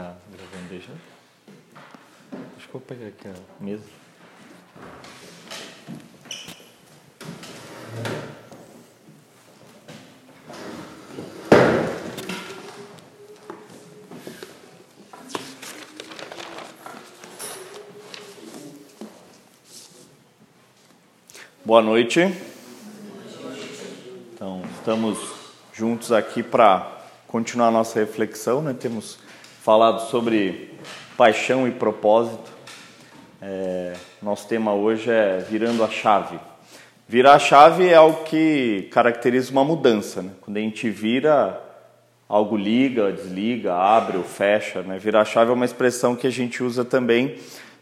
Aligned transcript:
Tá 0.00 0.14
gravando, 0.32 0.68
deixa. 0.70 0.92
Acho 2.56 2.66
que 2.66 2.72
vou 2.72 2.80
pegar 2.80 3.08
aqui 3.08 3.28
a 3.28 3.34
mesa. 3.62 3.84
Boa 21.62 21.82
noite. 21.82 22.20
Então, 24.32 24.62
estamos 24.78 25.18
juntos 25.74 26.10
aqui 26.10 26.42
para 26.42 26.90
continuar 27.26 27.70
nossa 27.70 28.00
reflexão. 28.00 28.62
Né? 28.62 28.72
Temos 28.72 29.18
falado 29.70 30.00
sobre 30.10 30.68
paixão 31.16 31.68
e 31.68 31.70
propósito. 31.70 32.50
É, 33.40 33.92
nosso 34.20 34.48
tema 34.48 34.74
hoje 34.74 35.08
é 35.08 35.46
virando 35.48 35.84
a 35.84 35.88
chave. 35.88 36.40
Virar 37.06 37.34
a 37.34 37.38
chave 37.38 37.86
é 37.86 37.94
algo 37.94 38.24
que 38.24 38.88
caracteriza 38.90 39.52
uma 39.52 39.64
mudança. 39.64 40.22
Né? 40.22 40.32
Quando 40.40 40.56
a 40.56 40.60
gente 40.60 40.90
vira, 40.90 41.62
algo 42.28 42.56
liga, 42.56 43.12
desliga, 43.12 43.72
abre 43.72 44.16
ou 44.16 44.24
fecha. 44.24 44.82
Né? 44.82 44.98
Virar 44.98 45.20
a 45.20 45.24
chave 45.24 45.52
é 45.52 45.54
uma 45.54 45.64
expressão 45.64 46.16
que 46.16 46.26
a 46.26 46.30
gente 46.30 46.64
usa 46.64 46.84
também 46.84 47.36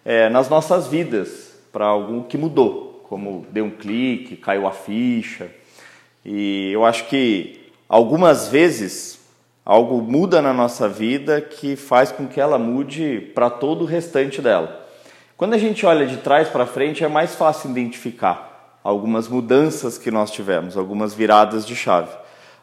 é, 0.05 0.29
nas 0.29 0.51
nossas 0.51 0.88
vidas 0.88 1.59
para 1.73 1.87
algo 1.87 2.24
que 2.24 2.37
mudou, 2.37 3.02
como 3.09 3.46
deu 3.51 3.65
um 3.65 3.70
clique, 3.70 4.37
caiu 4.37 4.66
a 4.66 4.73
ficha. 4.73 5.51
E 6.23 6.70
eu 6.70 6.84
acho 6.84 7.07
que 7.07 7.73
algumas 7.88 8.46
vezes 8.48 9.18
algo 9.69 10.01
muda 10.01 10.41
na 10.41 10.55
nossa 10.55 10.89
vida 10.89 11.43
que 11.43 11.77
faz 11.77 12.11
com 12.11 12.27
que 12.27 12.41
ela 12.41 12.59
mude 12.59 13.21
para 13.35 13.51
todo 13.51 13.83
o 13.83 13.85
restante 13.85 14.41
dela. 14.41 14.89
Quando 15.37 15.53
a 15.53 15.59
gente 15.59 15.85
olha 15.85 16.07
de 16.07 16.16
trás 16.16 16.49
para 16.49 16.65
frente, 16.65 17.05
é 17.05 17.09
mais 17.09 17.35
fácil 17.35 17.71
identificar 17.71 18.80
algumas 18.83 19.29
mudanças 19.29 19.99
que 19.99 20.10
nós 20.10 20.30
tivemos, 20.30 20.75
algumas 20.75 21.13
viradas 21.13 21.66
de 21.66 21.77
chave. 21.77 22.09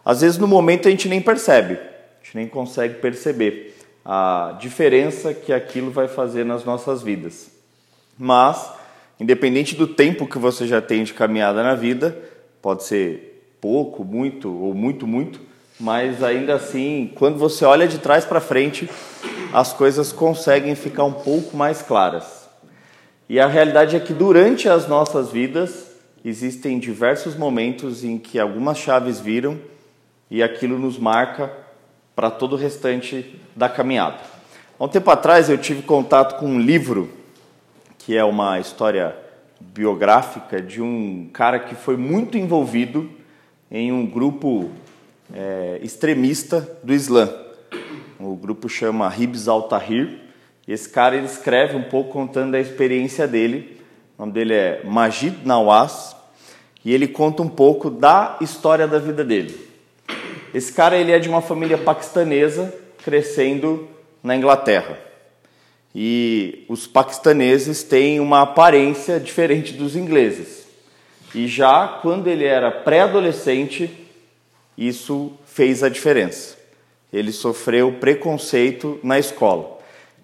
Às 0.03 0.22
vezes, 0.22 0.39
no 0.39 0.47
momento, 0.47 0.88
a 0.88 0.92
gente 0.92 1.08
nem 1.08 1.22
percebe, 1.22 1.75
a 1.75 2.23
gente 2.23 2.38
nem 2.38 2.47
consegue 2.47 2.95
perceber 2.95 3.78
a 4.03 4.58
diferença 4.59 5.31
que 5.31 5.53
aquilo 5.53 5.92
vai 5.92 6.08
fazer 6.08 6.44
nas 6.44 6.66
nossas 6.66 7.03
vidas. 7.03 7.52
Mas, 8.17 8.67
independente 9.19 9.75
do 9.75 9.86
tempo 9.86 10.25
que 10.25 10.40
você 10.40 10.66
já 10.66 10.81
tem 10.81 11.03
de 11.03 11.14
caminhada 11.14 11.62
na 11.62 11.75
vida, 11.75 12.17
pode 12.64 12.84
ser 12.84 13.56
pouco, 13.62 14.03
muito 14.03 14.52
ou 14.52 14.73
muito, 14.73 15.06
muito, 15.06 15.44
mas 15.80 16.23
ainda 16.23 16.56
assim, 16.56 17.12
quando 17.16 17.38
você 17.38 17.66
olha 17.66 17.88
de 17.88 18.00
trás 18.00 18.26
para 18.26 18.40
frente, 18.40 18.90
as 19.54 19.73
coisas 19.73 20.12
conseguem 20.12 20.76
ficar 20.76 21.04
um 21.04 21.14
pouco 21.14 21.56
mais 21.56 21.81
claras. 21.81 22.48
E 23.28 23.40
a 23.40 23.48
realidade 23.48 23.96
é 23.96 24.00
que 24.00 24.14
durante 24.14 24.70
as 24.70 24.88
nossas 24.88 25.31
vidas 25.31 25.92
existem 26.23 26.80
diversos 26.80 27.36
momentos 27.36 28.03
em 28.03 28.18
que 28.18 28.40
algumas 28.40 28.78
chaves 28.78 29.20
viram 29.20 29.59
e 30.30 30.42
aquilo 30.42 30.78
nos 30.80 30.98
marca 30.98 31.52
para 32.16 32.31
todo 32.31 32.53
o 32.53 32.58
restante 32.58 33.40
da 33.56 33.68
caminhada. 33.68 34.20
Há 34.80 34.84
um 34.84 34.88
tempo 34.88 35.09
atrás 35.09 35.50
eu 35.50 35.58
tive 35.58 35.81
contato 35.81 36.40
com 36.40 36.48
um 36.48 36.59
livro 36.59 37.09
que 37.98 38.16
é 38.16 38.23
uma 38.23 38.59
história 38.59 39.16
biográfica 39.59 40.62
de 40.62 40.81
um 40.81 41.30
cara 41.34 41.59
que 41.59 41.73
foi 41.73 41.98
muito 41.98 42.38
envolvido 42.38 43.09
em 43.72 43.92
um 43.92 44.06
grupo 44.06 44.70
é, 45.34 45.80
extremista 45.81 46.78
do 46.84 46.94
Islã. 46.94 47.30
O 48.20 48.36
grupo 48.36 48.70
chama 48.70 49.14
Hibs 49.16 49.48
al-Tahrir. 49.48 50.20
Esse 50.68 50.90
cara 50.90 51.16
ele 51.16 51.26
escreve 51.26 51.76
um 51.76 51.84
pouco 51.84 52.12
contando 52.12 52.56
a 52.56 52.59
experiência 52.59 53.28
dele. 53.28 53.81
O 54.18 54.22
nome 54.22 54.34
dele 54.34 54.53
é 54.53 54.81
Majid 54.84 55.46
Nawaz. 55.46 56.16
E 56.84 56.94
ele 56.94 57.08
conta 57.08 57.41
um 57.41 57.50
pouco 57.50 57.90
da 57.90 58.38
história 58.41 58.88
da 58.88 59.00
vida 59.00 59.24
dele. 59.24 59.59
Esse 60.53 60.72
cara 60.72 60.96
ele 60.96 61.12
é 61.12 61.19
de 61.19 61.28
uma 61.28 61.41
família 61.41 61.78
paquistanesa 61.78 62.74
crescendo 63.03 63.88
na 64.24 64.35
Inglaterra. 64.35 64.97
E 65.94 66.66
os 66.68 66.88
paquistaneses 66.88 67.84
têm 67.84 68.19
uma 68.19 68.41
aparência 68.41 69.19
diferente 69.19 69.74
dos 69.74 69.96
ingleses. 69.96 70.66
E 71.34 71.47
já 71.47 72.00
quando 72.02 72.28
ele 72.28 72.46
era 72.46 72.72
pré-adolescente, 72.72 74.04
isso 74.78 75.31
fez 75.46 75.84
a 75.84 75.90
diferença. 75.90 76.58
Ele 77.12 77.31
sofreu 77.31 77.94
preconceito 77.94 79.00
na 79.03 79.18
escola. 79.18 79.75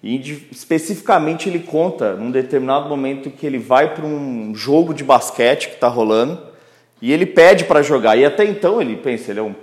E 0.02 0.16
especificamente 0.50 1.48
ele 1.48 1.60
conta 1.60 2.14
num 2.14 2.30
determinado 2.30 2.88
momento 2.88 3.30
que 3.30 3.46
ele 3.46 3.58
vai 3.58 3.94
para 3.94 4.04
um 4.04 4.52
jogo 4.54 4.92
de 4.92 5.04
basquete 5.04 5.68
que 5.68 5.74
está 5.74 5.86
rolando 5.86 6.42
e 7.00 7.12
ele 7.12 7.24
pede 7.24 7.64
para 7.64 7.82
jogar. 7.82 8.16
E 8.16 8.24
até 8.24 8.44
então 8.44 8.80
ele 8.80 8.96
pensa, 8.96 9.30
ele 9.30 9.40
é 9.40 9.42
um 9.42 9.54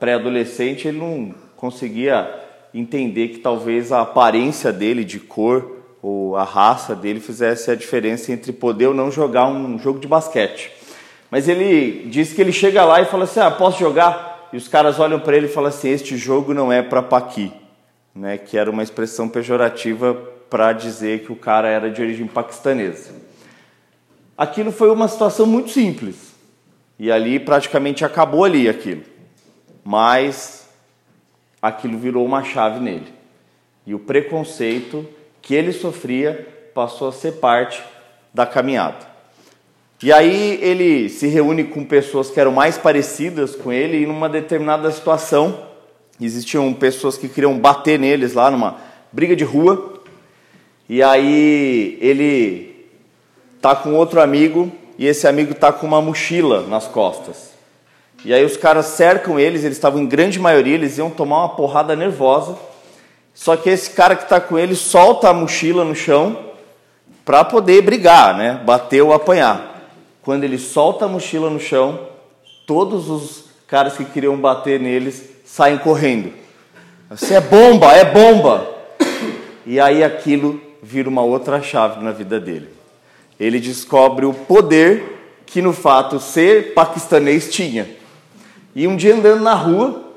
pré-adolescente, 0.00 0.88
ele 0.88 0.98
não 0.98 1.34
conseguia 1.56 2.28
entender 2.74 3.28
que 3.28 3.38
talvez 3.38 3.92
a 3.92 4.02
aparência 4.02 4.72
dele 4.72 5.04
de 5.04 5.20
cor 5.20 5.76
ou 6.02 6.36
a 6.36 6.44
raça 6.44 6.94
dele 6.94 7.20
fizesse 7.20 7.70
a 7.70 7.74
diferença 7.74 8.32
entre 8.32 8.52
poder 8.52 8.88
ou 8.88 8.94
não 8.94 9.10
jogar 9.10 9.46
um 9.46 9.78
jogo 9.78 9.98
de 9.98 10.06
basquete. 10.06 10.70
Mas 11.30 11.48
ele 11.48 12.08
diz 12.08 12.32
que 12.32 12.40
ele 12.40 12.52
chega 12.52 12.84
lá 12.84 13.00
e 13.00 13.06
fala 13.06 13.24
assim: 13.24 13.40
Ah, 13.40 13.50
posso 13.50 13.78
jogar? 13.78 14.48
E 14.52 14.56
os 14.56 14.66
caras 14.66 14.98
olham 14.98 15.20
para 15.20 15.36
ele 15.36 15.46
e 15.46 15.50
falam 15.50 15.68
assim: 15.68 15.90
Este 15.90 16.16
jogo 16.16 16.54
não 16.54 16.72
é 16.72 16.82
para 16.82 17.02
Paqui, 17.02 17.52
né? 18.14 18.38
que 18.38 18.56
era 18.56 18.70
uma 18.70 18.82
expressão 18.82 19.28
pejorativa 19.28 20.14
para 20.48 20.72
dizer 20.72 21.24
que 21.24 21.32
o 21.32 21.36
cara 21.36 21.68
era 21.68 21.90
de 21.90 22.00
origem 22.00 22.26
paquistanesa. 22.26 23.12
Aquilo 24.36 24.72
foi 24.72 24.90
uma 24.90 25.08
situação 25.08 25.46
muito 25.46 25.70
simples. 25.70 26.28
E 26.98 27.12
ali 27.12 27.38
praticamente 27.38 28.04
acabou 28.04 28.44
ali 28.44 28.68
aquilo. 28.68 29.02
Mas 29.84 30.68
aquilo 31.60 31.98
virou 31.98 32.24
uma 32.24 32.42
chave 32.42 32.80
nele. 32.80 33.12
E 33.86 33.94
o 33.94 33.98
preconceito 33.98 35.06
que 35.40 35.54
ele 35.54 35.72
sofria 35.72 36.46
passou 36.74 37.08
a 37.08 37.12
ser 37.12 37.32
parte 37.32 37.82
da 38.32 38.46
caminhada. 38.46 39.06
E 40.00 40.12
aí 40.12 40.60
ele 40.62 41.08
se 41.08 41.26
reúne 41.26 41.64
com 41.64 41.84
pessoas 41.84 42.30
que 42.30 42.38
eram 42.38 42.52
mais 42.52 42.78
parecidas 42.78 43.56
com 43.56 43.72
ele 43.72 44.02
e 44.02 44.06
numa 44.06 44.28
determinada 44.28 44.90
situação 44.92 45.66
existiam 46.20 46.72
pessoas 46.72 47.16
que 47.16 47.28
queriam 47.28 47.58
bater 47.58 47.98
neles 47.98 48.32
lá 48.32 48.48
numa 48.48 48.76
briga 49.12 49.34
de 49.34 49.42
rua. 49.42 50.00
E 50.88 51.02
aí 51.02 51.98
ele 52.00 52.86
tá 53.60 53.74
com 53.74 53.94
outro 53.94 54.20
amigo 54.20 54.70
e 54.96 55.06
esse 55.06 55.26
amigo 55.26 55.52
tá 55.52 55.72
com 55.72 55.86
uma 55.86 56.00
mochila 56.00 56.62
nas 56.68 56.86
costas. 56.86 57.50
E 58.24 58.32
aí 58.32 58.44
os 58.44 58.56
caras 58.56 58.86
cercam 58.86 59.38
eles, 59.38 59.64
eles 59.64 59.76
estavam 59.76 60.00
em 60.00 60.06
grande 60.06 60.38
maioria, 60.38 60.74
eles 60.74 60.96
iam 60.98 61.10
tomar 61.10 61.38
uma 61.38 61.48
porrada 61.50 61.96
nervosa. 61.96 62.56
Só 63.34 63.56
que 63.56 63.68
esse 63.70 63.90
cara 63.90 64.14
que 64.16 64.24
está 64.24 64.40
com 64.40 64.58
ele 64.58 64.74
solta 64.74 65.28
a 65.28 65.32
mochila 65.32 65.84
no 65.84 65.94
chão 65.94 66.38
para 67.24 67.44
poder 67.44 67.82
brigar, 67.82 68.36
né? 68.36 68.60
Bater 68.64 69.02
ou 69.02 69.12
apanhar. 69.12 69.67
Quando 70.28 70.44
ele 70.44 70.58
solta 70.58 71.06
a 71.06 71.08
mochila 71.08 71.48
no 71.48 71.58
chão, 71.58 72.06
todos 72.66 73.08
os 73.08 73.44
caras 73.66 73.96
que 73.96 74.04
queriam 74.04 74.36
bater 74.36 74.78
neles 74.78 75.26
saem 75.42 75.78
correndo. 75.78 76.34
Você 77.08 77.32
é 77.32 77.40
bomba, 77.40 77.94
é 77.94 78.04
bomba! 78.04 78.68
E 79.64 79.80
aí 79.80 80.04
aquilo 80.04 80.60
vira 80.82 81.08
uma 81.08 81.22
outra 81.22 81.62
chave 81.62 82.04
na 82.04 82.12
vida 82.12 82.38
dele. 82.38 82.68
Ele 83.40 83.58
descobre 83.58 84.26
o 84.26 84.34
poder 84.34 85.18
que 85.46 85.62
no 85.62 85.72
fato 85.72 86.20
ser 86.20 86.74
paquistanês 86.74 87.50
tinha. 87.50 87.88
E 88.74 88.86
um 88.86 88.96
dia 88.96 89.14
andando 89.14 89.42
na 89.42 89.54
rua, 89.54 90.12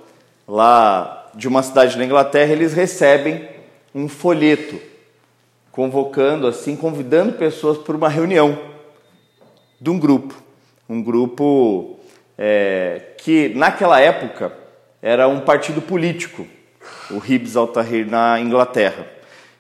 lá 0.45 1.29
de 1.33 1.47
uma 1.47 1.63
cidade 1.63 1.97
na 1.97 2.03
Inglaterra, 2.03 2.51
eles 2.51 2.73
recebem 2.73 3.47
um 3.95 4.09
folheto 4.09 4.75
convocando 5.71 6.47
assim, 6.47 6.75
convidando 6.75 7.31
pessoas 7.31 7.77
para 7.77 7.95
uma 7.95 8.09
reunião 8.09 8.70
de 9.81 9.89
um 9.89 9.97
grupo. 9.97 10.35
Um 10.87 11.01
grupo 11.01 11.99
é, 12.37 13.01
que, 13.17 13.49
naquela 13.55 13.99
época, 13.99 14.53
era 15.01 15.27
um 15.27 15.39
partido 15.39 15.81
político, 15.81 16.45
o 17.09 17.21
Hibs 17.25 17.57
al-Tahrir 17.57 18.07
na 18.07 18.39
Inglaterra. 18.39 19.07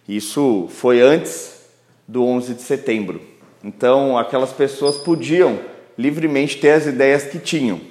Isso 0.07 0.67
foi 0.69 1.01
antes 1.01 1.61
do 2.07 2.23
11 2.23 2.53
de 2.53 2.61
setembro. 2.61 3.21
Então, 3.63 4.17
aquelas 4.17 4.51
pessoas 4.51 4.97
podiam 4.97 5.59
livremente 5.97 6.57
ter 6.57 6.71
as 6.71 6.85
ideias 6.85 7.23
que 7.23 7.39
tinham. 7.39 7.81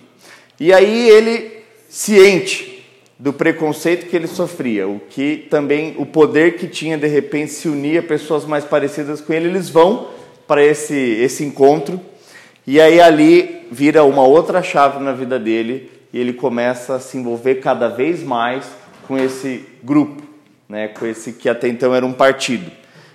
E 0.58 0.72
aí 0.72 1.08
ele, 1.08 1.62
ciente 1.88 2.84
do 3.18 3.32
preconceito 3.32 4.08
que 4.08 4.16
ele 4.16 4.26
sofria, 4.26 4.88
o 4.88 5.00
que 5.00 5.46
também 5.50 5.94
o 5.98 6.06
poder 6.06 6.56
que 6.56 6.66
tinha 6.66 6.96
de 6.96 7.06
repente 7.06 7.52
se 7.52 7.68
unir 7.68 7.98
a 7.98 8.02
pessoas 8.02 8.44
mais 8.44 8.64
parecidas 8.64 9.20
com 9.20 9.32
ele, 9.32 9.48
eles 9.48 9.68
vão 9.68 10.08
para 10.46 10.64
esse 10.64 10.94
esse 10.94 11.44
encontro 11.44 12.00
e 12.70 12.80
aí 12.80 13.00
ali 13.00 13.66
vira 13.70 14.04
uma 14.04 14.22
outra 14.22 14.62
chave 14.62 15.02
na 15.02 15.12
vida 15.12 15.38
dele 15.38 15.90
e 16.12 16.18
ele 16.18 16.32
começa 16.32 16.96
a 16.96 17.00
se 17.00 17.16
envolver 17.16 17.56
cada 17.56 17.88
vez 17.88 18.22
mais 18.22 18.64
com 19.06 19.18
esse 19.18 19.66
grupo 19.82 20.30
né, 20.70 20.86
com 20.86 21.04
esse 21.04 21.32
que 21.32 21.48
até 21.48 21.66
então 21.66 21.92
era 21.92 22.06
um 22.06 22.12
partido. 22.12 22.70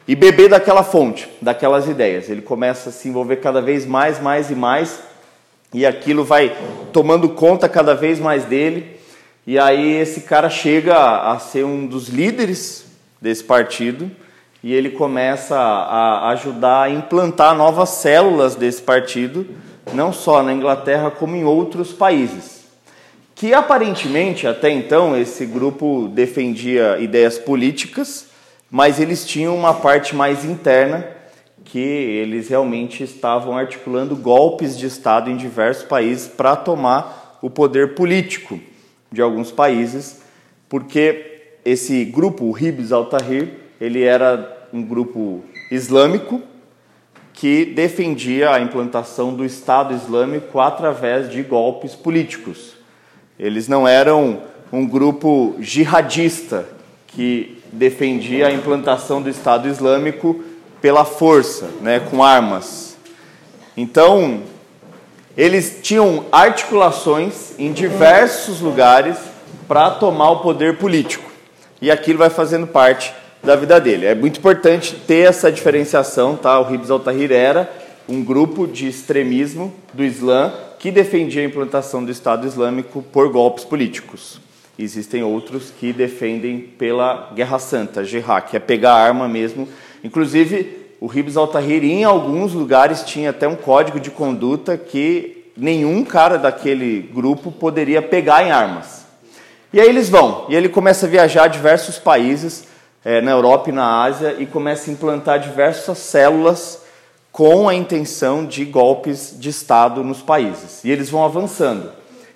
E 0.06 0.13
beber 0.13 0.50
daquela 0.50 0.84
fonte, 0.84 1.28
daquelas 1.42 1.88
ideias. 1.88 2.30
Ele 2.30 2.42
começa 2.42 2.90
a 2.90 2.92
se 2.92 3.07
envolver 3.07 3.38
cada 3.38 3.62
vez 3.62 3.86
mais, 3.86 4.22
mais 4.22 4.52
e 4.52 4.56
mais, 4.56 5.00
e 5.74 5.86
aquilo 5.86 6.25
vai 6.25 6.56
tomando 6.92 7.30
conta 7.30 7.69
cada 7.69 7.96
vez 7.96 8.19
mais 8.19 8.44
dele. 8.44 9.00
E 9.48 9.57
aí 9.57 9.94
esse 9.94 10.22
cara 10.22 10.50
chega 10.50 10.96
a 11.31 11.40
ser 11.40 11.63
um 11.63 11.88
dos 11.88 12.10
líderes 12.10 12.86
desse 13.22 13.44
partido 13.44 14.12
e 14.66 14.74
ele 14.74 14.90
começa 14.90 15.56
a 15.56 16.30
ajudar 16.30 16.82
a 16.82 16.90
implantar 16.90 17.56
novas 17.56 17.90
células 17.90 18.56
desse 18.56 18.82
partido, 18.82 19.46
não 19.94 20.12
só 20.12 20.42
na 20.42 20.52
Inglaterra 20.52 21.12
como 21.12 21.36
em 21.36 21.44
outros 21.44 21.94
países. 21.94 22.66
Que 23.36 23.54
aparentemente 23.54 24.48
até 24.48 24.72
então 24.72 25.16
esse 25.16 25.46
grupo 25.46 26.08
defendia 26.12 26.98
ideias 26.98 27.38
políticas, 27.38 28.30
mas 28.72 29.00
eles 29.00 29.24
tinham 29.28 29.56
uma 29.56 29.72
parte 29.72 30.16
mais 30.16 30.44
interna 30.44 31.08
que 31.64 31.78
eles 31.78 32.50
realmente 32.50 33.04
estavam 33.04 33.56
articulando 33.56 34.16
golpes 34.16 34.76
de 34.76 34.88
Estado 34.88 35.30
em 35.30 35.38
diversos 35.38 35.84
países 35.84 36.28
para 36.28 36.56
tomar 36.56 37.38
o 37.40 37.52
poder 37.52 37.94
político 37.94 38.60
de 39.12 39.22
alguns 39.22 39.52
países, 39.52 40.24
porque 40.68 41.52
esse 41.64 42.04
grupo, 42.04 42.46
o 42.46 42.58
Hibs 42.58 42.92
al-Tahrir, 42.92 43.64
ele 43.80 44.04
era 44.04 44.55
um 44.75 44.83
grupo 44.83 45.42
islâmico 45.72 46.42
que 47.31 47.63
defendia 47.63 48.51
a 48.51 48.60
implantação 48.60 49.33
do 49.33 49.45
Estado 49.45 49.94
Islâmico 49.94 50.60
através 50.60 51.30
de 51.30 51.42
golpes 51.44 51.95
políticos. 51.95 52.74
Eles 53.39 53.69
não 53.69 53.88
eram 53.88 54.42
um 54.74 54.86
grupo 54.86 55.56
jihadista 55.60 56.68
que 57.07 57.62
defendia 57.72 58.48
a 58.48 58.51
implantação 58.51 59.22
do 59.22 59.30
Estado 59.30 59.69
Islâmico 59.69 60.44
pela 60.81 61.06
força, 61.06 61.69
né, 61.80 62.01
com 62.01 62.21
armas. 62.21 62.98
Então, 63.78 64.42
eles 65.38 65.80
tinham 65.81 66.25
articulações 66.33 67.57
em 67.57 67.71
diversos 67.71 68.60
lugares 68.60 69.18
para 69.69 69.92
tomar 69.92 70.31
o 70.31 70.39
poder 70.42 70.78
político. 70.78 71.31
E 71.81 71.89
aquilo 71.89 72.19
vai 72.19 72.30
fazendo 72.30 72.68
parte 72.68 73.13
da 73.45 73.56
vida 73.56 73.80
dele. 73.80 74.07
É 74.07 74.15
muito 74.15 74.39
importante 74.39 74.95
ter 75.07 75.27
essa 75.27 75.51
diferenciação, 75.51 76.36
tá? 76.36 76.59
O 76.59 76.74
Hibs 76.74 76.89
al-Tahrir 76.89 77.31
era 77.31 77.71
um 78.09 78.24
grupo 78.24 78.68
de 78.68 78.88
extremismo 78.88 79.74
do 79.94 80.03
Islã 80.03 80.51
que 80.80 80.92
defendia 80.92 81.42
a 81.42 81.45
implantação 81.45 82.03
do 82.03 82.12
Estado 82.12 82.45
Islâmico 82.45 83.01
por 83.01 83.31
golpes 83.31 83.63
políticos. 83.63 84.42
Existem 84.77 85.24
outros 85.24 85.71
que 85.80 85.94
defendem 85.94 86.59
pela 86.59 87.31
Guerra 87.33 87.59
Santa, 87.59 88.03
jihad, 88.03 88.50
que 88.50 88.57
é 88.57 88.59
pegar 88.59 88.94
arma 88.94 89.27
mesmo. 89.27 89.68
Inclusive, 90.03 90.86
o 91.00 91.12
Hibs 91.12 91.38
al-Tahrir 91.38 91.83
em 91.83 92.03
alguns 92.03 92.53
lugares 92.53 93.03
tinha 93.03 93.30
até 93.30 93.47
um 93.47 93.56
código 93.56 94.00
de 94.00 94.12
conduta 94.12 94.77
que 94.77 95.45
nenhum 95.56 96.03
cara 96.03 96.38
daquele 96.38 97.00
grupo 97.13 97.51
poderia 97.51 98.01
pegar 98.01 98.44
em 98.44 98.51
armas. 98.51 99.06
E 99.71 99.80
aí 99.80 99.88
eles 99.88 100.09
vão, 100.09 100.45
e 100.50 100.56
ele 100.56 100.69
começa 100.69 101.06
a 101.06 101.09
viajar 101.09 101.44
a 101.44 101.47
diversos 101.47 101.97
países, 101.97 102.65
é, 103.06 103.22
na 103.22 103.30
Europa 103.30 103.69
e 103.69 103.74
na 103.74 104.02
Ásia 104.02 104.36
e 104.40 104.48
começa 104.48 104.90
a 104.90 104.94
implantar 104.94 105.40
diversas 105.40 106.00
células 106.00 106.81
com 107.31 107.69
a 107.69 107.75
intenção 107.75 108.44
de 108.44 108.66
golpes 108.66 109.36
de 109.38 109.50
Estado 109.50 110.04
nos 110.04 110.24
países. 110.24 110.84
E 110.84 110.90
eles 110.90 111.10
vão 111.10 111.24
avançando. 111.24 111.92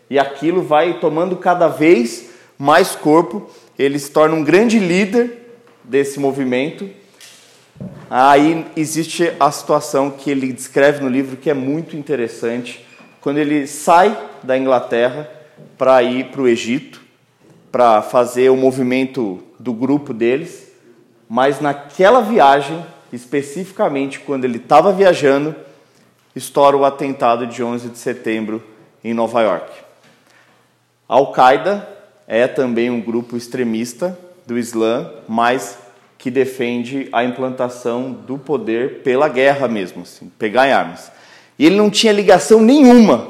E 0.08 0.20
aquilo 0.20 0.62
vai 0.62 1.00
tomando 1.00 1.36
cada 1.38 1.68
vez 1.68 2.30
mais 2.58 2.96
corpo, 2.96 3.50
ele 3.80 3.98
se 3.98 4.12
torna 4.12 4.36
um 4.36 4.44
grande 4.44 4.78
líder 4.78 5.58
desse 5.84 6.20
movimento. 6.20 6.88
Aí 8.10 8.66
existe 8.76 9.32
a 9.40 9.50
situação 9.50 10.12
que 10.12 10.30
ele 10.30 10.54
descreve 10.54 11.02
no 11.02 11.10
livro 11.10 11.38
que 11.38 11.50
é 11.50 11.54
muito 11.54 11.96
interessante, 11.96 12.86
quando 13.22 13.38
ele 13.38 13.66
sai 13.66 14.16
da 14.44 14.58
Inglaterra 14.58 15.30
para 15.78 16.04
ir 16.04 16.26
para 16.26 16.42
o 16.42 16.48
Egito, 16.48 17.09
para 17.72 18.02
fazer 18.02 18.50
o 18.50 18.56
movimento 18.56 19.40
do 19.60 19.74
grupo 19.74 20.14
deles, 20.14 20.72
mas 21.28 21.62
naquela 21.62 22.22
viagem, 22.22 22.84
especificamente 23.14 24.20
quando 24.20 24.46
ele 24.46 24.58
estava 24.58 24.92
viajando, 24.92 25.56
estoura 26.36 26.76
o 26.76 26.86
atentado 26.86 27.46
de 27.46 27.64
11 27.64 27.90
de 27.90 27.98
setembro 27.98 28.64
em 29.04 29.14
Nova 29.14 29.42
York. 29.42 29.72
Al-Qaeda 31.08 31.88
é 32.28 32.48
também 32.48 32.90
um 32.90 33.02
grupo 33.02 33.36
extremista 33.36 34.18
do 34.46 34.58
Islã, 34.58 35.12
mas 35.28 35.78
que 36.18 36.30
defende 36.30 37.08
a 37.12 37.24
implantação 37.24 38.12
do 38.12 38.38
poder 38.38 39.02
pela 39.04 39.28
guerra 39.28 39.68
mesmo, 39.68 40.02
assim, 40.02 40.32
pegar 40.38 40.68
em 40.68 40.74
armas. 40.74 41.12
E 41.58 41.66
ele 41.66 41.78
não 41.78 41.90
tinha 41.90 42.14
ligação 42.14 42.62
nenhuma 42.62 43.28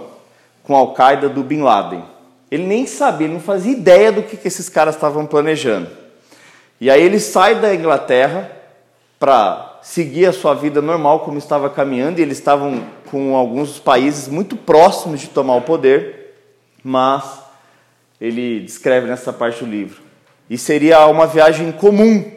com 0.63 0.75
a 0.75 0.79
Al-Qaeda 0.79 1.29
do 1.29 1.43
Bin 1.43 1.61
Laden. 1.61 2.03
Ele 2.51 2.63
nem 2.63 2.85
sabia, 2.85 3.27
ele 3.27 3.35
não 3.35 3.41
fazia 3.41 3.71
ideia 3.71 4.11
do 4.11 4.23
que, 4.23 4.35
que 4.35 4.47
esses 4.47 4.69
caras 4.69 4.95
estavam 4.95 5.25
planejando. 5.25 5.89
E 6.81 6.89
aí 6.89 7.01
ele 7.01 7.19
sai 7.19 7.55
da 7.55 7.73
Inglaterra 7.73 8.51
para 9.19 9.79
seguir 9.81 10.25
a 10.25 10.33
sua 10.33 10.53
vida 10.53 10.81
normal 10.81 11.19
como 11.21 11.37
estava 11.37 11.69
caminhando, 11.69 12.19
e 12.19 12.21
eles 12.21 12.37
estavam 12.37 12.83
com 13.11 13.35
alguns 13.35 13.79
países 13.79 14.27
muito 14.27 14.55
próximos 14.55 15.19
de 15.19 15.27
tomar 15.27 15.55
o 15.55 15.61
poder, 15.61 16.35
mas 16.83 17.23
ele 18.19 18.61
descreve 18.61 19.07
nessa 19.07 19.31
parte 19.31 19.63
do 19.63 19.69
livro. 19.69 20.01
E 20.49 20.57
seria 20.57 21.05
uma 21.07 21.27
viagem 21.27 21.71
comum, 21.71 22.31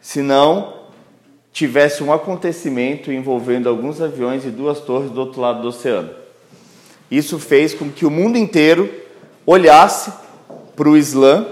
se 0.00 0.20
não 0.20 0.74
tivesse 1.52 2.02
um 2.02 2.12
acontecimento 2.12 3.12
envolvendo 3.12 3.68
alguns 3.68 4.00
aviões 4.00 4.44
e 4.44 4.50
duas 4.50 4.80
torres 4.80 5.10
do 5.10 5.20
outro 5.20 5.40
lado 5.40 5.62
do 5.62 5.68
oceano. 5.68 6.10
Isso 7.08 7.38
fez 7.38 7.72
com 7.72 7.88
que 7.90 8.04
o 8.04 8.10
mundo 8.10 8.36
inteiro 8.36 8.92
olhasse 9.46 10.12
para 10.74 10.88
o 10.88 10.96
Islã 10.96 11.46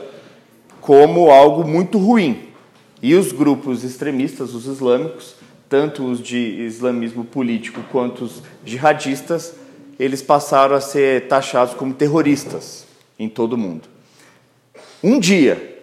como 0.81 1.31
algo 1.31 1.67
muito 1.67 1.99
ruim. 1.99 2.49
E 3.01 3.15
os 3.15 3.33
grupos 3.33 3.83
extremistas, 3.83 4.55
os 4.55 4.67
islâmicos, 4.67 5.35
tanto 5.69 6.05
os 6.05 6.21
de 6.21 6.37
islamismo 6.37 7.25
político 7.25 7.81
quanto 7.91 8.25
os 8.25 8.43
jihadistas, 8.65 9.55
eles 9.99 10.23
passaram 10.23 10.77
a 10.77 10.81
ser 10.81 11.29
taxados 11.29 11.75
como 11.75 11.95
terroristas 11.95 12.87
em 13.19 13.29
todo 13.29 13.55
o 13.55 13.59
mundo. 13.59 13.89
Um 15.03 15.19
dia 15.19 15.81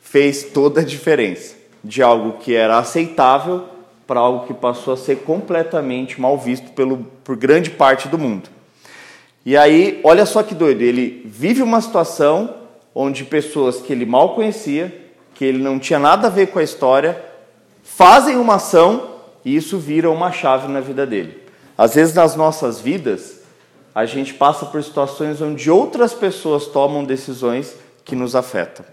fez 0.00 0.44
toda 0.44 0.80
a 0.80 0.84
diferença 0.84 1.56
de 1.82 2.02
algo 2.02 2.38
que 2.38 2.54
era 2.54 2.78
aceitável 2.78 3.64
para 4.06 4.20
algo 4.20 4.46
que 4.46 4.54
passou 4.54 4.94
a 4.94 4.96
ser 4.96 5.16
completamente 5.18 6.20
mal 6.20 6.38
visto 6.38 6.70
pelo, 6.72 6.98
por 7.24 7.36
grande 7.36 7.70
parte 7.70 8.08
do 8.08 8.18
mundo. 8.18 8.48
E 9.46 9.56
aí, 9.56 10.00
olha 10.02 10.24
só 10.24 10.42
que 10.42 10.54
doido, 10.54 10.80
ele 10.80 11.22
vive 11.26 11.62
uma 11.62 11.80
situação 11.80 12.54
onde 12.94 13.24
pessoas 13.24 13.80
que 13.80 13.92
ele 13.92 14.06
mal 14.06 14.34
conhecia, 14.34 15.12
que 15.34 15.44
ele 15.44 15.62
não 15.62 15.78
tinha 15.78 15.98
nada 15.98 16.28
a 16.28 16.30
ver 16.30 16.46
com 16.46 16.58
a 16.58 16.62
história, 16.62 17.22
fazem 17.82 18.36
uma 18.36 18.54
ação 18.54 19.10
e 19.44 19.54
isso 19.54 19.78
vira 19.78 20.10
uma 20.10 20.32
chave 20.32 20.68
na 20.68 20.80
vida 20.80 21.06
dele. 21.06 21.42
Às 21.76 21.94
vezes 21.94 22.14
nas 22.14 22.34
nossas 22.34 22.80
vidas, 22.80 23.40
a 23.94 24.06
gente 24.06 24.32
passa 24.32 24.64
por 24.64 24.82
situações 24.82 25.42
onde 25.42 25.70
outras 25.70 26.14
pessoas 26.14 26.66
tomam 26.66 27.04
decisões 27.04 27.76
que 28.04 28.16
nos 28.16 28.34
afetam. 28.34 28.84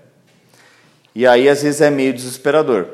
E 1.16 1.26
aí 1.26 1.48
às 1.48 1.62
vezes 1.62 1.80
é 1.80 1.90
meio 1.90 2.14
desesperador. 2.14 2.88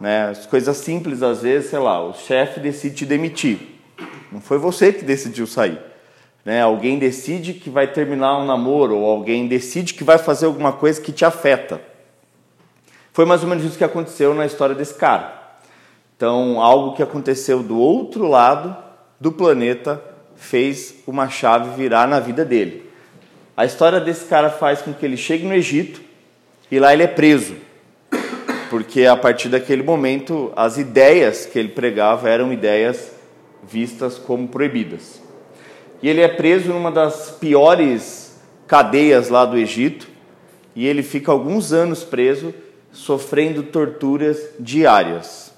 Né? 0.00 0.28
As 0.28 0.46
coisas 0.46 0.76
simples, 0.76 1.22
às 1.22 1.42
vezes, 1.42 1.70
sei 1.70 1.78
lá, 1.78 2.04
o 2.04 2.14
chefe 2.14 2.58
decide 2.58 2.96
te 2.96 3.06
demitir. 3.06 3.58
Não 4.32 4.40
foi 4.40 4.58
você 4.58 4.92
que 4.92 5.04
decidiu 5.04 5.46
sair. 5.46 5.78
Né? 6.44 6.60
Alguém 6.60 6.98
decide 6.98 7.54
que 7.54 7.70
vai 7.70 7.86
terminar 7.86 8.38
um 8.38 8.44
namoro, 8.44 8.96
ou 8.96 9.10
alguém 9.10 9.48
decide 9.48 9.94
que 9.94 10.04
vai 10.04 10.18
fazer 10.18 10.46
alguma 10.46 10.72
coisa 10.72 11.00
que 11.00 11.12
te 11.12 11.24
afeta. 11.24 11.80
Foi 13.12 13.24
mais 13.24 13.42
ou 13.42 13.48
menos 13.48 13.64
isso 13.64 13.78
que 13.78 13.84
aconteceu 13.84 14.34
na 14.34 14.44
história 14.44 14.74
desse 14.74 14.94
cara. 14.94 15.42
Então, 16.16 16.60
algo 16.60 16.94
que 16.94 17.02
aconteceu 17.02 17.62
do 17.62 17.78
outro 17.78 18.28
lado 18.28 18.76
do 19.18 19.32
planeta 19.32 20.02
fez 20.36 20.96
uma 21.06 21.28
chave 21.28 21.76
virar 21.76 22.06
na 22.06 22.20
vida 22.20 22.44
dele. 22.44 22.90
A 23.56 23.64
história 23.64 24.00
desse 24.00 24.26
cara 24.26 24.50
faz 24.50 24.82
com 24.82 24.92
que 24.92 25.06
ele 25.06 25.16
chegue 25.16 25.46
no 25.46 25.54
Egito 25.54 26.00
e 26.70 26.78
lá 26.78 26.92
ele 26.92 27.04
é 27.04 27.08
preso. 27.08 27.54
Porque 28.68 29.06
a 29.06 29.16
partir 29.16 29.48
daquele 29.48 29.82
momento 29.82 30.52
as 30.56 30.76
ideias 30.76 31.46
que 31.46 31.58
ele 31.58 31.68
pregava 31.68 32.28
eram 32.28 32.52
ideias 32.52 33.12
vistas 33.62 34.18
como 34.18 34.48
proibidas 34.48 35.23
e 36.04 36.08
ele 36.10 36.20
é 36.20 36.28
preso 36.28 36.68
numa 36.68 36.90
das 36.90 37.30
piores 37.30 38.38
cadeias 38.66 39.30
lá 39.30 39.46
do 39.46 39.56
Egito, 39.56 40.06
e 40.76 40.86
ele 40.86 41.02
fica 41.02 41.32
alguns 41.32 41.72
anos 41.72 42.04
preso, 42.04 42.52
sofrendo 42.92 43.62
torturas 43.62 44.38
diárias. 44.60 45.50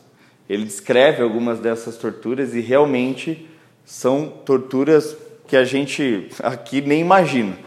Ele 0.49 0.65
descreve 0.65 1.21
algumas 1.21 1.59
dessas 1.59 1.97
torturas 1.97 2.55
e 2.55 2.61
realmente 2.61 3.45
são 3.85 4.29
torturas 4.45 5.17
que 5.49 5.57
a 5.57 5.65
gente 5.65 6.29
aqui 6.41 6.81
nem 6.81 7.00
imagina. 7.00 7.59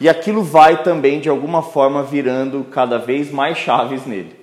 e 0.00 0.08
aquilo 0.08 0.42
vai 0.42 0.82
também 0.82 1.20
de 1.20 1.28
alguma 1.28 1.60
forma 1.60 2.02
virando 2.02 2.64
cada 2.70 2.96
vez 2.96 3.30
mais 3.30 3.58
chaves 3.58 4.06
nele. 4.06 4.34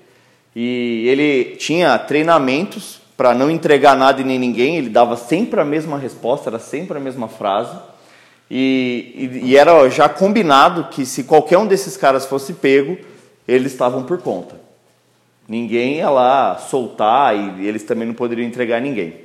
E 0.55 1.07
ele 1.07 1.55
tinha 1.55 1.98
treinamentos 1.98 3.01
para 3.17 3.34
não 3.34 3.50
entregar 3.50 3.95
nada 3.95 4.22
e 4.22 4.24
nem 4.24 4.38
ninguém, 4.38 4.77
ele 4.77 4.89
dava 4.89 5.15
sempre 5.15 5.60
a 5.60 5.65
mesma 5.65 5.98
resposta, 5.98 6.50
era 6.50 6.60
sempre 6.60 6.98
a 6.98 7.00
mesma 7.00 7.27
frase. 7.27 7.75
E, 8.50 9.31
e, 9.43 9.50
e 9.50 9.57
era 9.57 9.89
já 9.89 10.07
combinado 10.07 10.86
que 10.86 11.05
se 11.05 11.24
qualquer 11.24 11.57
um 11.57 11.65
desses 11.65 11.98
caras 11.98 12.25
fosse 12.25 12.53
pego, 12.53 12.98
eles 13.48 13.72
estavam 13.72 14.03
por 14.03 14.22
conta. 14.22 14.55
Ninguém 15.48 15.98
ia 15.98 16.10
lá 16.10 16.57
soltar 16.57 17.36
e 17.36 17.67
eles 17.67 17.84
também 17.84 18.07
não 18.07 18.15
poderiam 18.15 18.48
entregar 18.48 18.81
ninguém. 18.81 19.15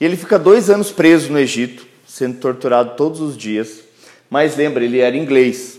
E 0.00 0.04
ele 0.04 0.16
fica 0.16 0.38
dois 0.38 0.70
anos 0.70 0.90
preso 0.90 1.30
no 1.30 1.38
Egito, 1.38 1.86
sendo 2.06 2.38
torturado 2.38 2.96
todos 2.96 3.20
os 3.20 3.36
dias. 3.36 3.80
Mas 4.30 4.56
lembra, 4.56 4.84
ele 4.84 4.98
era 4.98 5.16
inglês, 5.16 5.78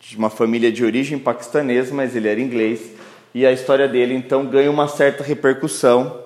de 0.00 0.16
uma 0.16 0.30
família 0.30 0.72
de 0.72 0.84
origem 0.84 1.18
paquistanesa, 1.18 1.94
mas 1.94 2.16
ele 2.16 2.28
era 2.28 2.40
inglês. 2.40 2.80
E 3.34 3.46
a 3.46 3.52
história 3.52 3.86
dele 3.86 4.14
então 4.14 4.46
ganha 4.46 4.70
uma 4.70 4.88
certa 4.88 5.22
repercussão. 5.22 6.20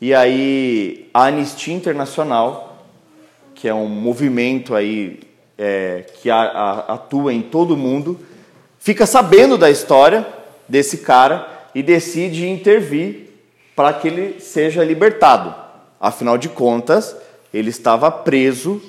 E 0.00 0.14
aí 0.14 1.08
a 1.12 1.24
Anistia 1.24 1.74
Internacional, 1.74 2.86
que 3.54 3.68
é 3.68 3.74
um 3.74 3.88
movimento 3.88 4.74
aí 4.74 5.20
é, 5.58 6.04
que 6.20 6.30
a, 6.30 6.42
a, 6.42 6.94
atua 6.94 7.32
em 7.32 7.42
todo 7.42 7.74
o 7.74 7.76
mundo, 7.76 8.18
fica 8.78 9.06
sabendo 9.06 9.56
da 9.56 9.70
história 9.70 10.26
desse 10.68 10.98
cara 10.98 11.48
e 11.74 11.82
decide 11.82 12.48
intervir 12.48 13.30
para 13.74 13.92
que 13.92 14.08
ele 14.08 14.40
seja 14.40 14.84
libertado. 14.84 15.54
Afinal 16.00 16.38
de 16.38 16.48
contas, 16.48 17.16
ele 17.52 17.70
estava 17.70 18.10
preso 18.10 18.80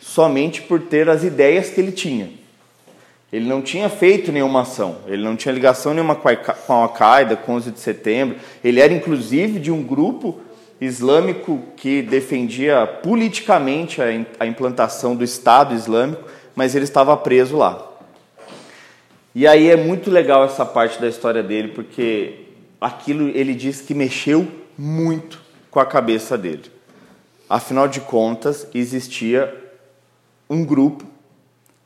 somente 0.00 0.62
por 0.62 0.80
ter 0.80 1.08
as 1.08 1.24
ideias 1.24 1.70
que 1.70 1.80
ele 1.80 1.92
tinha. 1.92 2.30
Ele 3.34 3.48
não 3.48 3.60
tinha 3.60 3.88
feito 3.88 4.30
nenhuma 4.30 4.60
ação, 4.60 4.98
ele 5.08 5.24
não 5.24 5.34
tinha 5.34 5.52
ligação 5.52 5.92
nenhuma 5.92 6.14
com 6.14 6.28
a 6.28 6.36
Al-Qaeda, 6.68 7.34
com 7.34 7.54
11 7.54 7.72
de 7.72 7.80
setembro. 7.80 8.36
Ele 8.62 8.80
era 8.80 8.92
inclusive 8.92 9.58
de 9.58 9.72
um 9.72 9.82
grupo 9.82 10.38
islâmico 10.80 11.60
que 11.76 12.00
defendia 12.00 12.86
politicamente 12.86 14.00
a 14.38 14.46
implantação 14.46 15.16
do 15.16 15.24
Estado 15.24 15.74
Islâmico, 15.74 16.22
mas 16.54 16.76
ele 16.76 16.84
estava 16.84 17.16
preso 17.16 17.56
lá. 17.56 17.84
E 19.34 19.48
aí 19.48 19.68
é 19.68 19.74
muito 19.74 20.12
legal 20.12 20.44
essa 20.44 20.64
parte 20.64 21.00
da 21.00 21.08
história 21.08 21.42
dele, 21.42 21.72
porque 21.74 22.36
aquilo 22.80 23.30
ele 23.30 23.52
diz 23.52 23.80
que 23.80 23.94
mexeu 23.94 24.46
muito 24.78 25.42
com 25.72 25.80
a 25.80 25.84
cabeça 25.84 26.38
dele. 26.38 26.70
Afinal 27.50 27.88
de 27.88 27.98
contas, 27.98 28.68
existia 28.72 29.52
um 30.48 30.64
grupo 30.64 31.13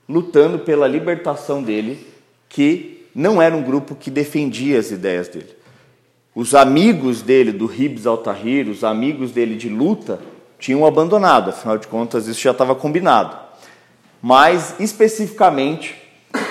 lutando 0.08 0.58
pela 0.60 0.88
libertação 0.88 1.62
dele, 1.62 2.06
que 2.48 3.06
não 3.14 3.42
era 3.42 3.54
um 3.54 3.62
grupo 3.62 3.94
que 3.94 4.10
defendia 4.10 4.78
as 4.78 4.90
ideias 4.90 5.28
dele. 5.28 5.56
Os 6.34 6.54
amigos 6.54 7.20
dele, 7.20 7.52
do 7.52 7.66
Ribs 7.66 8.06
al-Tahrir, 8.06 8.68
os 8.68 8.84
amigos 8.84 9.32
dele 9.32 9.56
de 9.56 9.68
luta, 9.68 10.20
tinham 10.58 10.86
abandonado, 10.86 11.50
afinal 11.50 11.76
de 11.76 11.86
contas, 11.86 12.26
isso 12.26 12.40
já 12.40 12.52
estava 12.52 12.74
combinado. 12.74 13.36
Mas, 14.22 14.74
especificamente, 14.80 15.96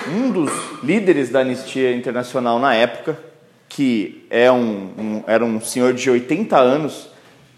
um 0.08 0.30
dos 0.30 0.50
líderes 0.82 1.30
da 1.30 1.40
Anistia 1.40 1.94
Internacional 1.94 2.58
na 2.58 2.74
época, 2.74 3.18
que 3.68 4.26
é 4.30 4.50
um, 4.50 4.90
um, 4.98 5.24
era 5.26 5.44
um 5.44 5.60
senhor 5.60 5.92
de 5.92 6.08
80 6.10 6.56
anos 6.56 7.08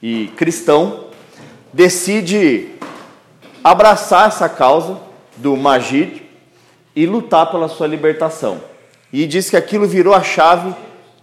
e 0.03 0.29
cristão, 0.37 1.07
decide 1.73 2.69
abraçar 3.63 4.29
essa 4.29 4.49
causa 4.49 5.10
do 5.41 5.57
Majid 5.57 6.23
e 6.95 7.07
lutar 7.07 7.51
pela 7.51 7.69
sua 7.69 7.87
libertação. 7.87 8.61
E 9.13 9.27
diz 9.27 9.51
que 9.51 9.57
aquilo 9.57 9.87
virou 9.87 10.15
a 10.15 10.23
chave 10.23 10.75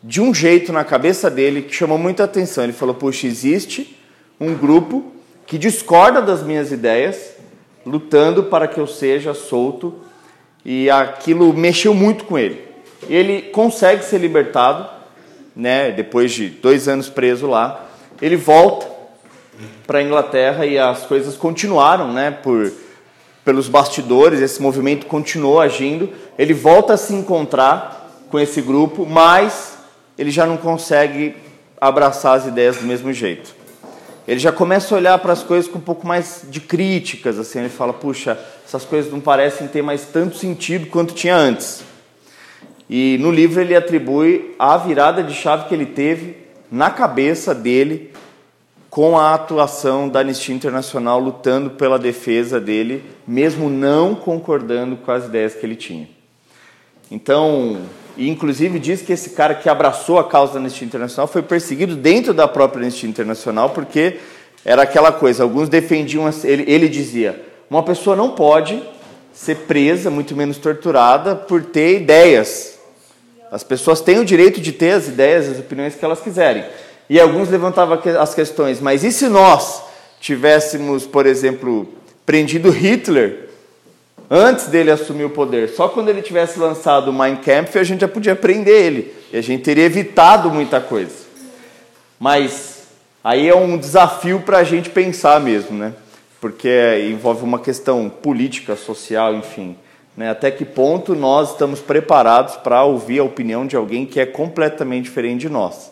de 0.03 0.21
um 0.21 0.33
jeito 0.33 0.73
na 0.73 0.83
cabeça 0.83 1.29
dele 1.29 1.61
que 1.61 1.73
chamou 1.73 1.97
muita 1.97 2.23
atenção. 2.23 2.63
Ele 2.63 2.73
falou: 2.73 2.95
Puxa, 2.95 3.27
existe 3.27 3.97
um 4.39 4.53
grupo 4.53 5.11
que 5.45 5.57
discorda 5.57 6.21
das 6.21 6.43
minhas 6.43 6.71
ideias, 6.71 7.35
lutando 7.85 8.43
para 8.43 8.67
que 8.67 8.79
eu 8.79 8.87
seja 8.87 9.33
solto, 9.33 9.95
e 10.65 10.89
aquilo 10.89 11.53
mexeu 11.53 11.93
muito 11.93 12.25
com 12.25 12.37
ele. 12.37 12.61
Ele 13.09 13.43
consegue 13.43 14.03
ser 14.03 14.17
libertado, 14.17 14.89
né, 15.55 15.91
depois 15.91 16.31
de 16.33 16.49
dois 16.49 16.87
anos 16.87 17.09
preso 17.09 17.47
lá. 17.47 17.85
Ele 18.21 18.35
volta 18.35 18.87
para 19.85 19.99
a 19.99 20.03
Inglaterra 20.03 20.65
e 20.65 20.77
as 20.77 21.05
coisas 21.05 21.37
continuaram, 21.37 22.11
né, 22.11 22.31
por 22.31 22.71
pelos 23.47 23.69
bastidores, 23.69 24.41
esse 24.41 24.61
movimento 24.61 25.05
continuou 25.05 25.61
agindo. 25.61 26.09
Ele 26.37 26.53
volta 26.53 26.95
a 26.95 26.97
se 26.97 27.13
encontrar 27.13 28.25
com 28.29 28.37
esse 28.37 28.61
grupo, 28.61 29.05
mas 29.05 29.77
ele 30.17 30.29
já 30.29 30.45
não 30.45 30.57
consegue 30.57 31.33
abraçar 31.79 32.35
as 32.35 32.45
ideias 32.45 32.75
do 32.75 32.83
mesmo 32.83 33.13
jeito. 33.13 33.55
Ele 34.27 34.37
já 34.37 34.51
começa 34.51 34.93
a 34.93 34.97
olhar 34.97 35.17
para 35.19 35.31
as 35.31 35.43
coisas 35.43 35.71
com 35.71 35.77
um 35.77 35.81
pouco 35.81 36.05
mais 36.05 36.41
de 36.49 36.59
críticas, 36.59 37.39
assim, 37.39 37.59
ele 37.59 37.69
fala: 37.69 37.93
"Puxa, 37.93 38.37
essas 38.67 38.83
coisas 38.83 39.09
não 39.09 39.21
parecem 39.21 39.65
ter 39.69 39.81
mais 39.81 40.01
tanto 40.03 40.35
sentido 40.35 40.87
quanto 40.87 41.13
tinha 41.13 41.37
antes". 41.37 41.85
E 42.89 43.17
no 43.21 43.31
livro 43.31 43.61
ele 43.61 43.77
atribui 43.77 44.55
a 44.59 44.75
virada 44.75 45.23
de 45.23 45.33
chave 45.33 45.69
que 45.69 45.73
ele 45.73 45.85
teve 45.85 46.35
na 46.69 46.89
cabeça 46.89 47.55
dele 47.55 48.11
com 48.97 49.15
a 49.15 49.35
atuação 49.35 50.09
da 50.09 50.21
Anistia 50.21 50.55
Internacional 50.55 51.19
lutando 51.19 51.69
pela 51.69 51.99
defesa 51.99 52.59
dele, 52.59 53.03
mesmo 53.27 53.69
não 53.69 54.15
concordando 54.15 54.97
com 54.97 55.11
as 55.11 55.25
ideias 55.25 55.53
que 55.53 55.63
ele 55.63 55.75
tinha. 55.75 56.09
Então, 57.11 57.77
inclusive 58.17 58.79
diz 58.79 59.03
que 59.03 59.13
esse 59.13 59.29
cara 59.35 59.53
que 59.53 59.69
abraçou 59.69 60.17
a 60.17 60.23
causa 60.23 60.53
da 60.53 60.59
Anistia 60.59 60.83
Internacional 60.83 61.27
foi 61.27 61.43
perseguido 61.43 61.95
dentro 61.95 62.33
da 62.33 62.47
própria 62.47 62.81
Anistia 62.81 63.07
Internacional, 63.07 63.69
porque 63.69 64.17
era 64.65 64.81
aquela 64.81 65.11
coisa, 65.11 65.43
alguns 65.43 65.69
defendiam, 65.69 66.27
ele, 66.43 66.63
ele 66.67 66.89
dizia, 66.89 67.39
uma 67.69 67.83
pessoa 67.83 68.15
não 68.15 68.31
pode 68.31 68.81
ser 69.31 69.57
presa, 69.67 70.09
muito 70.09 70.35
menos 70.35 70.57
torturada, 70.57 71.35
por 71.35 71.63
ter 71.63 72.01
ideias. 72.01 72.79
As 73.51 73.63
pessoas 73.63 74.01
têm 74.01 74.17
o 74.17 74.25
direito 74.25 74.59
de 74.59 74.71
ter 74.71 74.93
as 74.93 75.07
ideias, 75.07 75.47
as 75.47 75.59
opiniões 75.59 75.93
que 75.93 76.03
elas 76.03 76.19
quiserem. 76.19 76.65
E 77.09 77.19
alguns 77.19 77.49
levantavam 77.49 77.99
as 78.19 78.35
questões, 78.35 78.81
mas 78.81 79.03
e 79.03 79.11
se 79.11 79.29
nós 79.29 79.81
tivéssemos, 80.19 81.05
por 81.05 81.25
exemplo, 81.25 81.87
prendido 82.25 82.69
Hitler 82.69 83.47
antes 84.29 84.67
dele 84.67 84.91
assumir 84.91 85.23
o 85.23 85.29
poder? 85.29 85.69
Só 85.69 85.87
quando 85.87 86.09
ele 86.09 86.21
tivesse 86.21 86.59
lançado 86.59 87.09
o 87.09 87.13
Mein 87.13 87.37
Kampf 87.37 87.77
a 87.77 87.83
gente 87.83 88.01
já 88.01 88.07
podia 88.07 88.35
prender 88.35 88.83
ele 88.83 89.13
e 89.31 89.37
a 89.37 89.41
gente 89.41 89.63
teria 89.63 89.85
evitado 89.85 90.49
muita 90.49 90.81
coisa. 90.81 91.15
Mas 92.19 92.87
aí 93.23 93.47
é 93.47 93.55
um 93.55 93.77
desafio 93.77 94.41
para 94.41 94.57
a 94.57 94.63
gente 94.63 94.89
pensar 94.89 95.39
mesmo, 95.39 95.77
né? 95.77 95.93
Porque 96.41 97.07
envolve 97.09 97.43
uma 97.43 97.59
questão 97.59 98.09
política, 98.09 98.75
social, 98.75 99.33
enfim. 99.33 99.77
Né? 100.15 100.29
Até 100.29 100.51
que 100.51 100.65
ponto 100.65 101.15
nós 101.15 101.51
estamos 101.51 101.79
preparados 101.79 102.55
para 102.57 102.83
ouvir 102.83 103.19
a 103.19 103.23
opinião 103.23 103.65
de 103.65 103.75
alguém 103.75 104.05
que 104.05 104.19
é 104.19 104.25
completamente 104.25 105.05
diferente 105.05 105.41
de 105.41 105.49
nós? 105.49 105.91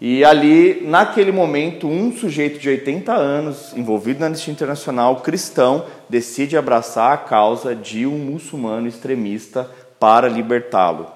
E 0.00 0.22
ali, 0.24 0.82
naquele 0.82 1.32
momento, 1.32 1.88
um 1.88 2.14
sujeito 2.14 2.58
de 2.58 2.68
80 2.68 3.14
anos, 3.14 3.72
envolvido 3.74 4.20
na 4.20 4.26
Anistia 4.26 4.52
Internacional, 4.52 5.16
cristão, 5.16 5.86
decide 6.08 6.56
abraçar 6.56 7.14
a 7.14 7.16
causa 7.16 7.74
de 7.74 8.06
um 8.06 8.18
muçulmano 8.18 8.86
extremista 8.86 9.70
para 9.98 10.28
libertá-lo. 10.28 11.06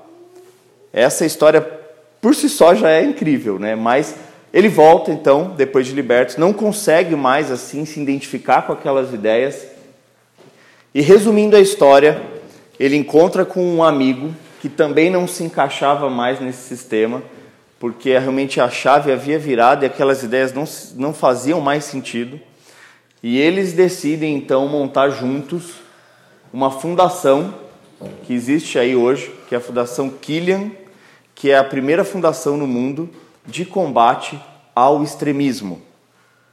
Essa 0.93 1.27
história, 1.27 1.61
por 2.23 2.35
si 2.35 2.49
só, 2.49 2.75
já 2.75 2.89
é 2.89 3.05
incrível, 3.05 3.59
né? 3.59 3.77
mas 3.77 4.17
ele 4.53 4.69
volta, 4.69 5.13
então, 5.13 5.55
depois 5.57 5.87
de 5.87 5.93
liberto, 5.93 6.41
não 6.41 6.53
consegue 6.53 7.15
mais 7.15 7.51
assim 7.51 7.85
se 7.85 8.01
identificar 8.01 8.63
com 8.63 8.73
aquelas 8.73 9.13
ideias. 9.13 9.67
E 10.95 11.03
resumindo 11.03 11.55
a 11.55 11.61
história, 11.61 12.21
ele 12.79 12.97
encontra 12.97 13.45
com 13.45 13.63
um 13.63 13.85
amigo 13.85 14.35
que 14.61 14.71
também 14.71 15.11
não 15.11 15.29
se 15.29 15.45
encaixava 15.45 16.09
mais 16.09 16.41
nesse 16.41 16.63
sistema 16.63 17.23
porque 17.81 18.11
realmente 18.11 18.61
a 18.61 18.69
chave 18.69 19.11
havia 19.11 19.39
virado 19.39 19.85
e 19.85 19.87
aquelas 19.87 20.23
ideias 20.23 20.53
não, 20.53 20.65
não 20.97 21.15
faziam 21.15 21.63
mais 21.63 21.83
sentido. 21.85 22.39
E 23.23 23.39
eles 23.39 23.73
decidem 23.73 24.37
então 24.37 24.69
montar 24.69 25.09
juntos 25.09 25.77
uma 26.53 26.71
fundação 26.71 27.55
que 28.25 28.35
existe 28.35 28.79
aí 28.79 28.95
hoje, 28.95 29.35
que 29.49 29.55
é 29.55 29.59
a 29.59 29.63
Fundação 29.63 30.11
Killian, 30.11 30.71
que 31.35 31.51
é 31.51 31.57
a 31.57 31.65
primeira 31.65 32.05
fundação 32.05 32.55
no 32.55 32.67
mundo 32.67 33.09
de 33.47 33.65
combate 33.65 34.39
ao 34.75 35.03
extremismo, 35.03 35.81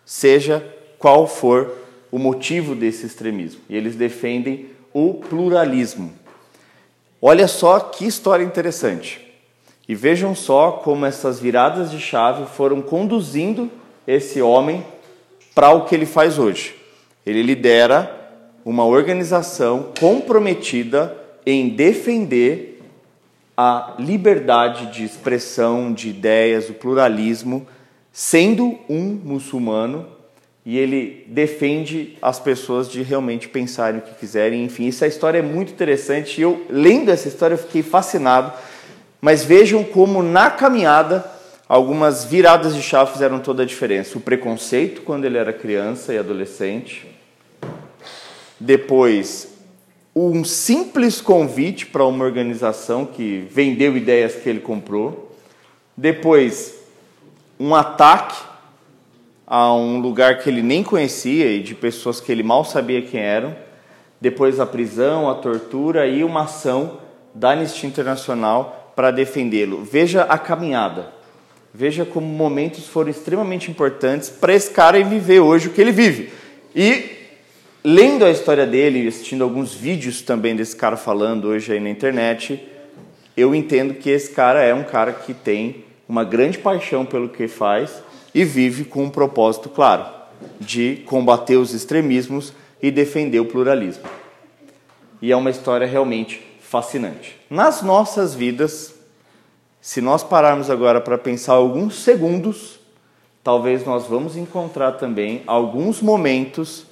seja 0.05 0.65
qual 0.98 1.27
for 1.27 1.74
o 2.10 2.17
motivo 2.17 2.74
desse 2.74 3.05
extremismo. 3.05 3.60
E 3.69 3.75
eles 3.75 3.98
defendem 3.98 4.69
o 4.93 5.15
pluralismo. 5.15 6.13
Olha 7.22 7.50
só 7.50 7.79
que 7.79 8.05
história 8.05 8.46
interessante. 8.46 9.26
E 9.88 9.96
vejam 9.96 10.36
só 10.36 10.72
como 10.72 11.06
essas 11.06 11.39
viradas 11.39 11.89
de 11.89 12.00
chave 12.00 12.46
foram 12.46 12.82
conduzindo 12.82 13.72
esse 14.06 14.41
homem 14.41 14.86
para 15.56 15.72
o 15.72 15.86
que 15.86 15.96
ele 15.96 16.06
faz 16.06 16.38
hoje. 16.38 16.75
Ele 17.25 17.41
lidera 17.41 18.13
uma 18.65 18.86
organização 18.86 19.91
comprometida 20.00 21.15
em 21.46 21.70
defender 21.70 22.82
a 23.56 23.96
liberdade 23.98 24.88
de 24.88 25.03
expressão 25.03 25.91
de 25.91 26.10
ideias, 26.10 26.70
o 26.70 26.74
pluralismo, 26.74 27.65
sendo 28.12 28.77
um 28.89 29.20
muçulmano 29.24 30.06
e 30.65 30.77
ele 30.77 31.24
defende 31.27 32.17
as 32.22 32.41
pessoas 32.41 32.89
de 32.89 33.01
realmente 33.01 33.48
pensarem 33.48 34.00
o 34.00 34.03
que 34.03 34.13
quiserem. 34.15 34.65
Enfim, 34.65 34.89
essa 34.89 35.08
história 35.08 35.39
é 35.39 35.41
muito 35.41 35.72
interessante. 35.72 36.41
Eu, 36.41 36.65
lendo 36.70 37.10
essa 37.10 37.29
história, 37.29 37.56
fiquei 37.56 37.82
fascinado. 37.82 38.51
Mas 39.20 39.44
vejam 39.44 39.84
como 39.84 40.22
na 40.22 40.50
caminhada 40.50 41.26
algumas 41.68 42.24
viradas 42.24 42.76
de 42.76 42.82
chave 42.82 43.12
fizeram 43.12 43.40
toda 43.40 43.64
a 43.64 43.66
diferença. 43.66 44.18
O 44.18 44.22
preconceito 44.22 45.02
quando 45.02 45.26
ele 45.26 45.38
era 45.38 45.52
criança 45.52 46.14
e 46.14 46.18
adolescente. 46.18 47.08
Depois, 48.60 49.56
um 50.16 50.44
simples 50.44 51.22
convite 51.22 51.86
para 51.86 52.06
uma 52.06 52.26
organização 52.26 53.06
que 53.06 53.48
vendeu 53.52 53.96
ideias 53.96 54.36
que 54.36 54.50
ele 54.50 54.60
comprou. 54.60 55.36
Depois, 55.96 56.76
um 57.60 57.76
ataque 57.76 58.36
a 59.46 59.74
um 59.74 60.00
lugar 60.00 60.40
que 60.40 60.50
ele 60.50 60.62
nem 60.62 60.84
conhecia 60.84 61.52
e 61.52 61.62
de 61.62 61.74
pessoas 61.74 62.20
que 62.20 62.32
ele 62.32 62.44
mal 62.44 62.66
sabia 62.66 63.02
quem 63.02 63.20
eram. 63.20 63.56
Depois, 64.20 64.60
a 64.60 64.66
prisão, 64.66 65.30
a 65.30 65.36
tortura 65.36 66.08
e 66.08 66.24
uma 66.24 66.44
ação 66.44 67.00
da 67.34 67.52
Anistia 67.52 67.88
Internacional 67.88 68.76
para 68.98 69.12
defendê-lo. 69.12 69.84
Veja 69.84 70.24
a 70.24 70.39
caminhada. 70.39 71.13
Veja 71.72 72.04
como 72.04 72.25
momentos 72.25 72.88
foram 72.88 73.12
extremamente 73.12 73.70
importantes 73.70 74.27
para 74.27 74.56
esse 74.56 74.72
cara 74.72 75.04
viver 75.04 75.39
hoje 75.39 75.68
o 75.68 75.72
que 75.72 75.80
ele 75.80 75.92
vive. 75.92 76.32
E 76.75 77.06
lendo 77.84 78.25
a 78.25 78.32
história 78.32 78.66
dele 78.66 79.08
assistindo 79.08 79.44
alguns 79.44 79.72
vídeos 79.75 80.24
também 80.24 80.56
desse 80.56 80.75
cara 80.75 80.98
falando 80.98 81.50
hoje 81.50 81.74
aí 81.74 81.80
na 81.80 81.92
internet, 81.92 82.60
eu 83.38 83.54
entendo 83.54 83.94
que 83.94 84.10
esse 84.10 84.32
cara 84.32 84.63
é 84.63 84.74
um 84.74 84.84
cara 84.84 85.13
que 85.13 85.32
tem 85.32 85.86
uma 86.10 86.24
grande 86.24 86.58
paixão 86.58 87.06
pelo 87.06 87.30
que 87.30 87.48
faz 87.48 88.01
e 88.34 88.44
vive 88.44 88.84
com 88.84 89.04
um 89.04 89.12
propósito 89.12 89.70
claro 89.70 90.08
de 90.60 91.04
combater 91.06 91.58
os 91.58 91.72
extremismos 91.72 92.51
e 92.82 92.89
defender 92.89 93.42
o 93.42 93.46
pluralismo. 93.46 94.06
E 95.22 95.32
é 95.32 95.36
uma 95.36 95.51
história 95.51 95.86
realmente 95.86 96.47
fascinante. 96.70 97.40
Nas 97.50 97.82
nossas 97.82 98.36
vidas, 98.36 98.94
se 99.80 100.02
nós 100.02 100.22
pararmos 100.22 100.70
agora 100.70 101.00
para 101.00 101.18
pensar 101.18 101.54
alguns 101.54 101.96
segundos, 102.04 102.80
talvez 103.42 103.86
nós 103.86 104.06
vamos 104.06 104.36
encontrar 104.36 104.94
também 104.94 105.44
alguns 105.48 106.02
momentos 106.02 106.86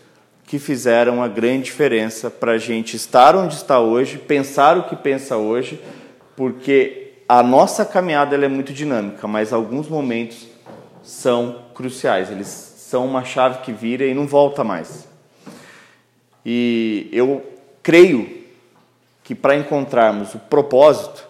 que 0.46 0.60
fizeram 0.60 1.22
a 1.22 1.28
grande 1.28 1.64
diferença 1.64 2.30
para 2.30 2.54
a 2.54 2.58
gente 2.58 2.96
estar 2.96 3.36
onde 3.36 3.56
está 3.56 3.80
hoje, 3.80 4.18
pensar 4.18 4.78
o 4.78 4.84
que 4.84 4.96
pensa 4.96 5.36
hoje, 5.36 5.82
porque 6.38 7.16
a 7.28 7.44
nossa 7.44 7.84
caminhada 7.84 8.36
é 8.36 8.48
muito 8.48 8.72
dinâmica, 8.72 9.28
mas 9.28 9.52
alguns 9.52 9.90
momentos 9.90 10.48
são 11.04 11.64
cruciais, 11.74 12.32
eles 12.32 12.48
são 12.48 13.06
uma 13.06 13.26
chave 13.26 13.60
que 13.60 13.74
vira 13.74 14.06
e 14.06 14.14
não 14.14 14.26
volta 14.26 14.64
mais. 14.64 15.06
E 16.46 17.10
eu 17.12 17.44
creio 17.84 18.45
que 19.26 19.34
para 19.34 19.56
encontrarmos 19.56 20.36
o 20.36 20.40
propósito, 20.40 21.28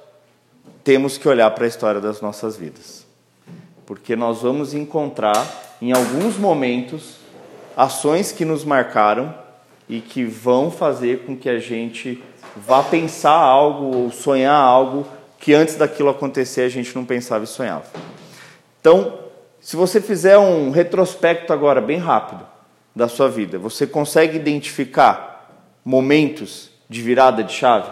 temos 0.83 1.17
que 1.17 1.29
olhar 1.29 1.49
para 1.51 1.63
a 1.63 1.67
história 1.67 2.01
das 2.01 2.19
nossas 2.19 2.57
vidas. 2.57 3.07
Porque 3.85 4.17
nós 4.17 4.41
vamos 4.41 4.73
encontrar 4.73 5.77
em 5.81 5.93
alguns 5.93 6.37
momentos 6.37 7.15
ações 7.75 8.33
que 8.33 8.43
nos 8.43 8.65
marcaram 8.65 9.33
e 9.87 10.01
que 10.01 10.25
vão 10.25 10.69
fazer 10.69 11.25
com 11.25 11.37
que 11.37 11.49
a 11.49 11.57
gente 11.57 12.21
vá 12.55 12.83
pensar 12.83 13.31
algo 13.31 13.95
ou 13.95 14.11
sonhar 14.11 14.59
algo 14.59 15.07
que 15.39 15.53
antes 15.53 15.75
daquilo 15.75 16.09
acontecer 16.09 16.61
a 16.63 16.69
gente 16.69 16.93
não 16.93 17.05
pensava 17.05 17.45
e 17.45 17.47
sonhava. 17.47 17.85
Então, 18.81 19.19
se 19.61 19.77
você 19.77 20.01
fizer 20.01 20.37
um 20.37 20.69
retrospecto 20.69 21.53
agora 21.53 21.79
bem 21.79 21.97
rápido 21.97 22.45
da 22.93 23.07
sua 23.07 23.29
vida, 23.29 23.57
você 23.57 23.87
consegue 23.87 24.35
identificar 24.35 25.49
momentos 25.83 26.74
de 26.89 27.01
virada 27.01 27.43
de 27.43 27.53
chave? 27.53 27.89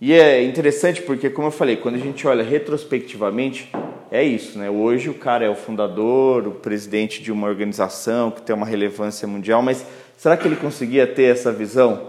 E 0.00 0.12
é 0.12 0.42
interessante 0.44 1.02
porque, 1.02 1.28
como 1.28 1.48
eu 1.48 1.52
falei, 1.52 1.76
quando 1.76 1.96
a 1.96 1.98
gente 1.98 2.26
olha 2.26 2.44
retrospectivamente, 2.44 3.68
é 4.10 4.22
isso, 4.22 4.58
né? 4.58 4.70
Hoje 4.70 5.10
o 5.10 5.14
cara 5.14 5.44
é 5.44 5.50
o 5.50 5.56
fundador, 5.56 6.46
o 6.46 6.52
presidente 6.52 7.20
de 7.20 7.32
uma 7.32 7.48
organização 7.48 8.30
que 8.30 8.40
tem 8.40 8.54
uma 8.54 8.64
relevância 8.64 9.26
mundial, 9.26 9.60
mas 9.60 9.84
será 10.16 10.36
que 10.36 10.46
ele 10.46 10.56
conseguia 10.56 11.06
ter 11.06 11.24
essa 11.24 11.52
visão 11.52 12.06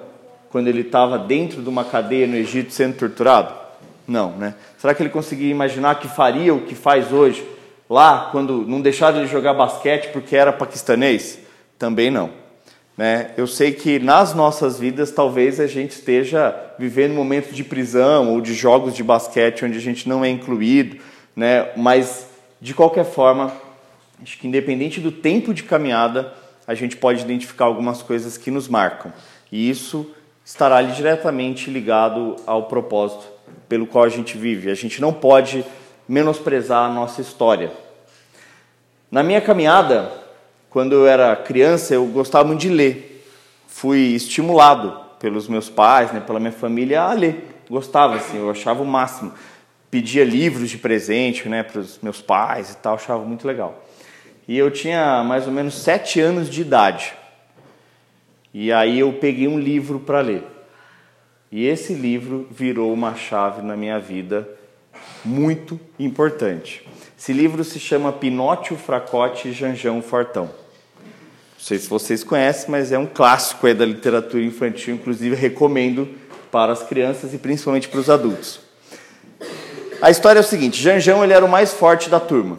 quando 0.51 0.67
ele 0.67 0.81
estava 0.81 1.17
dentro 1.17 1.61
de 1.61 1.69
uma 1.69 1.83
cadeia 1.83 2.27
no 2.27 2.35
Egito 2.35 2.71
sendo 2.71 2.95
torturado? 2.95 3.53
Não, 4.07 4.31
né? 4.37 4.53
Será 4.77 4.93
que 4.93 5.01
ele 5.01 5.09
conseguia 5.09 5.49
imaginar 5.49 5.99
que 5.99 6.07
faria 6.07 6.53
o 6.53 6.61
que 6.61 6.75
faz 6.75 7.11
hoje 7.11 7.45
lá 7.89 8.29
quando 8.31 8.65
não 8.67 8.81
deixaram 8.81 9.17
ele 9.17 9.27
jogar 9.27 9.53
basquete 9.53 10.11
porque 10.11 10.35
era 10.35 10.53
paquistanês? 10.53 11.39
Também 11.77 12.09
não. 12.09 12.29
Né? 12.99 13.31
Eu 13.37 13.47
sei 13.47 13.71
que 13.71 13.97
nas 13.97 14.33
nossas 14.33 14.77
vidas 14.77 15.09
talvez 15.09 15.57
a 15.61 15.67
gente 15.67 15.91
esteja 15.91 16.53
vivendo 16.77 17.13
momentos 17.13 17.55
de 17.55 17.63
prisão 17.63 18.33
ou 18.33 18.41
de 18.41 18.53
jogos 18.53 18.93
de 18.93 19.01
basquete 19.01 19.63
onde 19.63 19.77
a 19.77 19.81
gente 19.81 20.09
não 20.09 20.25
é 20.25 20.27
incluído, 20.27 20.97
né? 21.33 21.69
Mas 21.77 22.27
de 22.59 22.73
qualquer 22.73 23.05
forma, 23.05 23.53
acho 24.21 24.37
que 24.37 24.49
independente 24.49 24.99
do 24.99 25.13
tempo 25.13 25.53
de 25.53 25.63
caminhada, 25.63 26.33
a 26.67 26.73
gente 26.73 26.97
pode 26.97 27.21
identificar 27.21 27.63
algumas 27.63 28.01
coisas 28.01 28.37
que 28.37 28.51
nos 28.51 28.67
marcam. 28.67 29.13
E 29.49 29.69
isso 29.69 30.05
estará 30.43 30.81
diretamente 30.81 31.69
ligado 31.69 32.35
ao 32.45 32.63
propósito 32.63 33.25
pelo 33.69 33.87
qual 33.87 34.03
a 34.03 34.09
gente 34.09 34.37
vive. 34.37 34.69
A 34.69 34.75
gente 34.75 34.99
não 34.99 35.13
pode 35.13 35.63
menosprezar 36.05 36.83
a 36.83 36.93
nossa 36.93 37.21
história. 37.21 37.71
Na 39.09 39.23
minha 39.23 39.39
caminhada, 39.39 40.11
quando 40.69 40.93
eu 40.93 41.07
era 41.07 41.35
criança, 41.35 41.93
eu 41.93 42.05
gostava 42.05 42.47
muito 42.47 42.61
de 42.61 42.69
ler. 42.69 43.25
Fui 43.67 43.99
estimulado 43.99 44.99
pelos 45.19 45.47
meus 45.47 45.69
pais, 45.69 46.11
né, 46.11 46.19
pela 46.19 46.39
minha 46.39 46.51
família 46.51 47.01
a 47.01 47.13
ler. 47.13 47.61
Gostava, 47.69 48.15
assim, 48.15 48.37
eu 48.37 48.49
achava 48.49 48.81
o 48.81 48.85
máximo 48.85 49.33
pedia 49.89 50.23
livros 50.23 50.69
de 50.69 50.77
presente 50.77 51.49
né, 51.49 51.63
para 51.63 51.81
os 51.81 51.99
meus 52.01 52.21
pais 52.21 52.71
e 52.71 52.77
tal, 52.77 52.95
achava 52.95 53.23
muito 53.23 53.47
legal. 53.47 53.83
E 54.47 54.57
eu 54.57 54.71
tinha 54.71 55.23
mais 55.23 55.47
ou 55.47 55.53
menos 55.53 55.75
sete 55.75 56.19
anos 56.19 56.49
de 56.49 56.61
idade. 56.61 57.13
E 58.53 58.71
aí 58.71 58.99
eu 58.99 59.13
peguei 59.13 59.47
um 59.47 59.59
livro 59.59 59.99
para 59.99 60.21
ler. 60.21 60.43
E 61.51 61.65
esse 61.65 61.93
livro 61.93 62.47
virou 62.51 62.93
uma 62.93 63.15
chave 63.15 63.61
na 63.61 63.75
minha 63.75 63.99
vida 63.99 64.47
muito 65.23 65.79
importante. 65.97 66.87
Esse 67.19 67.33
livro 67.33 67.65
se 67.65 67.77
chama 67.81 68.13
Pinóquio, 68.13 68.77
Fracote 68.77 69.49
e 69.49 69.51
Janjão 69.51 70.01
Fortão. 70.01 70.45
Não 70.45 71.59
sei 71.59 71.77
se 71.77 71.89
vocês 71.89 72.23
conhecem, 72.23 72.71
mas 72.71 72.93
é 72.93 72.97
um 72.97 73.05
clássico 73.05 73.71
da 73.73 73.85
literatura 73.85 74.41
infantil, 74.41 74.95
inclusive 74.95 75.35
recomendo 75.35 76.07
para 76.49 76.71
as 76.71 76.81
crianças 76.81 77.33
e 77.33 77.37
principalmente 77.37 77.89
para 77.89 77.99
os 77.99 78.09
adultos. 78.09 78.61
A 80.01 80.09
história 80.09 80.39
é 80.39 80.41
o 80.41 80.45
seguinte: 80.45 80.81
Janjão 80.81 81.21
ele 81.21 81.33
era 81.33 81.43
o 81.43 81.49
mais 81.49 81.73
forte 81.73 82.09
da 82.09 82.21
turma 82.21 82.57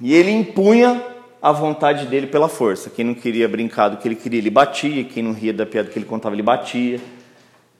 e 0.00 0.14
ele 0.14 0.30
impunha 0.30 1.04
a 1.42 1.52
vontade 1.52 2.06
dele 2.06 2.28
pela 2.28 2.48
força. 2.48 2.88
Quem 2.88 3.04
não 3.04 3.14
queria 3.14 3.46
brincar 3.46 3.90
do 3.90 3.98
que 3.98 4.08
ele 4.08 4.16
queria, 4.16 4.38
ele 4.38 4.48
batia. 4.48 5.04
Quem 5.04 5.22
não 5.22 5.34
ria 5.34 5.52
da 5.52 5.66
piada 5.66 5.90
que 5.90 5.98
ele 5.98 6.06
contava, 6.06 6.34
ele 6.34 6.42
batia. 6.42 6.98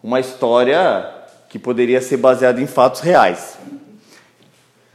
Uma 0.03 0.21
história 0.21 1.11
que 1.49 1.59
poderia 1.59 2.03
ser 2.03 2.19
baseada 2.19 2.61
em 2.61 2.67
fatos 2.67 3.01
reais, 3.01 3.57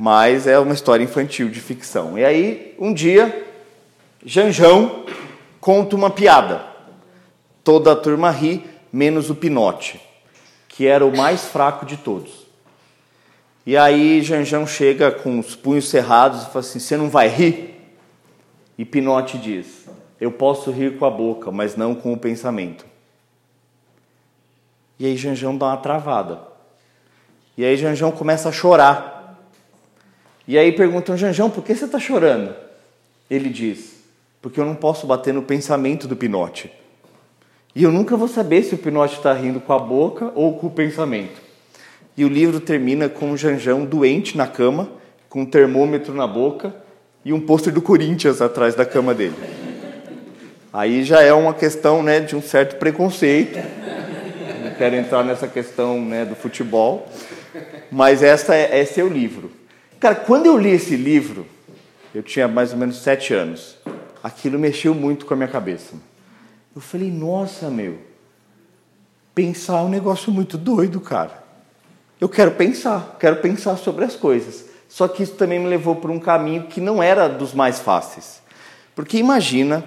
mas 0.02 0.48
é 0.48 0.58
uma 0.58 0.74
história 0.74 1.04
infantil 1.04 1.48
de 1.48 1.62
ficção. 1.62 2.18
E 2.18 2.26
aí, 2.26 2.76
um 2.80 2.92
dia, 2.92 3.48
Janjão 4.26 5.06
conta 5.60 5.96
uma 5.96 6.10
piada. 6.10 6.66
Toda 7.64 7.92
a 7.92 7.96
turma 7.96 8.32
ri, 8.32 8.66
menos 8.92 9.30
o 9.30 9.36
Pinote, 9.36 10.02
que 10.68 10.88
era 10.88 11.06
o 11.06 11.16
mais 11.16 11.46
fraco 11.46 11.86
de 11.86 11.98
todos. 11.98 12.48
E 13.64 13.78
aí 13.78 14.24
Janjão 14.24 14.66
chega 14.66 15.12
com 15.12 15.38
os 15.38 15.56
punhos 15.56 15.88
cerrados 15.88 16.42
e 16.42 16.46
fala 16.46 16.62
assim: 16.62 16.80
Você 16.80 16.98
não 16.98 17.08
vai 17.08 17.28
rir? 17.28 17.80
E 18.80 18.84
Pinote 18.84 19.38
diz: 19.38 19.88
Eu 20.20 20.32
posso 20.32 20.72
rir 20.72 20.98
com 20.98 21.06
a 21.06 21.12
boca, 21.12 21.52
mas 21.52 21.76
não 21.76 21.94
com 21.94 22.12
o 22.12 22.18
pensamento. 22.18 22.88
E 24.98 25.06
aí 25.06 25.16
Janjão 25.16 25.56
dá 25.56 25.68
uma 25.68 25.78
travada. 25.78 26.42
E 27.56 27.64
aí 27.64 27.78
Janjão 27.78 28.12
começa 28.12 28.50
a 28.50 28.52
chorar. 28.52 29.21
E 30.48 30.58
aí 30.58 30.72
perguntam: 30.72 31.18
Janjão, 31.18 31.50
por 31.50 31.64
que 31.64 31.76
você 31.76 31.86
está 31.86 32.00
chorando? 32.00 32.54
Ele 33.30 33.50
diz: 33.50 33.96
Porque 34.42 34.60
eu 34.60 34.66
não 34.66 34.76
posso 34.76 35.08
bater 35.08 35.34
no 35.34 35.42
pensamento 35.42 36.08
do 36.08 36.16
Pinote. 36.16 36.72
E 37.74 37.84
eu 37.84 37.92
nunca 37.92 38.18
vou 38.18 38.28
saber 38.28 38.64
se 38.64 38.76
o 38.76 38.78
Pinote 38.78 39.16
está 39.16 39.32
rindo 39.34 39.62
com 39.62 39.72
a 39.72 39.80
boca 39.80 40.32
ou 40.36 40.58
com 40.58 40.68
o 40.68 40.72
pensamento. 40.72 41.42
E 42.18 42.26
o 42.26 42.28
livro 42.28 42.60
termina 42.60 43.08
com 43.08 43.32
um 43.32 43.38
Janjão 43.38 43.86
doente 43.86 44.36
na 44.36 44.46
cama, 44.46 44.90
com 45.30 45.42
um 45.42 45.46
termômetro 45.46 46.14
na 46.14 46.28
boca 46.28 46.76
e 47.24 47.32
um 47.32 47.40
pôster 47.40 47.72
do 47.72 47.82
Corinthians 47.82 48.42
atrás 48.42 48.76
da 48.76 48.86
cama 48.86 49.14
dele. 49.14 49.36
Aí 50.74 51.04
já 51.04 51.22
é 51.22 51.32
uma 51.32 51.54
questão 51.54 52.04
né, 52.04 52.20
de 52.20 52.36
um 52.36 52.42
certo 52.42 52.78
preconceito. 52.78 53.58
Não 54.64 54.72
quero 54.78 54.96
entrar 54.96 55.24
nessa 55.24 55.48
questão 55.48 56.02
né, 56.02 56.26
do 56.26 56.36
futebol, 56.36 57.08
mas 57.90 58.22
essa 58.22 58.56
é, 58.56 58.82
esse 58.82 59.00
é 59.00 59.04
o 59.04 59.10
livro. 59.10 59.52
Cara, 60.02 60.16
quando 60.16 60.48
eu 60.48 60.58
li 60.58 60.72
esse 60.72 60.96
livro, 60.96 61.46
eu 62.12 62.24
tinha 62.24 62.48
mais 62.48 62.72
ou 62.72 62.78
menos 62.80 63.04
sete 63.04 63.36
anos. 63.36 63.78
Aquilo 64.24 64.58
mexeu 64.58 64.96
muito 64.96 65.28
com 65.28 65.36
a 65.36 65.38
minha 65.38 65.48
cabeça. 65.48 65.94
Eu 66.76 66.82
falei, 66.82 67.12
nossa, 67.12 67.70
meu, 67.70 68.00
pensar 69.36 69.78
é 69.78 69.82
um 69.84 69.90
negócio 69.90 70.32
muito 70.32 70.58
doido, 70.58 71.00
cara. 71.00 71.44
Eu 72.20 72.28
quero 72.28 72.50
pensar, 72.50 73.16
quero 73.20 73.36
pensar 73.36 73.78
sobre 73.78 74.04
as 74.04 74.16
coisas. 74.16 74.66
Só 74.90 75.08
que 75.08 75.22
isso 75.22 75.36
também 75.36 75.60
me 75.60 75.68
levou 75.68 75.96
por 75.96 76.10
um 76.10 76.20
caminho 76.20 76.64
que 76.64 76.82
não 76.82 77.02
era 77.02 77.28
dos 77.28 77.54
mais 77.54 77.80
fáceis. 77.80 78.42
Porque 78.96 79.20
imagina 79.20 79.86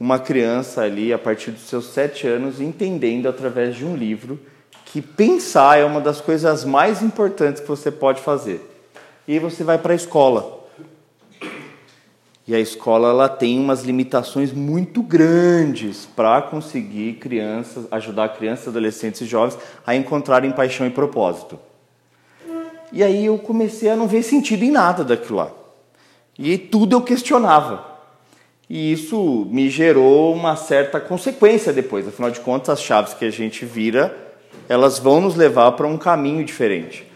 uma 0.00 0.18
criança 0.18 0.80
ali, 0.80 1.12
a 1.12 1.18
partir 1.18 1.50
dos 1.50 1.68
seus 1.68 1.92
sete 1.92 2.26
anos, 2.26 2.58
entendendo 2.58 3.28
através 3.28 3.76
de 3.76 3.84
um 3.84 3.94
livro 3.94 4.40
que 4.86 5.02
pensar 5.02 5.78
é 5.78 5.84
uma 5.84 6.00
das 6.00 6.22
coisas 6.22 6.64
mais 6.64 7.02
importantes 7.02 7.60
que 7.60 7.68
você 7.68 7.90
pode 7.90 8.22
fazer. 8.22 8.71
E 9.26 9.34
aí 9.34 9.38
você 9.38 9.62
vai 9.62 9.78
para 9.78 9.92
a 9.92 9.96
escola. 9.96 10.62
E 12.46 12.54
a 12.54 12.58
escola 12.58 13.08
ela 13.10 13.28
tem 13.28 13.58
umas 13.58 13.82
limitações 13.82 14.52
muito 14.52 15.00
grandes 15.00 16.06
para 16.06 16.42
conseguir 16.42 17.14
crianças, 17.14 17.86
ajudar 17.90 18.30
crianças, 18.30 18.68
adolescentes 18.68 19.20
e 19.20 19.26
jovens 19.26 19.56
a 19.86 19.94
encontrarem 19.94 20.50
paixão 20.50 20.84
e 20.84 20.90
propósito. 20.90 21.58
E 22.92 23.02
aí 23.02 23.26
eu 23.26 23.38
comecei 23.38 23.88
a 23.88 23.96
não 23.96 24.08
ver 24.08 24.24
sentido 24.24 24.64
em 24.64 24.72
nada 24.72 25.04
daquilo 25.04 25.38
lá. 25.38 25.52
E 26.36 26.58
tudo 26.58 26.96
eu 26.96 27.00
questionava. 27.02 27.86
E 28.68 28.92
isso 28.92 29.46
me 29.50 29.70
gerou 29.70 30.34
uma 30.34 30.56
certa 30.56 30.98
consequência 30.98 31.72
depois. 31.72 32.08
Afinal 32.08 32.30
de 32.30 32.40
contas, 32.40 32.70
as 32.70 32.82
chaves 32.82 33.14
que 33.14 33.24
a 33.24 33.30
gente 33.30 33.64
vira, 33.64 34.34
elas 34.68 34.98
vão 34.98 35.20
nos 35.20 35.36
levar 35.36 35.72
para 35.72 35.86
um 35.86 35.96
caminho 35.96 36.44
diferente. 36.44 37.11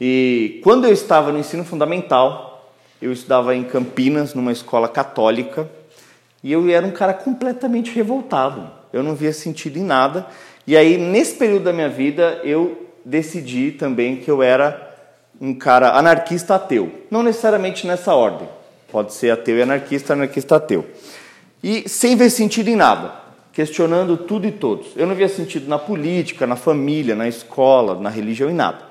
E 0.00 0.60
quando 0.62 0.86
eu 0.86 0.92
estava 0.92 1.30
no 1.30 1.38
ensino 1.38 1.64
fundamental, 1.64 2.72
eu 3.02 3.12
estudava 3.12 3.54
em 3.54 3.64
Campinas, 3.64 4.34
numa 4.34 4.52
escola 4.52 4.88
católica, 4.88 5.68
e 6.42 6.50
eu 6.52 6.68
era 6.70 6.86
um 6.86 6.90
cara 6.90 7.12
completamente 7.12 7.92
revoltado. 7.92 8.70
Eu 8.92 9.02
não 9.02 9.14
via 9.14 9.32
sentido 9.32 9.78
em 9.78 9.84
nada. 9.84 10.26
E 10.66 10.76
aí, 10.76 10.96
nesse 10.96 11.34
período 11.34 11.64
da 11.64 11.72
minha 11.72 11.88
vida, 11.88 12.40
eu 12.44 12.88
decidi 13.04 13.72
também 13.72 14.16
que 14.16 14.30
eu 14.30 14.42
era 14.42 14.88
um 15.40 15.54
cara 15.54 15.92
anarquista 15.96 16.54
ateu. 16.54 16.90
Não 17.10 17.22
necessariamente 17.22 17.86
nessa 17.86 18.14
ordem. 18.14 18.48
Pode 18.90 19.12
ser 19.12 19.30
ateu 19.30 19.58
e 19.58 19.62
anarquista, 19.62 20.14
anarquista 20.14 20.56
ateu. 20.56 20.86
E 21.62 21.88
sem 21.88 22.16
ver 22.16 22.30
sentido 22.30 22.68
em 22.68 22.76
nada, 22.76 23.12
questionando 23.52 24.16
tudo 24.16 24.46
e 24.46 24.52
todos. 24.52 24.88
Eu 24.96 25.06
não 25.06 25.14
via 25.14 25.28
sentido 25.28 25.68
na 25.68 25.78
política, 25.78 26.46
na 26.46 26.56
família, 26.56 27.14
na 27.14 27.28
escola, 27.28 28.00
na 28.00 28.08
religião, 28.08 28.50
em 28.50 28.54
nada. 28.54 28.89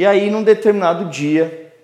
E 0.00 0.06
aí, 0.06 0.30
num 0.30 0.42
determinado 0.42 1.10
dia, 1.10 1.74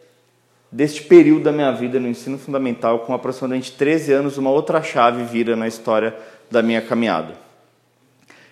deste 0.72 1.02
período 1.02 1.42
da 1.42 1.52
minha 1.52 1.70
vida 1.70 2.00
no 2.00 2.08
ensino 2.08 2.38
fundamental, 2.38 3.00
com 3.00 3.12
aproximadamente 3.12 3.72
13 3.72 4.10
anos, 4.10 4.38
uma 4.38 4.48
outra 4.48 4.82
chave 4.82 5.22
vira 5.24 5.54
na 5.54 5.68
história 5.68 6.16
da 6.50 6.62
minha 6.62 6.80
caminhada. 6.80 7.34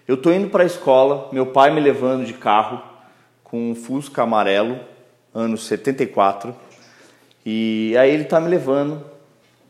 Eu 0.07 0.17
estou 0.17 0.35
indo 0.35 0.51
para 0.51 0.65
a 0.65 0.67
escola, 0.67 1.31
meu 1.33 1.47
pai 1.47 1.73
me 1.73 1.81
levando 1.81 2.27
de 2.27 2.35
carro 2.35 2.83
com 3.43 3.71
um 3.71 3.75
Fusca 3.75 4.25
amarelo, 4.25 4.79
ano 5.35 5.57
74, 5.57 6.55
e 7.47 7.97
aí 7.97 8.11
ele 8.11 8.25
está 8.25 8.39
me 8.39 8.51
levando 8.51 9.03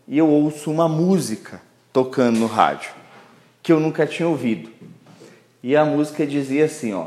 e 0.09 0.19
eu 0.19 0.29
ouço 0.29 0.73
uma 0.73 0.89
música 0.89 1.63
tocando 1.93 2.41
no 2.41 2.47
rádio 2.47 2.91
que 3.63 3.73
eu 3.73 3.79
nunca 3.79 4.09
tinha 4.09 4.29
ouvido. 4.29 4.73
E 5.63 5.77
a 5.77 5.85
música 5.85 6.27
dizia 6.27 6.65
assim, 6.65 6.93
ó: 6.93 7.07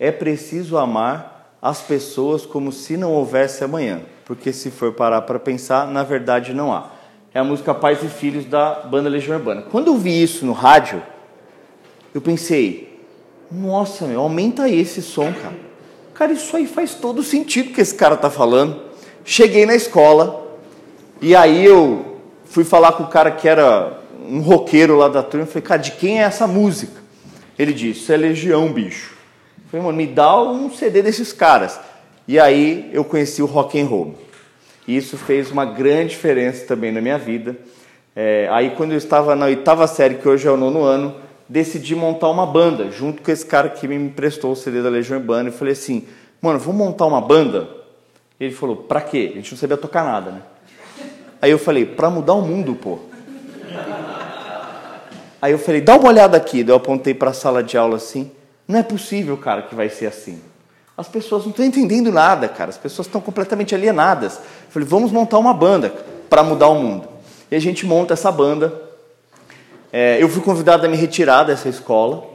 É 0.00 0.10
preciso 0.10 0.78
amar 0.78 1.31
as 1.62 1.80
pessoas 1.80 2.44
como 2.44 2.72
se 2.72 2.96
não 2.96 3.12
houvesse 3.12 3.62
amanhã 3.62 4.02
porque 4.24 4.52
se 4.52 4.70
for 4.70 4.92
parar 4.92 5.22
para 5.22 5.38
pensar, 5.38 5.86
na 5.86 6.02
verdade 6.02 6.54
não 6.54 6.72
há. 6.72 6.90
É 7.34 7.40
a 7.40 7.44
música 7.44 7.74
Pais 7.74 8.02
e 8.02 8.08
Filhos 8.08 8.44
da 8.44 8.74
banda 8.74 9.08
Legião 9.08 9.36
Urbana. 9.36 9.62
Quando 9.70 9.88
eu 9.88 9.96
vi 9.96 10.22
isso 10.22 10.44
no 10.44 10.52
rádio, 10.52 11.02
eu 12.14 12.20
pensei, 12.20 13.00
nossa, 13.50 14.06
meu, 14.06 14.20
aumenta 14.20 14.68
esse 14.68 15.02
som, 15.02 15.32
cara. 15.32 15.72
Cara, 16.14 16.32
isso 16.32 16.56
aí 16.56 16.66
faz 16.66 16.94
todo 16.94 17.22
sentido 17.22 17.72
que 17.72 17.80
esse 17.80 17.94
cara 17.94 18.16
tá 18.16 18.30
falando. 18.30 18.80
Cheguei 19.24 19.66
na 19.66 19.74
escola 19.74 20.58
e 21.20 21.34
aí 21.34 21.64
eu 21.64 22.18
fui 22.44 22.64
falar 22.64 22.92
com 22.92 23.04
o 23.04 23.08
cara 23.08 23.30
que 23.30 23.48
era 23.48 23.98
um 24.28 24.40
roqueiro 24.40 24.96
lá 24.96 25.08
da 25.08 25.22
turma. 25.22 25.46
Falei, 25.46 25.62
cara, 25.62 25.80
de 25.80 25.92
quem 25.92 26.20
é 26.20 26.24
essa 26.24 26.46
música? 26.46 27.00
Ele 27.58 27.72
disse, 27.72 28.12
é 28.12 28.16
Legião, 28.16 28.72
bicho. 28.72 29.11
Falei, 29.72 29.86
mano, 29.86 29.96
me 29.96 30.06
dá 30.06 30.38
um 30.38 30.70
CD 30.70 31.00
desses 31.00 31.32
caras. 31.32 31.80
E 32.28 32.38
aí 32.38 32.90
eu 32.92 33.02
conheci 33.02 33.42
o 33.42 33.46
rock 33.46 33.80
and 33.80 33.86
roll. 33.86 34.14
E 34.86 34.94
isso 34.94 35.16
fez 35.16 35.50
uma 35.50 35.64
grande 35.64 36.10
diferença 36.10 36.66
também 36.66 36.92
na 36.92 37.00
minha 37.00 37.16
vida. 37.16 37.56
É, 38.14 38.48
aí 38.52 38.72
quando 38.76 38.92
eu 38.92 38.98
estava 38.98 39.34
na 39.34 39.46
oitava 39.46 39.86
série, 39.86 40.16
que 40.16 40.28
hoje 40.28 40.46
é 40.46 40.50
o 40.50 40.58
nono 40.58 40.82
ano, 40.82 41.16
decidi 41.48 41.96
montar 41.96 42.28
uma 42.28 42.44
banda, 42.44 42.90
junto 42.90 43.22
com 43.22 43.30
esse 43.30 43.46
cara 43.46 43.70
que 43.70 43.88
me 43.88 43.94
emprestou 43.94 44.52
o 44.52 44.56
CD 44.56 44.82
da 44.82 44.90
Legião 44.90 45.18
Urbana. 45.18 45.48
E 45.48 45.52
falei 45.52 45.72
assim, 45.72 46.06
mano, 46.38 46.58
vamos 46.58 46.76
montar 46.76 47.06
uma 47.06 47.22
banda? 47.22 47.66
Ele 48.38 48.52
falou, 48.52 48.76
pra 48.76 49.00
quê? 49.00 49.30
A 49.32 49.36
gente 49.36 49.52
não 49.52 49.58
sabia 49.58 49.78
tocar 49.78 50.04
nada, 50.04 50.32
né? 50.32 50.42
Aí 51.40 51.50
eu 51.50 51.58
falei, 51.58 51.86
pra 51.86 52.10
mudar 52.10 52.34
o 52.34 52.42
mundo, 52.42 52.74
pô. 52.74 52.98
Aí 55.40 55.50
eu 55.50 55.58
falei, 55.58 55.80
dá 55.80 55.96
uma 55.96 56.10
olhada 56.10 56.36
aqui. 56.36 56.62
Daí 56.62 56.74
eu 56.74 56.76
apontei 56.76 57.14
para 57.14 57.30
a 57.30 57.32
sala 57.32 57.62
de 57.62 57.78
aula 57.78 57.96
assim. 57.96 58.30
Não 58.66 58.78
é 58.78 58.82
possível, 58.82 59.36
cara, 59.36 59.62
que 59.62 59.74
vai 59.74 59.88
ser 59.88 60.06
assim. 60.06 60.40
As 60.96 61.08
pessoas 61.08 61.44
não 61.44 61.50
estão 61.50 61.64
entendendo 61.64 62.12
nada, 62.12 62.48
cara. 62.48 62.70
As 62.70 62.78
pessoas 62.78 63.06
estão 63.06 63.20
completamente 63.20 63.74
alienadas. 63.74 64.36
Eu 64.36 64.70
falei, 64.70 64.88
vamos 64.88 65.10
montar 65.10 65.38
uma 65.38 65.54
banda 65.54 65.92
para 66.28 66.42
mudar 66.42 66.68
o 66.68 66.74
mundo. 66.74 67.08
E 67.50 67.56
a 67.56 67.60
gente 67.60 67.86
monta 67.86 68.14
essa 68.14 68.30
banda. 68.30 68.72
É, 69.92 70.22
eu 70.22 70.28
fui 70.28 70.42
convidado 70.42 70.86
a 70.86 70.88
me 70.88 70.96
retirar 70.96 71.44
dessa 71.44 71.68
escola. 71.68 72.26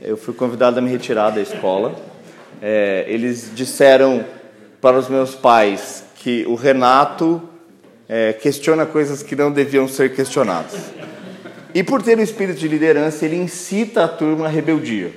Eu 0.00 0.16
fui 0.16 0.32
convidado 0.32 0.78
a 0.78 0.82
me 0.82 0.90
retirar 0.90 1.30
da 1.30 1.40
escola. 1.40 1.94
É, 2.62 3.04
eles 3.08 3.50
disseram 3.54 4.24
para 4.80 4.98
os 4.98 5.08
meus 5.08 5.34
pais 5.34 6.04
que 6.16 6.44
o 6.46 6.54
Renato 6.54 7.42
é, 8.08 8.32
questiona 8.32 8.86
coisas 8.86 9.22
que 9.22 9.36
não 9.36 9.52
deviam 9.52 9.86
ser 9.86 10.14
questionadas. 10.14 10.92
E 11.74 11.82
por 11.82 12.02
ter 12.02 12.18
um 12.18 12.22
espírito 12.22 12.58
de 12.58 12.68
liderança, 12.68 13.24
ele 13.24 13.36
incita 13.36 14.04
a 14.04 14.08
turma 14.08 14.46
à 14.46 14.48
rebeldia. 14.48 15.12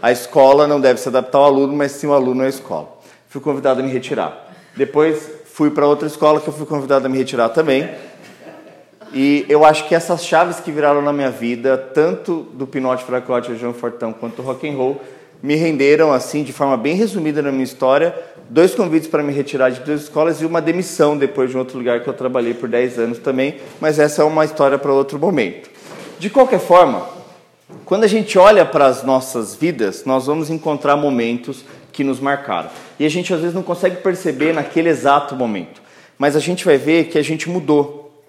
A 0.00 0.10
escola 0.10 0.66
não 0.66 0.80
deve 0.80 0.98
se 1.00 1.08
adaptar 1.08 1.38
ao 1.38 1.44
aluno, 1.44 1.74
mas 1.76 1.92
sim 1.92 2.06
o 2.06 2.12
aluno 2.12 2.42
à 2.42 2.48
escola. 2.48 2.98
Fui 3.28 3.40
convidado 3.40 3.80
a 3.80 3.82
me 3.82 3.90
retirar. 3.90 4.52
Depois 4.76 5.30
fui 5.46 5.70
para 5.70 5.86
outra 5.86 6.08
escola 6.08 6.40
que 6.40 6.48
eu 6.48 6.52
fui 6.52 6.66
convidado 6.66 7.06
a 7.06 7.08
me 7.08 7.18
retirar 7.18 7.50
também. 7.50 7.88
E 9.12 9.44
eu 9.48 9.64
acho 9.64 9.86
que 9.86 9.94
essas 9.94 10.24
chaves 10.24 10.58
que 10.58 10.72
viraram 10.72 11.02
na 11.02 11.12
minha 11.12 11.30
vida, 11.30 11.76
tanto 11.76 12.48
do 12.54 12.66
Pinote 12.66 13.04
Fracote, 13.04 13.54
João 13.56 13.74
Fortão, 13.74 14.12
quanto 14.12 14.36
do 14.36 14.42
rock 14.42 14.68
and 14.68 14.74
roll, 14.74 15.00
me 15.42 15.56
renderam 15.56 16.12
assim, 16.12 16.42
de 16.42 16.52
forma 16.52 16.76
bem 16.76 16.94
resumida 16.94 17.42
na 17.42 17.50
minha 17.50 17.64
história, 17.64 18.14
dois 18.48 18.74
convites 18.74 19.08
para 19.08 19.22
me 19.22 19.32
retirar 19.32 19.70
de 19.70 19.80
duas 19.80 20.02
escolas 20.02 20.40
e 20.40 20.46
uma 20.46 20.62
demissão 20.62 21.16
depois 21.16 21.50
de 21.50 21.56
um 21.56 21.58
outro 21.58 21.78
lugar 21.78 22.00
que 22.00 22.08
eu 22.08 22.14
trabalhei 22.14 22.54
por 22.54 22.68
10 22.68 22.98
anos 22.98 23.18
também, 23.18 23.56
mas 23.80 23.98
essa 23.98 24.22
é 24.22 24.24
uma 24.24 24.44
história 24.44 24.78
para 24.78 24.92
outro 24.92 25.18
momento. 25.18 25.68
De 26.18 26.30
qualquer 26.30 26.60
forma, 26.60 27.08
quando 27.84 28.04
a 28.04 28.08
gente 28.08 28.38
olha 28.38 28.64
para 28.64 28.86
as 28.86 29.02
nossas 29.02 29.54
vidas, 29.54 30.04
nós 30.04 30.26
vamos 30.26 30.48
encontrar 30.48 30.96
momentos 30.96 31.64
que 31.90 32.04
nos 32.04 32.20
marcaram. 32.20 32.70
E 32.98 33.04
a 33.04 33.08
gente 33.08 33.34
às 33.34 33.40
vezes 33.40 33.54
não 33.54 33.62
consegue 33.62 33.96
perceber 33.96 34.54
naquele 34.54 34.88
exato 34.88 35.34
momento. 35.34 35.82
Mas 36.16 36.36
a 36.36 36.40
gente 36.40 36.64
vai 36.64 36.78
ver 36.78 37.08
que 37.08 37.18
a 37.18 37.22
gente 37.22 37.50
mudou. 37.50 38.22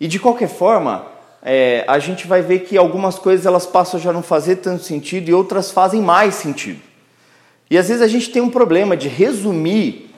E 0.00 0.06
de 0.06 0.18
qualquer 0.18 0.48
forma, 0.48 1.06
é, 1.42 1.84
a 1.88 1.98
gente 1.98 2.26
vai 2.26 2.40
ver 2.40 2.60
que 2.60 2.76
algumas 2.78 3.18
coisas 3.18 3.46
elas 3.46 3.66
passam 3.66 3.98
a 3.98 4.02
já 4.02 4.12
não 4.12 4.22
fazer 4.22 4.56
tanto 4.56 4.84
sentido 4.84 5.28
e 5.28 5.34
outras 5.34 5.70
fazem 5.70 6.00
mais 6.00 6.36
sentido. 6.36 6.80
E 7.68 7.76
às 7.76 7.88
vezes 7.88 8.02
a 8.02 8.06
gente 8.06 8.30
tem 8.30 8.40
um 8.40 8.50
problema 8.50 8.96
de 8.96 9.08
resumir 9.08 10.10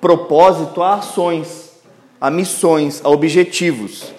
propósito 0.00 0.82
a 0.82 0.94
ações, 0.94 1.72
a 2.20 2.30
missões, 2.30 3.00
a 3.04 3.08
objetivos. 3.10 4.12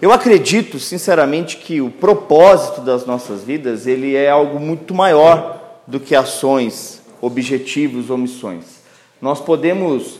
Eu 0.00 0.12
acredito, 0.12 0.80
sinceramente, 0.80 1.58
que 1.58 1.80
o 1.80 1.90
propósito 1.90 2.80
das 2.80 3.06
nossas 3.06 3.44
vidas 3.44 3.86
ele 3.86 4.16
é 4.16 4.28
algo 4.28 4.58
muito 4.58 4.92
maior 4.92 5.60
do 5.86 6.00
que 6.00 6.16
ações, 6.16 7.00
objetivos 7.20 8.10
ou 8.10 8.18
missões. 8.18 8.82
Nós 9.20 9.40
podemos 9.40 10.18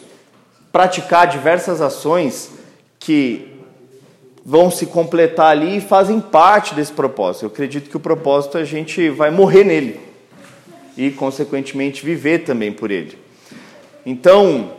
praticar 0.71 1.27
diversas 1.27 1.81
ações 1.81 2.51
que 2.99 3.52
vão 4.45 4.71
se 4.71 4.87
completar 4.87 5.51
ali 5.51 5.79
e 5.79 5.81
fazem 5.81 6.21
parte 6.21 6.75
desse 6.75 6.93
propósito. 6.93 7.45
Eu 7.45 7.49
acredito 7.49 7.89
que 7.89 7.97
o 7.97 8.01
propósito 8.01 8.59
a 8.59 8.65
gente 8.65 9.09
vai 9.11 9.31
morrer 9.31 9.65
nele 9.65 10.01
e, 10.97 11.11
consequentemente, 11.11 12.05
viver 12.05 12.41
também 12.41 12.73
por 12.73 12.91
ele. 12.91 13.17
Então, 14.05 14.73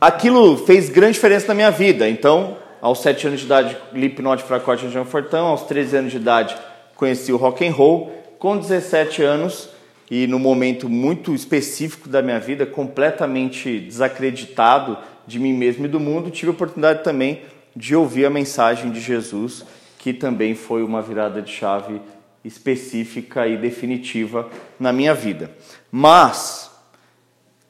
aquilo 0.00 0.56
fez 0.56 0.88
grande 0.88 1.14
diferença 1.14 1.48
na 1.48 1.54
minha 1.54 1.70
vida. 1.70 2.08
Então, 2.08 2.56
Aos 2.82 3.00
7 3.00 3.28
anos 3.28 3.38
de 3.38 3.46
idade, 3.46 3.76
Lipnote, 3.92 4.42
Fracote 4.42 4.86
e 4.86 4.90
Jean 4.90 5.04
Fortão. 5.04 5.46
Aos 5.46 5.62
13 5.62 5.98
anos 5.98 6.10
de 6.10 6.16
idade, 6.16 6.56
conheci 6.96 7.32
o 7.32 7.36
rock 7.36 7.64
and 7.64 7.70
roll. 7.70 8.10
Com 8.40 8.58
17 8.58 9.22
anos, 9.22 9.68
e 10.10 10.26
no 10.26 10.36
momento 10.40 10.88
muito 10.88 11.32
específico 11.32 12.08
da 12.08 12.20
minha 12.20 12.40
vida, 12.40 12.66
completamente 12.66 13.78
desacreditado 13.78 14.98
de 15.28 15.38
mim 15.38 15.52
mesmo 15.52 15.84
e 15.84 15.88
do 15.88 16.00
mundo, 16.00 16.28
tive 16.28 16.48
a 16.48 16.54
oportunidade 16.54 17.04
também 17.04 17.42
de 17.74 17.96
ouvir 17.96 18.26
a 18.26 18.30
mensagem 18.30 18.90
de 18.90 19.00
Jesus, 19.00 19.64
que 19.98 20.12
também 20.12 20.54
foi 20.54 20.82
uma 20.82 21.00
virada 21.00 21.40
de 21.40 21.50
chave 21.50 22.00
específica 22.44 23.46
e 23.46 23.56
definitiva 23.56 24.50
na 24.78 24.92
minha 24.92 25.14
vida. 25.14 25.50
Mas, 25.90 26.70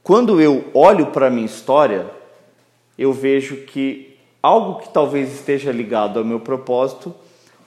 quando 0.02 0.40
eu 0.40 0.70
olho 0.74 1.06
para 1.06 1.26
a 1.26 1.30
minha 1.30 1.46
história, 1.46 2.06
eu 2.96 3.12
vejo 3.12 3.64
que 3.64 4.16
algo 4.42 4.80
que 4.80 4.88
talvez 4.88 5.32
esteja 5.32 5.70
ligado 5.70 6.18
ao 6.18 6.24
meu 6.24 6.40
propósito 6.40 7.14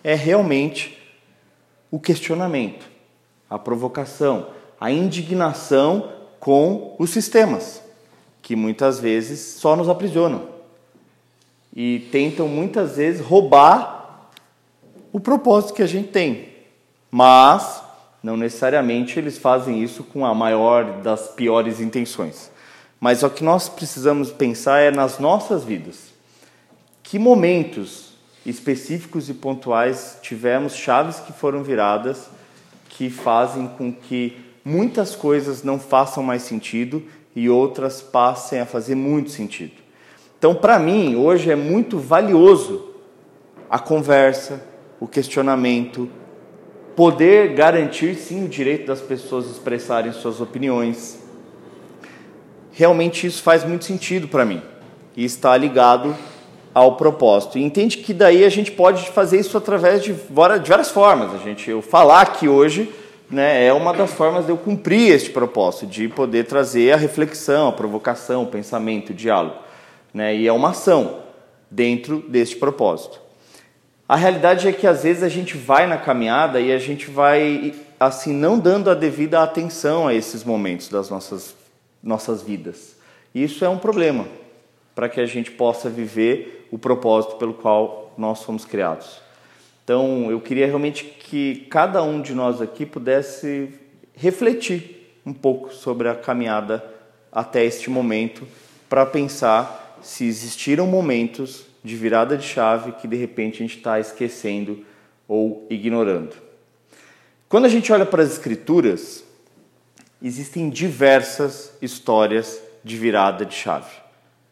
é 0.03 0.13
realmente 0.13 0.97
o 1.91 1.99
questionamento, 1.99 2.85
a 3.49 3.57
provocação, 3.57 4.47
a 4.79 4.91
indignação 4.91 6.11
com 6.39 6.95
os 6.99 7.11
sistemas, 7.11 7.81
que 8.41 8.55
muitas 8.55 8.99
vezes 8.99 9.39
só 9.39 9.75
nos 9.75 9.87
aprisionam 9.87 10.54
e 11.75 12.07
tentam 12.11 12.47
muitas 12.47 12.97
vezes 12.97 13.21
roubar 13.25 14.29
o 15.11 15.19
propósito 15.19 15.73
que 15.73 15.81
a 15.81 15.87
gente 15.87 16.09
tem. 16.09 16.49
Mas 17.11 17.81
não 18.23 18.37
necessariamente 18.37 19.19
eles 19.19 19.37
fazem 19.37 19.83
isso 19.83 20.03
com 20.03 20.25
a 20.25 20.33
maior 20.33 21.01
das 21.01 21.27
piores 21.29 21.79
intenções. 21.79 22.51
Mas 22.99 23.23
o 23.23 23.29
que 23.29 23.43
nós 23.43 23.67
precisamos 23.67 24.31
pensar 24.31 24.79
é 24.79 24.91
nas 24.91 25.19
nossas 25.19 25.63
vidas. 25.63 26.13
Que 27.03 27.19
momentos 27.19 28.13
específicos 28.45 29.29
e 29.29 29.33
pontuais 29.33 30.17
tivemos 30.21 30.75
chaves 30.75 31.19
que 31.19 31.33
foram 31.33 31.63
viradas 31.63 32.29
que 32.97 33.09
fazem 33.09 33.67
com 33.67 33.91
que 33.91 34.37
muitas 34.63 35.15
coisas 35.15 35.63
não 35.63 35.77
façam 35.77 36.23
mais 36.23 36.43
sentido 36.43 37.03
e 37.35 37.49
outras 37.49 38.01
passem 38.01 38.61
a 38.61 38.65
fazer 38.65 38.95
muito 38.95 39.29
sentido. 39.29 39.84
Então, 40.37 40.53
para 40.53 40.77
mim, 40.77 41.15
hoje 41.15 41.51
é 41.51 41.55
muito 41.55 41.97
valioso 41.97 42.93
a 43.69 43.79
conversa, 43.79 44.61
o 44.99 45.07
questionamento, 45.07 46.09
poder 46.95 47.53
garantir 47.53 48.15
sim 48.15 48.45
o 48.45 48.47
direito 48.47 48.87
das 48.87 49.01
pessoas 49.01 49.49
expressarem 49.49 50.11
suas 50.11 50.39
opiniões. 50.39 51.19
Realmente 52.71 53.27
isso 53.27 53.41
faz 53.41 53.63
muito 53.63 53.85
sentido 53.85 54.27
para 54.27 54.45
mim 54.45 54.61
e 55.15 55.25
está 55.25 55.55
ligado 55.57 56.15
ao 56.73 56.95
propósito. 56.97 57.57
E 57.57 57.63
entende 57.63 57.97
que 57.97 58.13
daí 58.13 58.43
a 58.43 58.49
gente 58.49 58.71
pode 58.71 59.09
fazer 59.11 59.39
isso 59.39 59.57
através 59.57 60.03
de 60.03 60.13
várias 60.29 60.91
formas. 60.91 61.33
A 61.33 61.37
gente 61.37 61.69
eu 61.69 61.81
falar 61.81 62.21
aqui 62.21 62.47
hoje 62.47 62.91
né, 63.29 63.65
é 63.65 63.73
uma 63.73 63.93
das 63.93 64.11
formas 64.11 64.45
de 64.45 64.51
eu 64.51 64.57
cumprir 64.57 65.13
este 65.13 65.29
propósito, 65.29 65.87
de 65.87 66.07
poder 66.07 66.45
trazer 66.45 66.91
a 66.91 66.97
reflexão, 66.97 67.69
a 67.69 67.71
provocação, 67.71 68.43
o 68.43 68.47
pensamento, 68.47 69.11
o 69.11 69.13
diálogo. 69.13 69.55
Né, 70.15 70.33
e 70.33 70.47
é 70.47 70.53
uma 70.53 70.69
ação 70.69 71.23
dentro 71.69 72.19
deste 72.29 72.55
propósito. 72.55 73.19
A 74.07 74.15
realidade 74.15 74.65
é 74.65 74.71
que 74.71 74.87
às 74.87 75.03
vezes 75.03 75.21
a 75.21 75.27
gente 75.27 75.57
vai 75.57 75.85
na 75.85 75.97
caminhada 75.97 76.61
e 76.61 76.71
a 76.71 76.79
gente 76.79 77.11
vai 77.11 77.75
assim 77.99 78.31
não 78.31 78.57
dando 78.57 78.89
a 78.89 78.93
devida 78.93 79.43
atenção 79.43 80.07
a 80.07 80.13
esses 80.13 80.41
momentos 80.41 80.87
das 80.87 81.09
nossas 81.09 81.53
nossas 82.01 82.41
vidas. 82.41 82.95
E 83.33 83.43
isso 83.43 83.65
é 83.65 83.69
um 83.69 83.77
problema 83.77 84.25
para 84.93 85.09
que 85.09 85.19
a 85.19 85.25
gente 85.25 85.51
possa 85.51 85.89
viver 85.89 86.65
o 86.71 86.77
propósito 86.77 87.35
pelo 87.35 87.53
qual 87.53 88.13
nós 88.17 88.41
fomos 88.41 88.63
criados. 88.63 89.19
Então, 89.83 90.31
eu 90.31 90.39
queria 90.39 90.65
realmente 90.65 91.03
que 91.03 91.67
cada 91.69 92.01
um 92.01 92.21
de 92.21 92.33
nós 92.33 92.61
aqui 92.61 92.85
pudesse 92.85 93.69
refletir 94.15 95.19
um 95.25 95.33
pouco 95.33 95.73
sobre 95.73 96.07
a 96.07 96.15
caminhada 96.15 96.81
até 97.31 97.65
este 97.65 97.89
momento, 97.89 98.47
para 98.87 99.05
pensar 99.05 99.84
se 100.05 100.23
existiram 100.23 100.85
momentos 100.85 101.65
de 101.83 101.95
virada 101.95 102.37
de 102.37 102.45
chave 102.45 102.91
que 102.91 103.07
de 103.07 103.15
repente 103.15 103.55
a 103.55 103.65
gente 103.65 103.77
está 103.77 103.99
esquecendo 103.99 104.85
ou 105.27 105.65
ignorando. 105.67 106.35
Quando 107.49 107.65
a 107.65 107.69
gente 107.69 107.91
olha 107.91 108.05
para 108.05 108.21
as 108.21 108.31
Escrituras, 108.31 109.23
existem 110.21 110.69
diversas 110.69 111.71
histórias 111.81 112.61
de 112.83 112.95
virada 112.97 113.47
de 113.47 113.55
chave, 113.55 113.89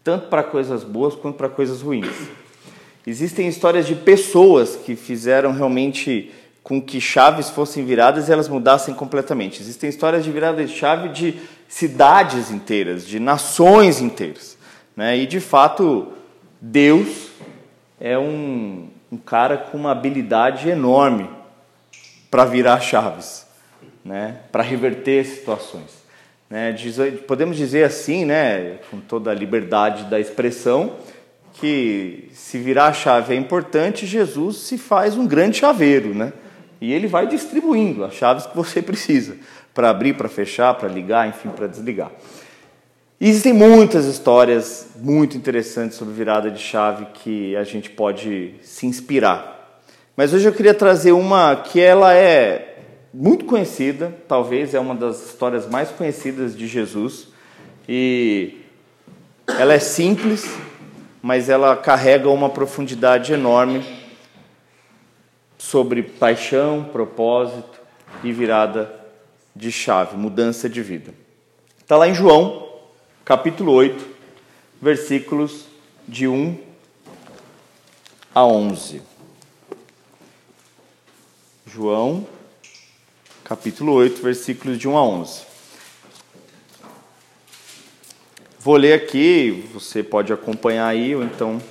tanto 0.03 0.27
para 0.27 0.41
coisas 0.41 0.83
boas 0.83 1.13
quanto 1.13 1.37
para 1.37 1.49
coisas 1.49 1.83
ruins. 1.83 2.09
Existem 3.05 3.47
histórias 3.47 3.85
de 3.85 3.93
pessoas 3.93 4.75
que 4.75 4.95
fizeram 4.95 5.51
realmente 5.51 6.31
com 6.63 6.81
que 6.81 6.99
chaves 6.99 7.51
fossem 7.51 7.85
viradas 7.85 8.27
e 8.27 8.31
elas 8.31 8.49
mudassem 8.49 8.95
completamente. 8.95 9.61
Existem 9.61 9.89
histórias 9.89 10.23
de 10.23 10.31
virada 10.31 10.65
de 10.65 10.73
chave 10.73 11.09
de 11.09 11.35
cidades 11.67 12.49
inteiras, 12.49 13.05
de 13.05 13.19
nações 13.19 14.01
inteiras. 14.01 14.52
Né? 14.95 15.17
E 15.17 15.25
de 15.25 15.39
fato, 15.39 16.13
Deus 16.61 17.29
é 17.99 18.17
um, 18.17 18.87
um 19.11 19.17
cara 19.17 19.57
com 19.57 19.77
uma 19.77 19.91
habilidade 19.91 20.69
enorme 20.69 21.29
para 22.29 22.45
virar 22.45 22.79
chaves, 22.79 23.45
né? 24.03 24.39
para 24.51 24.63
reverter 24.63 25.25
situações. 25.25 26.03
Né? 26.49 26.75
podemos 27.27 27.57
dizer 27.57 27.83
assim, 27.83 28.25
né, 28.25 28.77
com 28.91 28.99
toda 28.99 29.31
a 29.31 29.33
liberdade 29.33 30.03
da 30.03 30.19
expressão, 30.19 30.93
que 31.53 32.29
se 32.31 32.57
virar 32.59 32.87
a 32.87 32.93
chave 32.93 33.33
é 33.33 33.37
importante, 33.37 34.05
Jesus 34.05 34.57
se 34.57 34.77
faz 34.77 35.17
um 35.17 35.25
grande 35.25 35.57
chaveiro, 35.57 36.13
né? 36.13 36.33
E 36.81 36.91
ele 36.91 37.07
vai 37.07 37.25
distribuindo 37.25 38.03
as 38.03 38.13
chaves 38.13 38.45
que 38.45 38.55
você 38.55 38.81
precisa 38.81 39.37
para 39.73 39.89
abrir, 39.89 40.13
para 40.15 40.27
fechar, 40.27 40.73
para 40.73 40.89
ligar, 40.89 41.27
enfim, 41.27 41.49
para 41.49 41.67
desligar. 41.67 42.11
Existem 43.29 43.53
muitas 43.53 44.05
histórias 44.05 44.87
muito 44.95 45.37
interessantes 45.37 45.97
sobre 45.97 46.13
virada 46.13 46.51
de 46.51 46.59
chave 46.59 47.05
que 47.13 47.55
a 47.55 47.63
gente 47.63 47.89
pode 47.89 48.55
se 48.61 48.85
inspirar. 48.85 49.81
Mas 50.15 50.33
hoje 50.33 50.47
eu 50.47 50.53
queria 50.53 50.73
trazer 50.73 51.13
uma 51.13 51.55
que 51.55 51.79
ela 51.79 52.13
é 52.13 52.79
muito 53.13 53.45
conhecida, 53.45 54.13
talvez 54.27 54.73
é 54.73 54.79
uma 54.79 54.93
das 54.93 55.25
histórias 55.25 55.67
mais 55.69 55.89
conhecidas 55.89 56.55
de 56.55 56.67
Jesus 56.67 57.29
e 57.87 58.57
ela 59.47 59.73
é 59.73 59.79
simples, 59.79 60.57
mas 61.21 61.47
ela 61.47 61.77
carrega 61.77 62.29
uma 62.29 62.49
profundidade 62.49 63.31
enorme 63.31 63.85
sobre 65.57 66.03
paixão, 66.03 66.83
propósito 66.91 67.79
e 68.21 68.33
virada 68.33 68.93
de 69.55 69.71
chave, 69.71 70.17
mudança 70.17 70.67
de 70.67 70.81
vida. 70.81 71.13
Está 71.79 71.95
lá 71.95 72.07
em 72.07 72.13
João, 72.13 72.62
capítulo 73.25 73.71
8, 73.71 74.05
versículos 74.81 75.65
de 76.05 76.27
1 76.27 76.59
a 78.35 78.45
11. 78.45 79.01
João, 81.65 82.27
capítulo 83.41 83.93
8, 83.93 84.21
versículos 84.21 84.77
de 84.77 84.89
1 84.89 84.97
a 84.97 85.03
11. 85.03 85.41
Vou 88.59 88.75
ler 88.75 88.93
aqui, 88.93 89.69
você 89.73 90.03
pode 90.03 90.33
acompanhar 90.33 90.87
aí 90.87 91.15
ou 91.15 91.23
então 91.23 91.61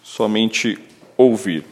somente 0.00 0.78
ouvir. 1.16 1.64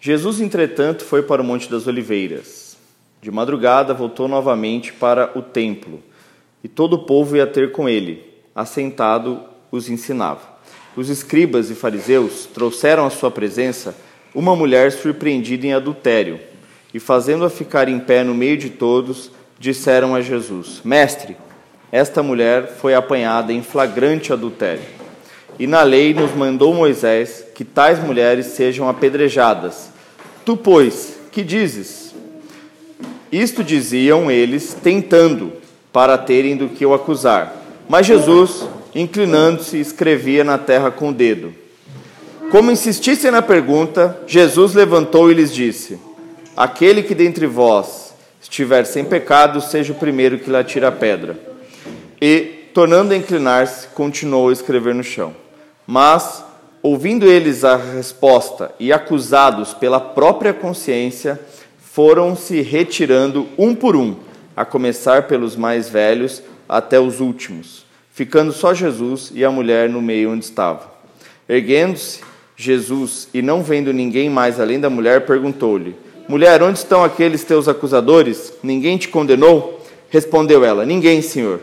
Jesus, 0.00 0.40
entretanto, 0.40 1.04
foi 1.04 1.22
para 1.22 1.42
o 1.42 1.44
Monte 1.44 1.70
das 1.70 1.86
Oliveiras. 1.86 2.76
De 3.22 3.30
madrugada 3.30 3.94
voltou 3.94 4.26
novamente 4.26 4.92
para 4.92 5.36
o 5.38 5.42
templo, 5.42 6.02
e 6.66 6.68
todo 6.68 6.94
o 6.94 6.98
povo 6.98 7.36
ia 7.36 7.46
ter 7.46 7.70
com 7.70 7.88
ele. 7.88 8.24
Assentado, 8.52 9.40
os 9.70 9.88
ensinava. 9.88 10.40
Os 10.96 11.08
escribas 11.08 11.70
e 11.70 11.76
fariseus 11.76 12.46
trouxeram 12.52 13.06
à 13.06 13.10
sua 13.10 13.30
presença 13.30 13.96
uma 14.34 14.56
mulher 14.56 14.90
surpreendida 14.90 15.64
em 15.64 15.72
adultério, 15.72 16.40
e 16.92 16.98
fazendo-a 16.98 17.48
ficar 17.48 17.88
em 17.88 18.00
pé 18.00 18.24
no 18.24 18.34
meio 18.34 18.56
de 18.56 18.70
todos, 18.70 19.30
disseram 19.60 20.12
a 20.12 20.20
Jesus: 20.20 20.80
Mestre, 20.84 21.36
esta 21.92 22.20
mulher 22.20 22.66
foi 22.66 22.96
apanhada 22.96 23.52
em 23.52 23.62
flagrante 23.62 24.32
adultério. 24.32 24.82
E 25.60 25.68
na 25.68 25.84
lei 25.84 26.12
nos 26.12 26.34
mandou 26.34 26.74
Moisés 26.74 27.46
que 27.54 27.64
tais 27.64 28.02
mulheres 28.02 28.46
sejam 28.46 28.88
apedrejadas. 28.88 29.92
Tu, 30.44 30.56
pois, 30.56 31.16
que 31.30 31.44
dizes? 31.44 32.12
Isto 33.30 33.62
diziam 33.62 34.28
eles, 34.28 34.74
tentando, 34.74 35.64
para 35.96 36.18
terem 36.18 36.58
do 36.58 36.68
que 36.68 36.84
o 36.84 36.92
acusar. 36.92 37.56
Mas 37.88 38.04
Jesus, 38.04 38.68
inclinando-se, 38.94 39.80
escrevia 39.80 40.44
na 40.44 40.58
terra 40.58 40.90
com 40.90 41.08
o 41.08 41.12
dedo. 41.12 41.54
Como 42.50 42.70
insistissem 42.70 43.30
na 43.30 43.40
pergunta, 43.40 44.14
Jesus 44.26 44.74
levantou 44.74 45.30
e 45.30 45.34
lhes 45.34 45.54
disse: 45.54 45.98
Aquele 46.54 47.02
que 47.02 47.14
dentre 47.14 47.46
vós 47.46 48.14
estiver 48.42 48.84
sem 48.84 49.06
pecado, 49.06 49.58
seja 49.62 49.94
o 49.94 49.96
primeiro 49.96 50.38
que 50.38 50.50
lhe 50.50 50.56
atire 50.58 50.84
a 50.84 50.92
pedra. 50.92 51.38
E, 52.20 52.68
tornando 52.74 53.14
a 53.14 53.16
inclinar-se, 53.16 53.88
continuou 53.94 54.50
a 54.50 54.52
escrever 54.52 54.94
no 54.94 55.02
chão. 55.02 55.34
Mas, 55.86 56.44
ouvindo 56.82 57.24
eles 57.24 57.64
a 57.64 57.74
resposta 57.74 58.70
e 58.78 58.92
acusados 58.92 59.72
pela 59.72 59.98
própria 59.98 60.52
consciência, 60.52 61.40
foram 61.80 62.36
se 62.36 62.60
retirando 62.60 63.48
um 63.56 63.74
por 63.74 63.96
um, 63.96 64.25
a 64.56 64.64
começar 64.64 65.24
pelos 65.24 65.54
mais 65.54 65.88
velhos 65.88 66.42
até 66.66 66.98
os 66.98 67.20
últimos, 67.20 67.84
ficando 68.10 68.52
só 68.52 68.72
Jesus 68.72 69.30
e 69.34 69.44
a 69.44 69.50
mulher 69.50 69.88
no 69.88 70.00
meio 70.00 70.32
onde 70.32 70.44
estava. 70.46 70.90
Erguendo-se, 71.48 72.20
Jesus, 72.56 73.28
e 73.34 73.42
não 73.42 73.62
vendo 73.62 73.92
ninguém 73.92 74.30
mais 74.30 74.58
além 74.58 74.80
da 74.80 74.88
mulher, 74.88 75.26
perguntou-lhe: 75.26 75.94
Mulher, 76.26 76.62
onde 76.62 76.78
estão 76.78 77.04
aqueles 77.04 77.44
teus 77.44 77.68
acusadores? 77.68 78.54
Ninguém 78.62 78.96
te 78.96 79.08
condenou? 79.08 79.84
Respondeu 80.08 80.64
ela: 80.64 80.86
Ninguém, 80.86 81.20
Senhor. 81.20 81.60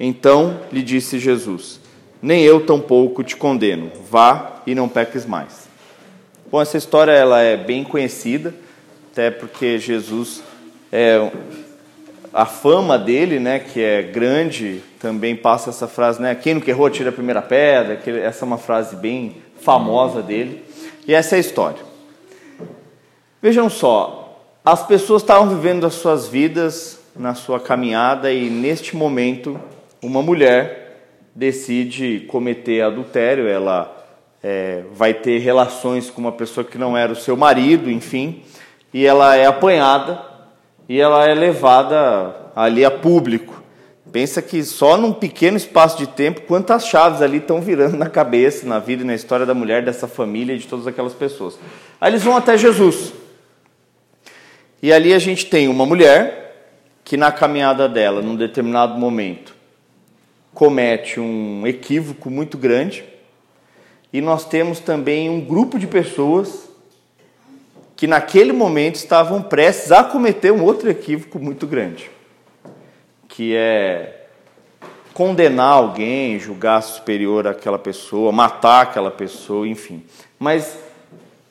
Então 0.00 0.60
lhe 0.72 0.82
disse 0.82 1.20
Jesus: 1.20 1.80
Nem 2.20 2.42
eu 2.42 2.66
tampouco 2.66 3.22
te 3.22 3.36
condeno. 3.36 3.92
Vá 4.10 4.62
e 4.66 4.74
não 4.74 4.88
peques 4.88 5.24
mais. 5.24 5.68
Bom, 6.50 6.60
essa 6.60 6.76
história 6.76 7.12
ela 7.12 7.40
é 7.40 7.56
bem 7.56 7.84
conhecida, 7.84 8.52
até 9.12 9.30
porque 9.30 9.78
Jesus 9.78 10.42
é 10.90 11.30
a 12.32 12.46
fama 12.46 12.98
dele, 12.98 13.38
né, 13.38 13.58
que 13.58 13.82
é 13.82 14.02
grande, 14.02 14.82
também 14.98 15.36
passa 15.36 15.70
essa 15.70 15.86
frase, 15.86 16.20
né, 16.20 16.34
quem 16.34 16.54
não 16.54 16.62
errou 16.66 16.88
tira 16.88 17.10
a 17.10 17.12
primeira 17.12 17.42
pedra, 17.42 17.96
que 17.96 18.10
essa 18.10 18.44
é 18.44 18.46
uma 18.46 18.58
frase 18.58 18.96
bem 18.96 19.36
famosa 19.60 20.22
dele. 20.22 20.64
E 21.06 21.12
essa 21.12 21.34
é 21.34 21.38
a 21.38 21.40
história. 21.40 21.82
Vejam 23.40 23.68
só, 23.68 24.40
as 24.64 24.86
pessoas 24.86 25.22
estavam 25.22 25.48
vivendo 25.48 25.84
as 25.84 25.94
suas 25.94 26.26
vidas 26.28 27.00
na 27.14 27.34
sua 27.34 27.60
caminhada 27.60 28.32
e 28.32 28.48
neste 28.48 28.96
momento 28.96 29.60
uma 30.00 30.22
mulher 30.22 31.00
decide 31.34 32.20
cometer 32.28 32.82
adultério, 32.82 33.48
ela 33.48 33.94
é, 34.42 34.84
vai 34.92 35.12
ter 35.12 35.38
relações 35.38 36.08
com 36.08 36.20
uma 36.20 36.32
pessoa 36.32 36.64
que 36.64 36.78
não 36.78 36.96
era 36.96 37.12
o 37.12 37.16
seu 37.16 37.36
marido, 37.36 37.90
enfim, 37.90 38.42
e 38.92 39.04
ela 39.04 39.36
é 39.36 39.46
apanhada 39.46 40.31
e 40.88 41.00
ela 41.00 41.28
é 41.28 41.34
levada 41.34 42.34
ali 42.54 42.84
a 42.84 42.90
público. 42.90 43.62
Pensa 44.10 44.42
que 44.42 44.62
só 44.62 44.98
num 44.98 45.12
pequeno 45.12 45.56
espaço 45.56 45.96
de 45.96 46.06
tempo, 46.06 46.42
quantas 46.42 46.86
chaves 46.86 47.22
ali 47.22 47.38
estão 47.38 47.62
virando 47.62 47.96
na 47.96 48.10
cabeça, 48.10 48.66
na 48.66 48.78
vida 48.78 49.02
e 49.02 49.06
na 49.06 49.14
história 49.14 49.46
da 49.46 49.54
mulher, 49.54 49.82
dessa 49.82 50.06
família 50.06 50.54
e 50.54 50.58
de 50.58 50.66
todas 50.66 50.86
aquelas 50.86 51.14
pessoas. 51.14 51.58
Aí 51.98 52.10
eles 52.10 52.22
vão 52.22 52.36
até 52.36 52.58
Jesus. 52.58 53.14
E 54.82 54.92
ali 54.92 55.14
a 55.14 55.18
gente 55.18 55.46
tem 55.46 55.68
uma 55.68 55.86
mulher 55.86 56.42
que, 57.04 57.16
na 57.16 57.32
caminhada 57.32 57.88
dela, 57.88 58.20
num 58.20 58.36
determinado 58.36 58.98
momento, 58.98 59.54
comete 60.52 61.18
um 61.18 61.66
equívoco 61.66 62.28
muito 62.28 62.58
grande. 62.58 63.04
E 64.12 64.20
nós 64.20 64.44
temos 64.44 64.78
também 64.78 65.30
um 65.30 65.40
grupo 65.40 65.78
de 65.78 65.86
pessoas 65.86 66.68
que 68.02 68.06
naquele 68.08 68.52
momento 68.52 68.96
estavam 68.96 69.40
prestes 69.40 69.92
a 69.92 70.02
cometer 70.02 70.50
um 70.50 70.64
outro 70.64 70.90
equívoco 70.90 71.38
muito 71.38 71.68
grande, 71.68 72.10
que 73.28 73.54
é 73.54 74.26
condenar 75.14 75.74
alguém, 75.74 76.36
julgar 76.36 76.82
superior 76.82 77.46
àquela 77.46 77.78
pessoa, 77.78 78.32
matar 78.32 78.80
aquela 78.80 79.08
pessoa, 79.08 79.68
enfim. 79.68 80.02
Mas 80.36 80.76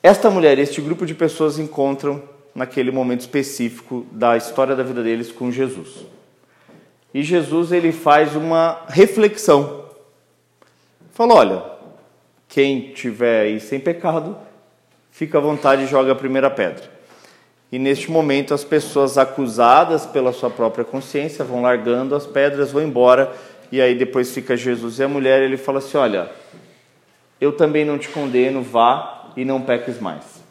esta 0.02 0.28
mulher, 0.28 0.58
este 0.58 0.82
grupo 0.82 1.06
de 1.06 1.14
pessoas 1.14 1.58
encontram 1.58 2.22
naquele 2.54 2.90
momento 2.90 3.20
específico 3.20 4.04
da 4.12 4.36
história 4.36 4.76
da 4.76 4.82
vida 4.82 5.02
deles 5.02 5.32
com 5.32 5.50
Jesus. 5.50 6.04
E 7.14 7.22
Jesus 7.22 7.72
ele 7.72 7.92
faz 7.92 8.36
uma 8.36 8.84
reflexão. 8.90 9.86
Falou: 11.12 11.38
olha, 11.38 11.62
quem 12.46 12.92
tiver 12.92 13.44
aí 13.44 13.58
sem 13.58 13.80
pecado, 13.80 14.36
fica 15.12 15.38
à 15.38 15.40
vontade 15.40 15.84
e 15.84 15.86
joga 15.86 16.10
a 16.10 16.16
primeira 16.16 16.50
pedra. 16.50 16.90
E 17.70 17.78
neste 17.78 18.10
momento 18.10 18.52
as 18.52 18.64
pessoas 18.64 19.16
acusadas 19.16 20.04
pela 20.04 20.32
sua 20.32 20.50
própria 20.50 20.84
consciência 20.84 21.44
vão 21.44 21.62
largando 21.62 22.16
as 22.16 22.26
pedras, 22.26 22.72
vão 22.72 22.82
embora, 22.82 23.32
e 23.70 23.80
aí 23.80 23.94
depois 23.94 24.32
fica 24.32 24.56
Jesus 24.56 24.98
e 24.98 25.04
a 25.04 25.08
mulher, 25.08 25.42
ele 25.42 25.56
fala 25.56 25.78
assim: 25.78 25.96
"Olha, 25.96 26.30
eu 27.40 27.52
também 27.52 27.84
não 27.84 27.96
te 27.96 28.08
condeno, 28.08 28.62
vá 28.62 29.30
e 29.36 29.44
não 29.44 29.62
peques 29.62 30.00
mais". 30.00 30.42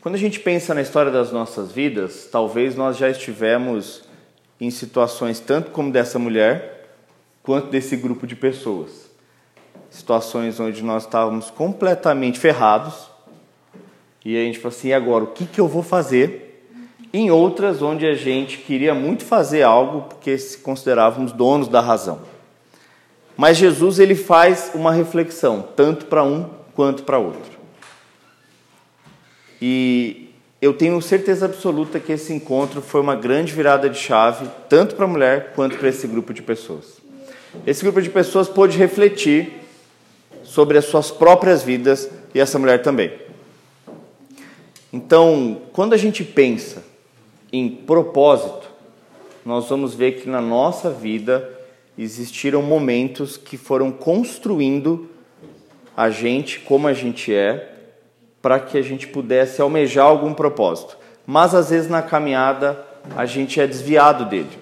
Quando 0.00 0.16
a 0.16 0.18
gente 0.18 0.40
pensa 0.40 0.74
na 0.74 0.80
história 0.80 1.12
das 1.12 1.30
nossas 1.30 1.70
vidas, 1.70 2.28
talvez 2.30 2.74
nós 2.74 2.96
já 2.96 3.08
estivemos 3.08 4.02
em 4.60 4.70
situações 4.70 5.38
tanto 5.38 5.70
como 5.70 5.92
dessa 5.92 6.18
mulher, 6.18 6.88
quanto 7.42 7.68
desse 7.68 7.96
grupo 7.96 8.26
de 8.26 8.34
pessoas. 8.34 9.10
Situações 9.88 10.58
onde 10.58 10.82
nós 10.82 11.04
estávamos 11.04 11.50
completamente 11.50 12.40
ferrados, 12.40 13.11
e 14.24 14.36
a 14.36 14.44
gente 14.44 14.58
falou 14.58 14.76
assim: 14.76 14.88
e 14.88 14.92
agora, 14.94 15.24
o 15.24 15.28
que, 15.28 15.46
que 15.46 15.60
eu 15.60 15.66
vou 15.68 15.82
fazer? 15.82 16.66
Em 17.12 17.30
outras, 17.30 17.82
onde 17.82 18.06
a 18.06 18.14
gente 18.14 18.58
queria 18.58 18.94
muito 18.94 19.24
fazer 19.24 19.62
algo 19.62 20.02
porque 20.02 20.38
se 20.38 20.58
considerávamos 20.58 21.32
donos 21.32 21.68
da 21.68 21.80
razão. 21.80 22.20
Mas 23.36 23.56
Jesus 23.56 23.98
ele 23.98 24.14
faz 24.14 24.70
uma 24.74 24.92
reflexão, 24.92 25.66
tanto 25.76 26.06
para 26.06 26.22
um 26.24 26.48
quanto 26.74 27.02
para 27.02 27.18
outro. 27.18 27.52
E 29.60 30.30
eu 30.60 30.72
tenho 30.72 31.00
certeza 31.02 31.46
absoluta 31.46 32.00
que 32.00 32.12
esse 32.12 32.32
encontro 32.32 32.80
foi 32.80 33.00
uma 33.00 33.16
grande 33.16 33.52
virada 33.52 33.90
de 33.90 33.98
chave, 33.98 34.48
tanto 34.68 34.94
para 34.94 35.04
a 35.04 35.08
mulher 35.08 35.52
quanto 35.54 35.76
para 35.76 35.88
esse 35.88 36.06
grupo 36.06 36.32
de 36.32 36.40
pessoas. 36.40 37.02
Esse 37.66 37.82
grupo 37.82 38.00
de 38.00 38.08
pessoas 38.08 38.48
pôde 38.48 38.78
refletir 38.78 39.52
sobre 40.42 40.78
as 40.78 40.84
suas 40.86 41.10
próprias 41.10 41.62
vidas 41.62 42.08
e 42.34 42.40
essa 42.40 42.58
mulher 42.58 42.80
também. 42.82 43.12
Então, 44.92 45.62
quando 45.72 45.94
a 45.94 45.96
gente 45.96 46.22
pensa 46.22 46.84
em 47.50 47.68
propósito, 47.68 48.70
nós 49.44 49.68
vamos 49.68 49.94
ver 49.94 50.20
que 50.20 50.28
na 50.28 50.40
nossa 50.40 50.90
vida 50.90 51.48
existiram 51.96 52.62
momentos 52.62 53.36
que 53.36 53.56
foram 53.56 53.90
construindo 53.90 55.08
a 55.96 56.10
gente 56.10 56.60
como 56.60 56.88
a 56.88 56.92
gente 56.92 57.34
é, 57.34 57.74
para 58.40 58.60
que 58.60 58.76
a 58.76 58.82
gente 58.82 59.06
pudesse 59.06 59.62
almejar 59.62 60.06
algum 60.06 60.34
propósito. 60.34 60.98
Mas 61.26 61.54
às 61.54 61.70
vezes 61.70 61.88
na 61.88 62.02
caminhada 62.02 62.84
a 63.16 63.24
gente 63.24 63.60
é 63.60 63.66
desviado 63.66 64.26
dele, 64.26 64.58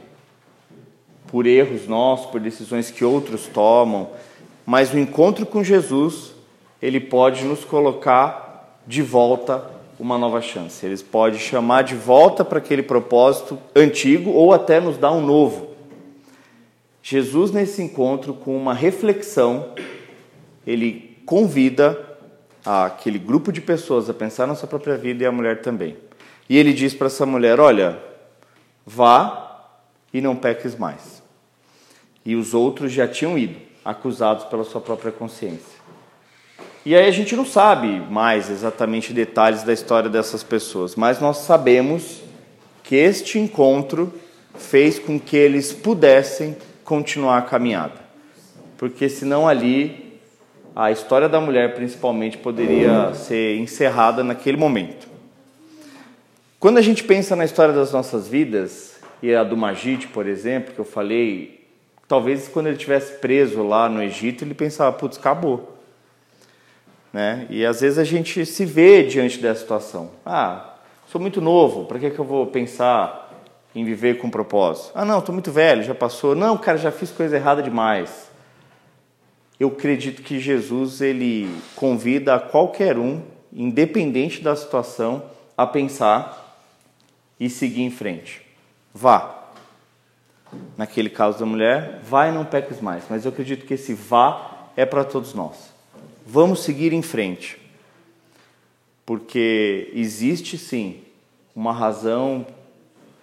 por 1.27 1.47
erros 1.47 1.89
nossos, 1.89 2.27
por 2.27 2.41
decisões 2.41 2.91
que 2.91 3.05
outros 3.05 3.47
tomam. 3.47 4.11
Mas 4.65 4.93
o 4.93 4.99
encontro 4.99 5.45
com 5.45 5.65
Jesus, 5.65 6.35
ele 6.81 7.01
pode 7.01 7.45
nos 7.45 7.65
colocar 7.65 8.81
de 8.87 9.03
volta 9.03 9.80
uma 10.01 10.17
nova 10.17 10.41
chance. 10.41 10.85
Eles 10.85 11.03
podem 11.03 11.39
chamar 11.39 11.83
de 11.83 11.95
volta 11.95 12.43
para 12.43 12.59
aquele 12.59 12.83
propósito 12.83 13.59
antigo 13.77 14.31
ou 14.31 14.53
até 14.53 14.81
nos 14.81 14.97
dar 14.97 15.13
um 15.13 15.21
novo. 15.21 15.71
Jesus, 17.03 17.51
nesse 17.51 17.83
encontro, 17.83 18.33
com 18.33 18.57
uma 18.57 18.73
reflexão, 18.73 19.75
ele 20.67 21.19
convida 21.27 21.99
aquele 22.65 23.19
grupo 23.19 23.53
de 23.53 23.61
pessoas 23.61 24.09
a 24.09 24.15
pensar 24.15 24.47
na 24.47 24.55
sua 24.55 24.69
própria 24.69 24.97
vida 24.97 25.23
e 25.23 25.27
a 25.27 25.33
mulher 25.33 25.61
também. 25.61 25.97
E 26.49 26.57
ele 26.57 26.73
diz 26.73 26.95
para 26.95 27.07
essa 27.07 27.27
mulher: 27.27 27.61
Olha, 27.61 27.99
vá 28.85 29.69
e 30.13 30.21
não 30.21 30.35
peques 30.35 30.77
mais. 30.77 31.23
E 32.25 32.35
os 32.35 32.55
outros 32.55 32.93
já 32.93 33.07
tinham 33.07 33.39
ido, 33.39 33.57
acusados 33.85 34.45
pela 34.45 34.65
sua 34.65 34.81
própria 34.81 35.13
consciência. 35.13 35.80
E 36.85 36.95
aí 36.97 37.07
a 37.07 37.11
gente 37.11 37.37
não 37.37 37.45
sabe 37.45 38.01
mais 38.11 38.49
exatamente 38.49 39.13
detalhes 39.13 39.63
da 39.63 39.73
história 39.73 40.09
dessas 40.09 40.43
pessoas, 40.43 40.97
mas 40.97 41.21
nós 41.21 41.39
sabemos 41.39 42.23
que 42.83 42.97
este 42.97 43.39
encontro 43.39 44.13
fez 44.55 44.99
com 44.99 45.21
que 45.21 45.37
eles 45.37 45.73
pudessem 45.73 46.57
continuar 46.83 47.39
a 47.39 47.43
caminhada. 47.43 48.01
Porque 48.79 49.11
senão 49.11 49.47
ali 49.47 50.19
a 50.75 50.91
história 50.91 51.29
da 51.29 51.39
mulher 51.39 51.75
principalmente 51.75 52.39
poderia 52.39 53.13
ser 53.13 53.59
encerrada 53.59 54.25
naquele 54.25 54.57
momento. 54.57 55.07
Quando 56.59 56.79
a 56.79 56.83
gente 56.83 57.05
pensa 57.05 57.37
na 57.37 57.45
história 57.45 57.75
das 57.75 57.93
nossas 57.93 58.27
vidas, 58.27 58.99
e 59.23 59.35
a 59.35 59.45
do 59.45 59.57
Magite, 59.57 60.09
por 60.09 60.27
exemplo, 60.27 60.73
que 60.73 60.79
eu 60.79 60.85
falei, 60.85 61.61
talvez 62.09 62.49
quando 62.49 62.69
ele 62.69 62.77
estivesse 62.77 63.19
preso 63.19 63.63
lá 63.63 63.87
no 63.89 64.03
Egito, 64.03 64.45
ele 64.45 64.55
pensava, 64.55 64.97
putz, 64.97 65.19
acabou. 65.19 65.80
Né? 67.13 67.47
E 67.51 67.67
às 67.67 67.81
vezes 67.81 67.99
a 67.99 68.05
gente 68.05 68.47
se 68.47 68.65
vê 68.65 69.03
diante 69.03 69.39
dessa 69.39 69.61
situação. 69.61 70.11
Ah, 70.25 70.75
sou 71.09 71.21
muito 71.21 71.41
novo, 71.41 71.85
para 71.85 71.99
que, 71.99 72.11
que 72.11 72.19
eu 72.19 72.25
vou 72.25 72.47
pensar 72.47 73.29
em 73.75 73.85
viver 73.85 74.19
com 74.19 74.31
propósito? 74.31 74.93
Ah, 74.95 75.05
não, 75.05 75.19
estou 75.19 75.33
muito 75.33 75.51
velho, 75.51 75.83
já 75.83 75.95
passou. 75.95 76.35
Não, 76.35 76.57
cara, 76.57 76.79
já 76.79 76.91
fiz 76.91 77.11
coisa 77.11 77.37
errada 77.37 77.63
demais. 77.63 78.31
Eu 79.59 79.69
acredito 79.69 80.23
que 80.23 80.39
Jesus 80.39 81.01
ele 81.01 81.55
convida 81.77 82.35
a 82.35 82.41
qualquer 82.41 82.97
um, 82.97 83.21
independente 83.53 84.41
da 84.41 84.57
situação, 84.57 85.23
a 85.57 85.67
pensar 85.67 86.57
e 87.39 87.51
seguir 87.51 87.83
em 87.83 87.91
frente. 87.91 88.43
Vá. 88.95 89.39
Naquele 90.77 91.11
caso 91.11 91.39
da 91.39 91.47
mulher, 91.47 92.01
vá 92.03 92.27
e 92.29 92.33
não 92.33 92.45
peques 92.45 92.81
mais. 92.81 93.05
Mas 93.09 93.25
eu 93.25 93.31
acredito 93.31 93.67
que 93.67 93.75
esse 93.75 93.95
vá 93.95 94.71
é 94.77 94.87
para 94.87 95.05
todos 95.05 95.35
nós. 95.35 95.70
Vamos 96.31 96.63
seguir 96.63 96.93
em 96.93 97.03
frente. 97.03 97.59
Porque 99.05 99.91
existe 99.93 100.57
sim 100.57 101.03
uma 101.57 101.73
razão 101.73 102.47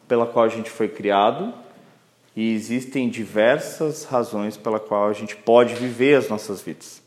pela 0.08 0.26
qual 0.26 0.44
a 0.44 0.50
gente 0.50 0.70
foi 0.70 0.90
criado 0.90 1.54
e 2.36 2.54
existem 2.54 3.10
diversas 3.10 4.04
razões 4.04 4.58
pela 4.58 4.80
qual 4.80 5.08
a 5.08 5.14
gente 5.14 5.38
pode 5.38 5.74
viver 5.76 6.16
as 6.16 6.28
nossas 6.28 6.62
vidas. 6.62 7.02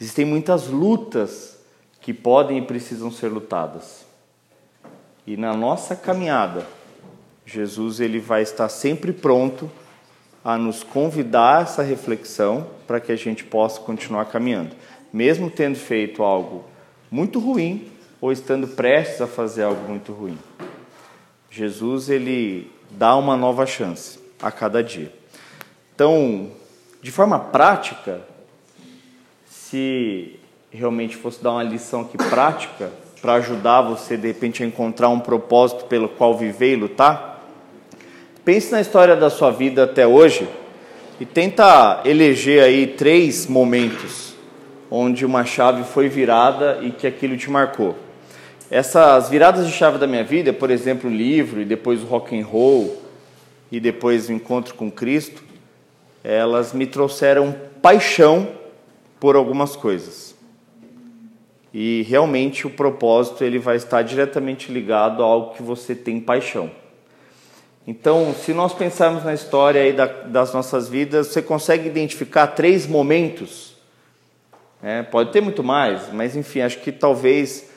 Existem 0.00 0.24
muitas 0.24 0.68
lutas 0.68 1.58
que 2.00 2.14
podem 2.14 2.58
e 2.58 2.62
precisam 2.62 3.10
ser 3.10 3.28
lutadas. 3.28 4.06
E 5.26 5.36
na 5.36 5.54
nossa 5.54 5.94
caminhada, 5.94 6.66
Jesus 7.44 8.00
ele 8.00 8.18
vai 8.18 8.42
estar 8.42 8.68
sempre 8.70 9.12
pronto 9.12 9.70
a 10.44 10.58
nos 10.58 10.82
convidar 10.82 11.58
a 11.58 11.62
essa 11.62 11.82
reflexão 11.82 12.66
para 12.86 13.00
que 13.00 13.12
a 13.12 13.16
gente 13.16 13.44
possa 13.44 13.80
continuar 13.80 14.24
caminhando, 14.26 14.74
mesmo 15.12 15.50
tendo 15.50 15.76
feito 15.76 16.22
algo 16.22 16.64
muito 17.10 17.38
ruim 17.38 17.88
ou 18.20 18.32
estando 18.32 18.66
prestes 18.68 19.20
a 19.20 19.26
fazer 19.26 19.64
algo 19.64 19.88
muito 19.88 20.12
ruim. 20.12 20.38
Jesus 21.50 22.08
ele 22.08 22.70
dá 22.90 23.16
uma 23.16 23.36
nova 23.36 23.66
chance 23.66 24.18
a 24.40 24.50
cada 24.50 24.82
dia. 24.82 25.12
Então, 25.94 26.50
de 27.02 27.10
forma 27.10 27.38
prática, 27.38 28.22
se 29.46 30.38
realmente 30.70 31.16
fosse 31.16 31.42
dar 31.42 31.52
uma 31.52 31.62
lição 31.62 32.02
aqui 32.02 32.16
prática 32.16 32.90
para 33.20 33.34
ajudar 33.34 33.82
você 33.82 34.16
de 34.16 34.26
repente 34.26 34.62
a 34.62 34.66
encontrar 34.66 35.08
um 35.08 35.20
propósito 35.20 35.84
pelo 35.84 36.08
qual 36.08 36.36
viver 36.36 36.72
e 36.72 36.76
lutar, 36.76 37.32
Pense 38.44 38.72
na 38.72 38.80
história 38.80 39.14
da 39.14 39.30
sua 39.30 39.52
vida 39.52 39.84
até 39.84 40.04
hoje 40.04 40.48
e 41.20 41.24
tenta 41.24 42.02
eleger 42.04 42.64
aí 42.64 42.88
três 42.88 43.46
momentos 43.46 44.31
onde 44.94 45.24
uma 45.24 45.42
chave 45.42 45.84
foi 45.84 46.06
virada 46.06 46.80
e 46.82 46.90
que 46.90 47.06
aquilo 47.06 47.34
te 47.34 47.50
marcou. 47.50 47.96
Essas 48.70 49.30
viradas 49.30 49.66
de 49.66 49.72
chave 49.72 49.96
da 49.96 50.06
minha 50.06 50.22
vida, 50.22 50.52
por 50.52 50.70
exemplo, 50.70 51.08
o 51.08 51.12
livro 51.12 51.62
e 51.62 51.64
depois 51.64 52.02
o 52.02 52.06
rock 52.06 52.38
and 52.38 52.44
roll 52.44 53.00
e 53.70 53.80
depois 53.80 54.28
o 54.28 54.32
encontro 54.32 54.74
com 54.74 54.90
Cristo, 54.90 55.42
elas 56.22 56.74
me 56.74 56.86
trouxeram 56.86 57.56
paixão 57.80 58.46
por 59.18 59.34
algumas 59.34 59.74
coisas. 59.74 60.34
E 61.72 62.04
realmente 62.06 62.66
o 62.66 62.70
propósito 62.70 63.44
ele 63.44 63.58
vai 63.58 63.76
estar 63.76 64.02
diretamente 64.02 64.70
ligado 64.70 65.22
a 65.22 65.26
algo 65.26 65.54
que 65.54 65.62
você 65.62 65.94
tem 65.94 66.20
paixão. 66.20 66.70
Então, 67.86 68.34
se 68.34 68.52
nós 68.52 68.74
pensarmos 68.74 69.24
na 69.24 69.32
história 69.32 69.80
aí 69.80 69.94
da, 69.94 70.04
das 70.04 70.52
nossas 70.52 70.86
vidas, 70.86 71.28
você 71.28 71.40
consegue 71.40 71.88
identificar 71.88 72.48
três 72.48 72.86
momentos? 72.86 73.71
É, 74.82 75.02
pode 75.02 75.30
ter 75.30 75.40
muito 75.40 75.62
mais, 75.62 76.12
mas 76.12 76.34
enfim, 76.34 76.60
acho 76.60 76.80
que 76.80 76.90
talvez 76.90 77.70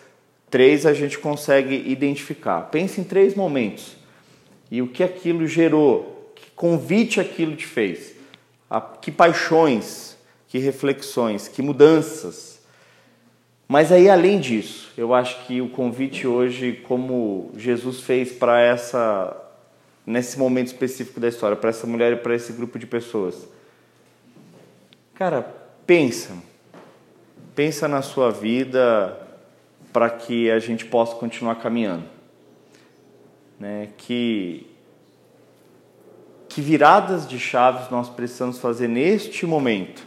três 0.49 0.85
a 0.85 0.93
gente 0.93 1.19
consegue 1.19 1.75
identificar. 1.85 2.61
Pense 2.63 2.99
em 2.99 3.03
três 3.03 3.35
momentos 3.35 3.95
e 4.71 4.81
o 4.81 4.87
que 4.87 5.03
aquilo 5.03 5.47
gerou, 5.47 6.33
que 6.35 6.49
convite 6.55 7.19
aquilo 7.19 7.55
te 7.55 7.67
fez, 7.67 8.13
a, 8.69 8.81
que 8.81 9.11
paixões, 9.11 10.17
que 10.47 10.57
reflexões, 10.57 11.47
que 11.47 11.61
mudanças. 11.61 12.59
Mas 13.67 13.91
aí, 13.91 14.09
além 14.09 14.39
disso, 14.39 14.91
eu 14.97 15.13
acho 15.13 15.45
que 15.45 15.61
o 15.61 15.69
convite 15.69 16.25
hoje, 16.25 16.81
como 16.87 17.51
Jesus 17.55 18.01
fez 18.01 18.31
para 18.31 18.59
essa 18.59 19.41
nesse 20.05 20.37
momento 20.37 20.67
específico 20.67 21.19
da 21.19 21.27
história, 21.27 21.57
para 21.57 21.71
essa 21.71 21.87
mulher 21.87 22.13
e 22.13 22.15
para 22.17 22.35
esse 22.35 22.53
grupo 22.53 22.77
de 22.77 22.85
pessoas. 22.85 23.47
Cara, 25.15 25.41
pensa. 25.87 26.31
Pensa 27.55 27.87
na 27.87 28.01
sua 28.01 28.31
vida 28.31 29.17
para 29.93 30.09
que 30.09 30.51
a 30.51 30.59
gente 30.59 30.83
possa 30.83 31.15
continuar 31.15 31.55
caminhando. 31.55 32.03
Né? 33.57 33.87
Que, 33.95 34.67
que 36.49 36.59
viradas 36.59 37.25
de 37.25 37.39
chaves 37.39 37.89
nós 37.89 38.09
precisamos 38.09 38.59
fazer 38.59 38.89
neste 38.89 39.45
momento 39.45 40.05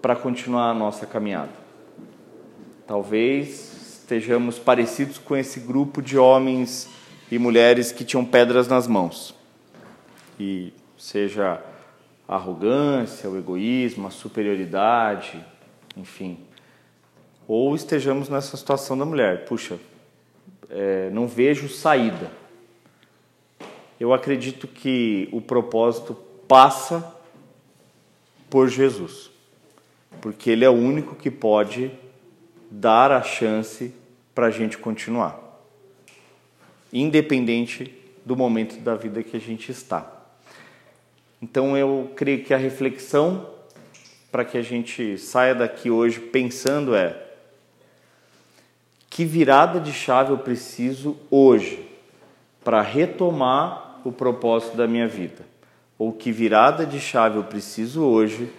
para 0.00 0.14
continuar 0.14 0.70
a 0.70 0.74
nossa 0.74 1.04
caminhada? 1.04 1.50
Talvez 2.86 3.98
estejamos 4.02 4.56
parecidos 4.56 5.18
com 5.18 5.36
esse 5.36 5.58
grupo 5.58 6.00
de 6.00 6.16
homens 6.16 6.88
e 7.28 7.40
mulheres 7.40 7.90
que 7.90 8.04
tinham 8.04 8.24
pedras 8.24 8.68
nas 8.68 8.86
mãos. 8.86 9.34
E 10.38 10.72
seja 10.96 11.60
a 12.28 12.36
arrogância, 12.36 13.28
o 13.28 13.36
egoísmo, 13.36 14.06
a 14.06 14.10
superioridade, 14.10 15.44
enfim. 15.96 16.38
Ou 17.46 17.74
estejamos 17.74 18.28
nessa 18.28 18.56
situação 18.56 18.96
da 18.96 19.04
mulher, 19.04 19.44
puxa, 19.44 19.78
é, 20.68 21.10
não 21.10 21.26
vejo 21.26 21.68
saída. 21.68 22.30
Eu 23.98 24.12
acredito 24.14 24.66
que 24.66 25.28
o 25.32 25.40
propósito 25.40 26.14
passa 26.46 27.14
por 28.48 28.68
Jesus, 28.68 29.30
porque 30.20 30.50
Ele 30.50 30.64
é 30.64 30.70
o 30.70 30.74
único 30.74 31.14
que 31.14 31.30
pode 31.30 31.90
dar 32.70 33.10
a 33.10 33.22
chance 33.22 33.92
para 34.34 34.46
a 34.46 34.50
gente 34.50 34.78
continuar 34.78 35.50
independente 36.92 37.94
do 38.24 38.36
momento 38.36 38.78
da 38.80 38.94
vida 38.94 39.22
que 39.22 39.36
a 39.36 39.40
gente 39.40 39.70
está. 39.70 40.10
Então 41.40 41.76
eu 41.76 42.12
creio 42.16 42.44
que 42.44 42.52
a 42.52 42.56
reflexão 42.56 43.48
para 44.30 44.44
que 44.44 44.56
a 44.56 44.62
gente 44.62 45.18
saia 45.18 45.54
daqui 45.54 45.90
hoje 45.90 46.20
pensando 46.20 46.94
é 46.94 47.26
que 49.08 49.24
virada 49.24 49.80
de 49.80 49.92
chave 49.92 50.30
eu 50.30 50.38
preciso 50.38 51.16
hoje 51.30 51.84
para 52.62 52.80
retomar 52.80 54.00
o 54.04 54.12
propósito 54.12 54.76
da 54.76 54.86
minha 54.86 55.08
vida? 55.08 55.44
Ou 55.98 56.12
que 56.12 56.30
virada 56.30 56.86
de 56.86 57.00
chave 57.00 57.36
eu 57.36 57.44
preciso 57.44 58.02
hoje 58.04 58.50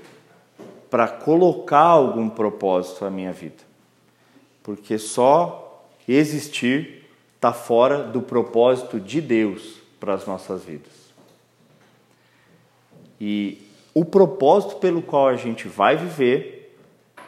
para 0.89 1.07
colocar 1.07 1.80
algum 1.80 2.30
propósito 2.30 3.03
na 3.05 3.09
minha 3.09 3.32
vida? 3.32 3.63
Porque 4.61 4.97
só 4.97 5.88
existir 6.07 7.07
está 7.36 7.53
fora 7.53 8.03
do 8.03 8.22
propósito 8.22 8.99
de 8.99 9.22
Deus 9.22 9.80
para 9.99 10.13
as 10.13 10.28
nossas 10.28 10.63
vidas. 10.63 10.93
E 13.19 13.70
o 13.93 14.05
propósito 14.05 14.77
pelo 14.77 15.01
qual 15.01 15.27
a 15.27 15.35
gente 15.35 15.67
vai 15.67 15.97
viver, 15.97 16.77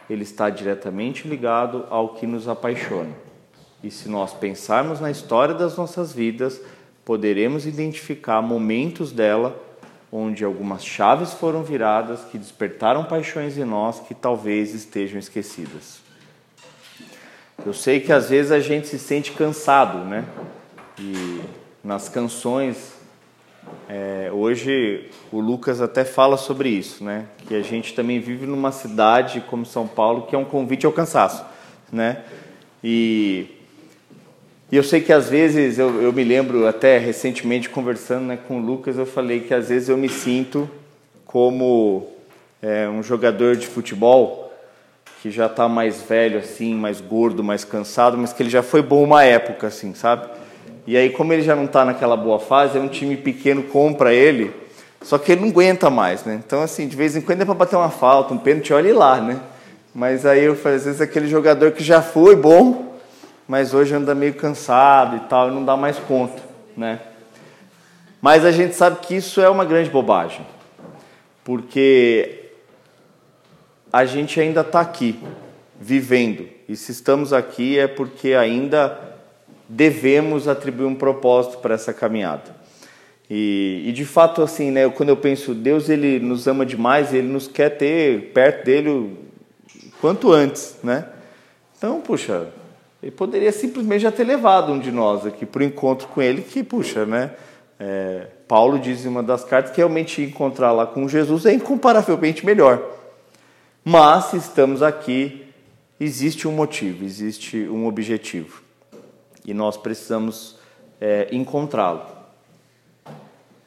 ele 0.09 0.23
está 0.23 0.49
diretamente 0.49 1.27
ligado 1.27 1.85
ao 1.89 2.09
que 2.09 2.25
nos 2.25 2.47
apaixona. 2.47 3.11
E 3.83 3.91
se 3.91 4.07
nós 4.07 4.33
pensarmos 4.33 4.99
na 4.99 5.11
história 5.11 5.53
das 5.53 5.75
nossas 5.75 6.13
vidas, 6.13 6.61
poderemos 7.03 7.65
identificar 7.65 8.41
momentos 8.41 9.11
dela 9.11 9.59
onde 10.11 10.45
algumas 10.45 10.85
chaves 10.85 11.33
foram 11.33 11.63
viradas 11.63 12.23
que 12.25 12.37
despertaram 12.37 13.03
paixões 13.03 13.57
em 13.57 13.65
nós 13.65 13.99
que 13.99 14.13
talvez 14.13 14.73
estejam 14.73 15.17
esquecidas. 15.17 15.99
Eu 17.65 17.73
sei 17.73 17.99
que 17.99 18.13
às 18.13 18.29
vezes 18.29 18.51
a 18.51 18.59
gente 18.59 18.87
se 18.87 18.99
sente 18.99 19.31
cansado, 19.31 19.99
né? 19.99 20.25
E 20.99 21.41
nas 21.83 22.07
canções, 22.07 22.93
é, 23.89 24.29
hoje 24.31 25.09
o 25.31 25.39
Lucas 25.39 25.81
até 25.81 26.03
fala 26.05 26.37
sobre 26.37 26.69
isso, 26.69 27.03
né? 27.03 27.25
Que 27.47 27.55
a 27.55 27.61
gente 27.61 27.93
também 27.93 28.19
vive 28.19 28.45
numa 28.45 28.71
cidade 28.71 29.41
como 29.41 29.65
São 29.65 29.87
Paulo 29.87 30.23
que 30.23 30.35
é 30.35 30.37
um 30.37 30.45
convite 30.45 30.85
ao 30.85 30.91
cansaço, 30.91 31.43
né? 31.91 32.23
E, 32.83 33.47
e 34.71 34.75
eu 34.75 34.83
sei 34.83 35.01
que 35.01 35.13
às 35.13 35.29
vezes, 35.29 35.77
eu, 35.77 36.01
eu 36.01 36.11
me 36.11 36.23
lembro 36.23 36.67
até 36.67 36.97
recentemente 36.97 37.69
conversando 37.69 38.25
né, 38.25 38.37
com 38.47 38.59
o 38.59 38.65
Lucas, 38.65 38.97
eu 38.97 39.05
falei 39.05 39.41
que 39.41 39.53
às 39.53 39.69
vezes 39.69 39.89
eu 39.89 39.97
me 39.97 40.09
sinto 40.09 40.69
como 41.25 42.07
é, 42.61 42.87
um 42.89 43.03
jogador 43.03 43.55
de 43.55 43.67
futebol 43.67 44.53
que 45.21 45.31
já 45.31 45.45
está 45.45 45.69
mais 45.69 46.01
velho, 46.01 46.39
assim, 46.39 46.73
mais 46.75 46.99
gordo, 46.99 47.43
mais 47.43 47.63
cansado, 47.63 48.17
mas 48.17 48.33
que 48.33 48.43
ele 48.43 48.49
já 48.49 48.61
foi 48.61 48.81
bom 48.81 49.03
uma 49.03 49.23
época, 49.23 49.67
assim, 49.67 49.93
sabe? 49.93 50.27
E 50.85 50.97
aí, 50.97 51.09
como 51.09 51.31
ele 51.31 51.41
já 51.41 51.55
não 51.55 51.65
está 51.65 51.85
naquela 51.85 52.17
boa 52.17 52.39
fase, 52.39 52.77
aí 52.77 52.83
um 52.83 52.89
time 52.89 53.15
pequeno 53.15 53.63
compra 53.63 54.13
ele, 54.13 54.53
só 55.01 55.17
que 55.17 55.31
ele 55.31 55.41
não 55.41 55.49
aguenta 55.49 55.89
mais, 55.89 56.23
né? 56.25 56.41
Então, 56.45 56.61
assim, 56.61 56.87
de 56.87 56.95
vez 56.95 57.15
em 57.15 57.21
quando 57.21 57.41
é 57.41 57.45
para 57.45 57.53
bater 57.53 57.75
uma 57.75 57.89
falta, 57.89 58.33
um 58.33 58.37
pênalti, 58.37 58.73
olha 58.73 58.93
lá, 58.93 59.19
né? 59.19 59.39
Mas 59.93 60.25
aí 60.25 60.43
eu 60.43 60.55
falei, 60.55 60.77
às 60.77 60.85
vezes 60.85 61.01
aquele 61.01 61.27
jogador 61.27 61.71
que 61.71 61.83
já 61.83 62.01
foi 62.01 62.35
bom, 62.35 62.97
mas 63.47 63.73
hoje 63.73 63.93
anda 63.93 64.15
meio 64.15 64.33
cansado 64.33 65.17
e 65.17 65.19
tal, 65.21 65.49
e 65.49 65.51
não 65.51 65.63
dá 65.63 65.77
mais 65.77 65.97
conta, 65.99 66.41
né? 66.75 66.99
Mas 68.21 68.45
a 68.45 68.51
gente 68.51 68.75
sabe 68.75 68.99
que 69.01 69.15
isso 69.15 69.41
é 69.41 69.49
uma 69.49 69.65
grande 69.65 69.89
bobagem, 69.89 70.45
porque 71.43 72.49
a 73.91 74.05
gente 74.05 74.39
ainda 74.39 74.61
está 74.61 74.79
aqui, 74.79 75.19
vivendo. 75.79 76.47
E 76.67 76.75
se 76.75 76.91
estamos 76.91 77.33
aqui 77.33 77.77
é 77.77 77.87
porque 77.87 78.33
ainda 78.33 79.12
devemos 79.75 80.47
atribuir 80.47 80.85
um 80.85 80.95
propósito 80.95 81.57
para 81.57 81.73
essa 81.73 81.91
caminhada. 81.91 82.55
E, 83.29 83.83
e, 83.87 83.91
de 83.91 84.05
fato, 84.05 84.41
assim, 84.41 84.69
né, 84.69 84.87
quando 84.89 85.09
eu 85.09 85.17
penso, 85.17 85.55
Deus 85.55 85.89
ele 85.89 86.19
nos 86.19 86.47
ama 86.47 86.65
demais, 86.65 87.13
ele 87.13 87.27
nos 87.27 87.47
quer 87.47 87.69
ter 87.69 88.31
perto 88.33 88.65
dele 88.65 89.17
quanto 89.99 90.31
antes, 90.31 90.77
né? 90.83 91.07
Então, 91.77 92.01
puxa, 92.01 92.47
ele 93.01 93.11
poderia 93.11 93.51
simplesmente 93.51 94.01
já 94.01 94.11
ter 94.11 94.23
levado 94.23 94.71
um 94.71 94.79
de 94.79 94.91
nós 94.91 95.25
aqui 95.25 95.45
para 95.45 95.61
o 95.61 95.63
encontro 95.63 96.07
com 96.09 96.21
ele, 96.21 96.41
que, 96.41 96.63
puxa, 96.63 97.05
né? 97.05 97.31
É, 97.79 98.27
Paulo 98.47 98.77
diz 98.77 99.03
em 99.03 99.07
uma 99.07 99.23
das 99.23 99.43
cartas 99.43 99.71
que 99.71 99.77
realmente 99.77 100.21
encontrar 100.21 100.71
lá 100.71 100.85
com 100.85 101.07
Jesus 101.07 101.45
é 101.45 101.53
incomparavelmente 101.53 102.45
melhor. 102.45 102.81
Mas 103.83 104.25
se 104.25 104.37
estamos 104.37 104.83
aqui, 104.83 105.47
existe 105.99 106.47
um 106.47 106.51
motivo, 106.51 107.03
existe 107.03 107.57
um 107.67 107.87
objetivo. 107.87 108.61
E 109.45 109.53
nós 109.53 109.77
precisamos 109.77 110.57
é, 110.99 111.27
encontrá-lo. 111.31 112.05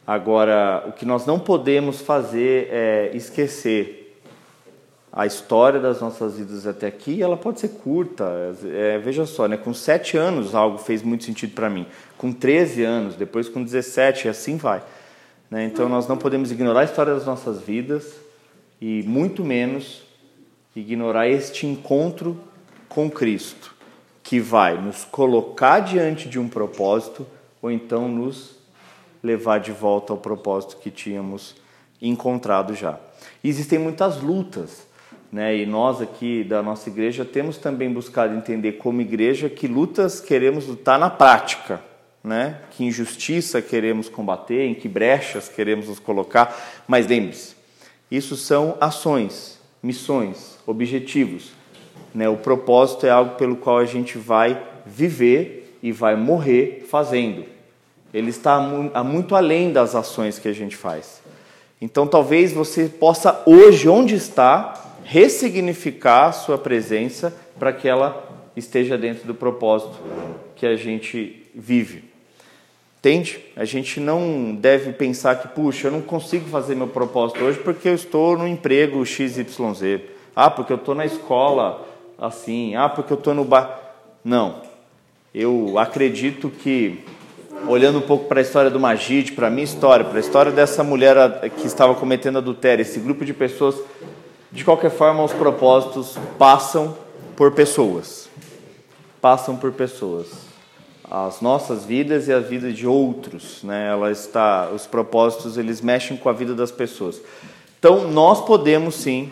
Agora, 0.07 0.85
o 0.89 0.93
que 0.93 1.05
nós 1.05 1.27
não 1.27 1.39
podemos 1.39 2.01
fazer 2.01 2.69
é 2.71 3.11
esquecer 3.15 4.07
a 5.17 5.25
história 5.25 5.81
das 5.81 5.99
nossas 5.99 6.37
vidas 6.37 6.67
até 6.67 6.87
aqui, 6.87 7.23
ela 7.23 7.39
pode 7.39 7.59
ser 7.59 7.69
curta. 7.69 8.55
É, 8.67 8.99
veja 8.99 9.25
só, 9.25 9.49
né? 9.49 9.57
com 9.57 9.73
sete 9.73 10.19
anos 10.19 10.55
algo 10.55 10.77
fez 10.77 11.03
muito 11.03 11.25
sentido 11.25 11.55
para 11.55 11.71
mim. 11.71 11.87
Com 12.19 12.31
13 12.31 12.85
anos, 12.85 13.17
depois 13.17 13.49
com 13.49 13.65
17, 13.65 14.27
e 14.27 14.29
assim 14.29 14.59
vai. 14.59 14.83
Né? 15.51 15.65
Então 15.65 15.89
nós 15.89 16.07
não 16.07 16.19
podemos 16.19 16.53
ignorar 16.53 16.81
a 16.81 16.85
história 16.85 17.15
das 17.15 17.25
nossas 17.25 17.63
vidas 17.63 18.15
e 18.79 19.03
muito 19.05 19.43
menos 19.43 20.03
ignorar 20.75 21.29
este 21.29 21.67
encontro 21.67 22.39
com 22.87 23.11
Cristo, 23.11 23.75
que 24.27 24.41
vai 24.41 24.77
nos 24.77 25.05
colocar 25.05 25.79
diante 25.81 26.29
de 26.29 26.37
um 26.37 26.49
propósito 26.49 27.25
ou 27.63 27.71
então 27.71 28.09
nos 28.09 28.57
levar 29.23 29.61
de 29.61 29.71
volta 29.71 30.13
ao 30.13 30.19
propósito 30.19 30.79
que 30.79 30.91
tínhamos 30.91 31.55
encontrado 32.03 32.75
já. 32.75 32.99
E 33.43 33.49
existem 33.49 33.79
muitas 33.79 34.21
lutas 34.21 34.85
né? 35.31 35.57
E 35.57 35.67
nós 35.67 36.01
aqui 36.01 36.45
da 36.45 36.63
nossa 36.63 36.89
igreja 36.89 37.25
temos 37.25 37.59
também 37.59 37.93
buscado 37.93 38.35
entender 38.35 38.73
como 38.73 39.01
igreja 39.01 39.49
que 39.49 39.67
lutas 39.67 40.21
queremos 40.21 40.67
lutar 40.67 40.99
na 40.99 41.11
prática, 41.11 41.83
né? 42.23 42.61
Que 42.71 42.85
injustiça 42.85 43.61
queremos 43.61 44.09
combater, 44.09 44.67
em 44.67 44.75
que 44.75 44.89
brechas 44.89 45.49
queremos 45.49 45.89
nos 45.89 45.99
colocar, 45.99 46.57
mas 46.87 47.07
lembre-se, 47.07 47.55
isso 48.11 48.37
são 48.37 48.77
ações, 48.81 49.61
missões, 49.83 50.59
objetivos, 50.67 51.53
né? 52.17 52.27
O 52.31 52.37
propósito 52.39 53.05
é 53.05 53.11
algo 53.11 53.35
pelo 53.35 53.57
qual 53.57 53.77
a 53.77 53.85
gente 53.85 54.17
vai 54.17 54.61
viver 54.87 55.79
e 55.83 55.93
vai 55.93 56.17
morrer 56.17 56.87
fazendo. 56.89 57.45
Ele 58.13 58.31
está 58.31 58.59
muito 59.05 59.37
além 59.37 59.71
das 59.71 59.95
ações 59.95 60.39
que 60.39 60.49
a 60.49 60.53
gente 60.53 60.75
faz. 60.75 61.21
Então, 61.79 62.07
talvez 62.07 62.55
você 62.55 62.89
possa 62.89 63.43
hoje, 63.45 63.87
onde 63.87 64.15
está, 64.15 64.97
ressignificar 65.05 66.29
a 66.29 66.33
sua 66.33 66.57
presença 66.57 67.37
para 67.59 67.71
que 67.71 67.87
ela 67.87 68.27
esteja 68.57 68.97
dentro 68.97 69.27
do 69.27 69.35
propósito 69.35 69.99
que 70.55 70.65
a 70.65 70.75
gente 70.75 71.47
vive. 71.55 72.03
Entende? 72.99 73.41
A 73.55 73.67
gente 73.67 74.01
não 74.01 74.55
deve 74.55 74.95
pensar 74.95 75.37
que, 75.37 75.49
puxa, 75.49 75.89
eu 75.89 75.93
não 75.93 76.01
consigo 76.01 76.49
fazer 76.49 76.75
meu 76.75 76.89
propósito 76.89 77.45
hoje 77.45 77.59
porque 77.59 77.91
eu 77.91 77.95
estou 77.95 78.39
no 78.39 78.49
emprego 78.49 79.05
XYZ. 79.05 80.01
Ah, 80.35 80.49
porque 80.49 80.73
eu 80.73 80.79
estou 80.79 80.95
na 80.95 81.05
escola 81.05 81.87
assim. 82.19 82.75
Ah, 82.77 82.89
porque 82.89 83.13
eu 83.13 83.19
estou 83.19 83.35
no 83.35 83.45
bar. 83.45 83.81
Não. 84.25 84.63
Eu 85.35 85.79
acredito 85.79 86.49
que, 86.51 87.05
olhando 87.69 87.99
um 87.99 88.03
pouco 88.03 88.27
para 88.27 88.41
a 88.41 88.43
história 88.43 88.71
do 88.71 88.81
Magide, 88.81 89.33
para 89.33 89.49
a 89.49 89.51
minha 89.51 89.65
história, 89.65 90.05
para 90.05 90.17
a 90.17 90.21
história 90.21 90.51
dessa 90.51 90.83
mulher 90.83 91.51
que 91.51 91.67
estava 91.67 91.95
cometendo 91.95 92.39
adultério, 92.39 92.83
esse 92.83 92.99
grupo 92.99 93.25
de 93.25 93.35
pessoas 93.35 93.77
de 94.57 94.65
qualquer 94.65 94.91
forma, 94.91 95.23
os 95.23 95.35
propósitos 95.35 96.17
passam 96.39 96.97
por 97.37 97.53
pessoas. 97.53 98.29
Passam 99.21 99.57
por 99.57 99.73
pessoas. 99.73 100.29
As 101.09 101.41
nossas 101.41 101.85
vidas 101.85 102.27
e 102.27 102.33
a 102.33 102.41
vida 102.41 102.73
de 102.73 102.87
outros, 102.87 103.63
né? 103.63 103.91
Ela 103.91 104.11
está, 104.11 104.71
os 104.75 104.87
propósitos 104.87 105.59
eles 105.59 105.81
mexem 105.83 106.17
com 106.17 106.29
a 106.29 106.33
vida 106.33 106.55
das 106.55 106.71
pessoas. 106.71 107.21
Então, 107.79 108.11
nós 108.11 108.45
podemos 108.45 108.95
sim 108.95 109.31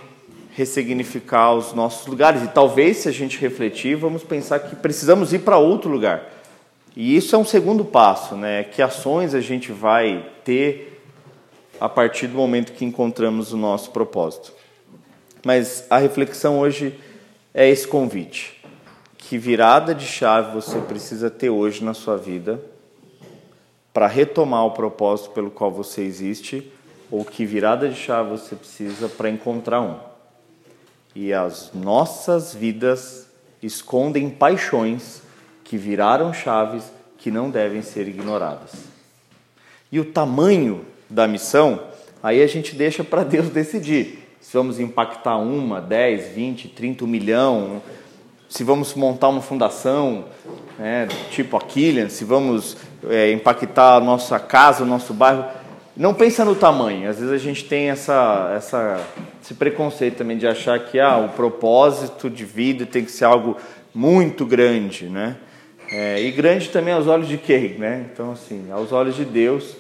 ressignificar 0.55 1.53
os 1.53 1.73
nossos 1.73 2.07
lugares 2.07 2.43
e 2.43 2.49
talvez 2.49 2.99
se 2.99 3.09
a 3.09 3.13
gente 3.13 3.39
refletir, 3.39 3.97
vamos 3.97 4.23
pensar 4.23 4.61
que 4.61 4.77
precisamos 4.77 5.33
ir 5.33 5.41
para 5.41 5.59
outro 5.59 5.91
lugar. 5.91 6.31
E 6.97 7.17
isso 7.17 7.35
é 7.35 7.39
um 7.39 7.45
segundo 7.45 7.85
passo, 7.85 8.37
né? 8.37 8.63
Que 8.63 8.81
ações 8.81 9.35
a 9.35 9.41
gente 9.41 9.73
vai 9.73 10.25
ter 10.45 11.03
a 11.81 11.89
partir 11.89 12.29
do 12.29 12.37
momento 12.37 12.73
que 12.73 12.85
encontramos 12.85 13.53
o 13.53 13.57
nosso 13.57 13.91
propósito. 13.91 14.53
Mas 15.45 15.87
a 15.91 15.99
reflexão 15.99 16.61
hoje 16.61 16.95
é 17.53 17.69
esse 17.69 17.87
convite. 17.87 18.63
Que 19.19 19.37
virada 19.37 19.93
de 19.93 20.07
chave 20.07 20.55
você 20.55 20.79
precisa 20.79 21.29
ter 21.29 21.51
hoje 21.51 21.83
na 21.83 21.95
sua 21.95 22.17
vida 22.17 22.63
para 23.93 24.07
retomar 24.07 24.65
o 24.67 24.71
propósito 24.71 25.31
pelo 25.31 25.51
qual 25.51 25.71
você 25.71 26.03
existe, 26.03 26.71
ou 27.11 27.25
que 27.25 27.45
virada 27.45 27.89
de 27.89 27.97
chave 27.97 28.31
você 28.31 28.55
precisa 28.55 29.09
para 29.09 29.29
encontrar 29.29 29.81
um. 29.81 30.14
E 31.15 31.33
as 31.33 31.71
nossas 31.73 32.55
vidas 32.55 33.29
escondem 33.63 34.29
paixões 34.29 35.23
que 35.63 35.77
viraram 35.77 36.33
chaves 36.33 36.85
que 37.19 37.31
não 37.31 37.51
devem 37.51 37.83
ser 37.83 38.09
ignoradas. 38.09 38.73
E 39.91 40.01
o 40.01 40.05
tamanho 40.05 40.85
da 41.09 41.29
missão, 41.29 41.81
aí 42.23 42.43
a 42.43 42.47
gente 42.47 42.75
deixa 42.75 43.05
para 43.05 43.23
Deus 43.23 43.49
decidir 43.49 44.25
se 44.41 44.53
vamos 44.53 44.79
impactar 44.79 45.39
uma, 45.39 45.81
dez, 45.81 46.35
vinte, 46.35 46.69
trinta, 46.69 47.05
um 47.05 47.07
milhão, 47.07 47.81
se 48.47 48.63
vamos 48.63 48.95
montar 48.95 49.29
uma 49.29 49.41
fundação, 49.41 50.27
né, 50.79 51.09
tipo 51.31 51.57
a 51.57 51.61
Killian, 51.61 52.11
se 52.11 52.25
vamos 52.25 52.77
é, 53.09 53.33
impactar 53.33 53.97
a 53.97 54.01
nossa 54.01 54.39
casa, 54.39 54.83
o 54.83 54.87
nosso 54.87 55.15
bairro. 55.15 55.47
Não 55.97 56.13
pensa 56.13 56.45
no 56.45 56.57
tamanho. 56.57 57.09
Às 57.09 57.19
vezes 57.19 57.33
a 57.33 57.39
gente 57.39 57.65
tem 57.65 57.91
essa, 57.91 58.53
essa, 58.57 59.07
esse 59.43 59.55
preconceito 59.55 60.17
também 60.17 60.37
de 60.37 60.47
achar 60.47 60.79
que 60.79 60.99
ah, 60.99 61.19
o 61.19 61.29
propósito 61.31 62.29
de 62.29 62.45
vida 62.45 62.85
tem 62.85 63.05
que 63.05 63.13
ser 63.13 63.25
algo 63.25 63.57
muito 63.95 64.45
grande, 64.45 65.09
né? 65.09 65.37
É, 65.91 66.21
e 66.21 66.33
grande 66.33 66.71
também 66.71 66.93
aos 66.93 67.07
olhos 67.07 67.29
de 67.29 67.39
quem, 67.39 67.79
né? 67.79 68.07
Então, 68.13 68.33
assim, 68.33 68.71
aos 68.73 68.91
olhos 68.91 69.15
de 69.15 69.25
Deus, 69.25 69.77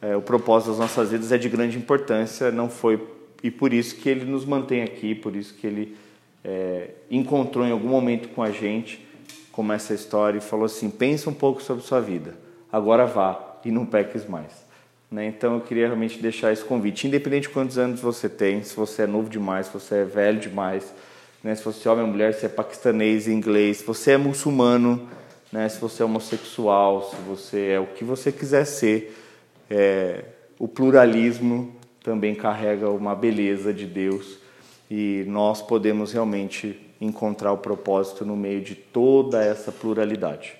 é, 0.00 0.16
o 0.16 0.22
propósito 0.22 0.70
das 0.70 0.78
nossas 0.78 1.10
vidas 1.10 1.30
é 1.30 1.36
de 1.36 1.48
grande 1.48 1.76
importância, 1.76 2.50
não 2.50 2.70
foi 2.70 2.98
e 3.42 3.50
por 3.50 3.72
isso 3.72 3.96
que 3.96 4.08
ele 4.08 4.24
nos 4.24 4.44
mantém 4.44 4.82
aqui, 4.82 5.14
por 5.14 5.34
isso 5.34 5.54
que 5.54 5.66
ele 5.66 5.96
é, 6.44 6.90
encontrou 7.10 7.66
em 7.66 7.70
algum 7.70 7.88
momento 7.88 8.28
com 8.28 8.42
a 8.42 8.50
gente, 8.50 9.06
como 9.52 9.72
essa 9.72 9.94
história, 9.94 10.38
e 10.38 10.40
falou 10.40 10.66
assim: 10.66 10.90
pensa 10.90 11.28
um 11.28 11.34
pouco 11.34 11.62
sobre 11.62 11.82
sua 11.82 12.00
vida, 12.00 12.34
agora 12.72 13.06
vá 13.06 13.58
e 13.64 13.70
não 13.70 13.84
peques 13.84 14.26
mais. 14.26 14.69
Né? 15.10 15.26
Então 15.26 15.54
eu 15.54 15.60
queria 15.60 15.86
realmente 15.86 16.20
deixar 16.20 16.52
esse 16.52 16.64
convite, 16.64 17.06
independente 17.06 17.42
de 17.42 17.48
quantos 17.48 17.78
anos 17.78 18.00
você 18.00 18.28
tem, 18.28 18.62
se 18.62 18.76
você 18.76 19.02
é 19.02 19.06
novo 19.06 19.28
demais, 19.28 19.66
se 19.66 19.72
você 19.72 19.96
é 19.96 20.04
velho 20.04 20.38
demais, 20.38 20.94
né? 21.42 21.54
se 21.54 21.64
você 21.64 21.88
é 21.88 21.90
homem 21.90 22.04
ou 22.04 22.10
mulher, 22.10 22.32
se 22.32 22.46
é 22.46 22.48
paquistanês, 22.48 23.26
inglês, 23.26 23.78
se 23.78 23.84
você 23.84 24.12
é 24.12 24.16
muçulmano, 24.16 25.08
né? 25.50 25.68
se 25.68 25.80
você 25.80 26.02
é 26.02 26.06
homossexual, 26.06 27.10
se 27.10 27.16
você 27.22 27.70
é 27.70 27.80
o 27.80 27.86
que 27.86 28.04
você 28.04 28.30
quiser 28.30 28.64
ser, 28.64 29.16
é, 29.68 30.24
o 30.58 30.68
pluralismo 30.68 31.74
também 32.04 32.34
carrega 32.34 32.88
uma 32.88 33.14
beleza 33.14 33.74
de 33.74 33.86
Deus 33.86 34.38
e 34.88 35.24
nós 35.26 35.60
podemos 35.60 36.12
realmente 36.12 36.80
encontrar 37.00 37.52
o 37.52 37.58
propósito 37.58 38.24
no 38.24 38.36
meio 38.36 38.60
de 38.60 38.74
toda 38.74 39.42
essa 39.42 39.72
pluralidade. 39.72 40.54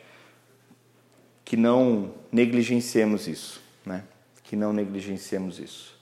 Que 1.45 1.57
não 1.57 2.13
negligenciemos 2.33 3.29
isso, 3.29 3.61
né? 3.85 4.05
Que 4.51 4.57
não 4.57 4.73
negligenciemos 4.73 5.61
isso. 5.61 5.95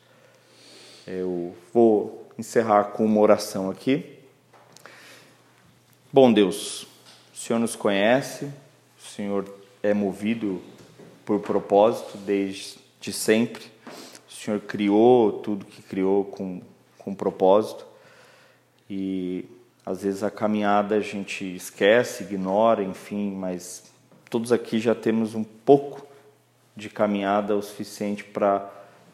Eu 1.06 1.54
vou 1.70 2.26
encerrar 2.38 2.84
com 2.84 3.04
uma 3.04 3.20
oração 3.20 3.68
aqui. 3.68 4.18
Bom 6.10 6.32
Deus, 6.32 6.84
o 7.34 7.36
Senhor 7.36 7.58
nos 7.58 7.76
conhece, 7.76 8.46
o 8.46 9.06
Senhor 9.06 9.44
é 9.82 9.92
movido 9.92 10.62
por 11.26 11.40
propósito 11.40 12.16
desde 12.16 13.12
sempre. 13.12 13.70
Senhor 14.48 14.60
criou 14.60 15.30
tudo 15.30 15.66
que 15.66 15.82
criou 15.82 16.24
com, 16.24 16.62
com 16.96 17.14
propósito 17.14 17.84
e 18.88 19.44
às 19.84 20.04
vezes 20.04 20.22
a 20.22 20.30
caminhada 20.30 20.94
a 20.94 21.00
gente 21.00 21.44
esquece, 21.44 22.22
ignora, 22.22 22.82
enfim, 22.82 23.30
mas 23.30 23.92
todos 24.30 24.52
aqui 24.52 24.78
já 24.80 24.94
temos 24.94 25.34
um 25.34 25.44
pouco 25.44 26.07
de 26.78 26.88
caminhada 26.88 27.56
o 27.56 27.60
suficiente 27.60 28.22
para 28.22 28.70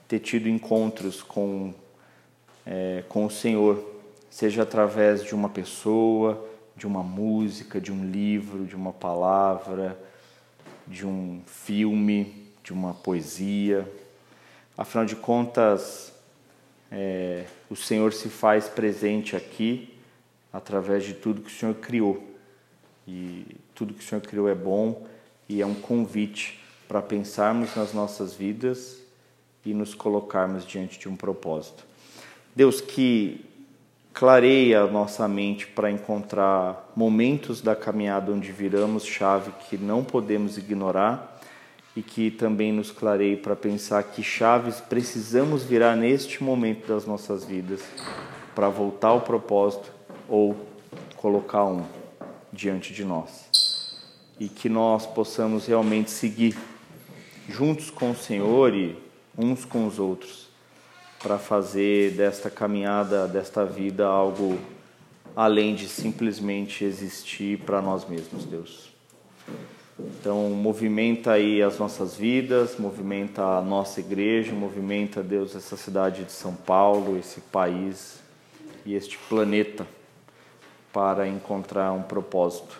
ter 0.06 0.18
tido 0.18 0.50
encontros 0.50 1.22
com, 1.22 1.72
é, 2.66 3.02
com 3.08 3.24
o 3.24 3.30
Senhor, 3.30 3.82
seja 4.28 4.64
através 4.64 5.24
de 5.24 5.34
uma 5.34 5.48
pessoa, 5.48 6.46
de 6.76 6.86
uma 6.86 7.02
música, 7.02 7.80
de 7.80 7.90
um 7.90 8.04
livro, 8.04 8.66
de 8.66 8.76
uma 8.76 8.92
palavra, 8.92 9.98
de 10.86 11.06
um 11.06 11.40
filme, 11.46 12.50
de 12.62 12.70
uma 12.70 12.92
poesia. 12.92 13.90
Afinal 14.76 15.06
de 15.06 15.16
contas, 15.16 16.12
é, 16.92 17.46
o 17.70 17.76
Senhor 17.76 18.12
se 18.12 18.28
faz 18.28 18.68
presente 18.68 19.34
aqui 19.34 19.96
através 20.52 21.02
de 21.02 21.14
tudo 21.14 21.40
que 21.40 21.50
o 21.50 21.54
Senhor 21.54 21.76
criou. 21.76 22.22
E 23.08 23.56
tudo 23.74 23.94
que 23.94 24.04
o 24.04 24.06
Senhor 24.06 24.20
criou 24.20 24.50
é 24.50 24.54
bom 24.54 25.06
e 25.48 25.62
é 25.62 25.66
um 25.66 25.74
convite 25.74 26.62
para 26.94 27.02
pensarmos 27.02 27.74
nas 27.74 27.92
nossas 27.92 28.34
vidas 28.34 28.98
e 29.66 29.74
nos 29.74 29.94
colocarmos 29.96 30.64
diante 30.64 30.96
de 30.96 31.08
um 31.08 31.16
propósito. 31.16 31.84
Deus, 32.54 32.80
que 32.80 33.44
clareia 34.12 34.82
a 34.82 34.86
nossa 34.86 35.26
mente 35.26 35.66
para 35.66 35.90
encontrar 35.90 36.92
momentos 36.94 37.60
da 37.60 37.74
caminhada 37.74 38.30
onde 38.30 38.52
viramos 38.52 39.04
chave 39.04 39.50
que 39.68 39.76
não 39.76 40.04
podemos 40.04 40.56
ignorar 40.56 41.40
e 41.96 42.00
que 42.00 42.30
também 42.30 42.72
nos 42.72 42.92
clareie 42.92 43.36
para 43.38 43.56
pensar 43.56 44.00
que 44.04 44.22
chaves 44.22 44.80
precisamos 44.80 45.64
virar 45.64 45.96
neste 45.96 46.44
momento 46.44 46.86
das 46.86 47.04
nossas 47.06 47.44
vidas 47.44 47.80
para 48.54 48.68
voltar 48.68 49.08
ao 49.08 49.22
propósito 49.22 49.90
ou 50.28 50.54
colocar 51.16 51.64
um 51.64 51.84
diante 52.52 52.94
de 52.94 53.04
nós. 53.04 53.50
E 54.38 54.48
que 54.48 54.68
nós 54.68 55.04
possamos 55.06 55.66
realmente 55.66 56.08
seguir 56.12 56.56
juntos 57.48 57.90
com 57.90 58.10
o 58.10 58.16
Senhor 58.16 58.74
e 58.74 58.96
uns 59.36 59.64
com 59.64 59.86
os 59.86 59.98
outros 59.98 60.48
para 61.22 61.38
fazer 61.38 62.12
desta 62.12 62.50
caminhada, 62.50 63.26
desta 63.26 63.64
vida, 63.64 64.06
algo 64.06 64.58
além 65.34 65.74
de 65.74 65.88
simplesmente 65.88 66.84
existir 66.84 67.58
para 67.60 67.80
nós 67.80 68.08
mesmos, 68.08 68.44
Deus. 68.44 68.92
Então, 69.98 70.50
movimenta 70.50 71.32
aí 71.32 71.62
as 71.62 71.78
nossas 71.78 72.16
vidas, 72.16 72.76
movimenta 72.78 73.42
a 73.42 73.62
nossa 73.62 74.00
igreja, 74.00 74.52
movimenta, 74.52 75.22
Deus, 75.22 75.54
essa 75.54 75.76
cidade 75.76 76.24
de 76.24 76.32
São 76.32 76.54
Paulo, 76.54 77.16
esse 77.16 77.40
país 77.40 78.18
e 78.84 78.94
este 78.94 79.16
planeta 79.28 79.86
para 80.92 81.26
encontrar 81.26 81.92
um 81.92 82.02
propósito 82.02 82.78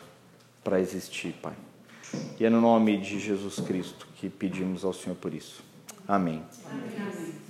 para 0.62 0.80
existir, 0.80 1.34
Pai. 1.40 1.54
E 2.38 2.44
é 2.44 2.50
no 2.50 2.60
nome 2.60 2.96
de 2.96 3.18
Jesus 3.18 3.56
Cristo 3.60 4.03
que 4.16 4.28
pedimos 4.28 4.84
ao 4.84 4.92
Senhor 4.92 5.16
por 5.16 5.34
isso. 5.34 5.62
Amém. 6.06 6.42
Amém. 6.70 7.43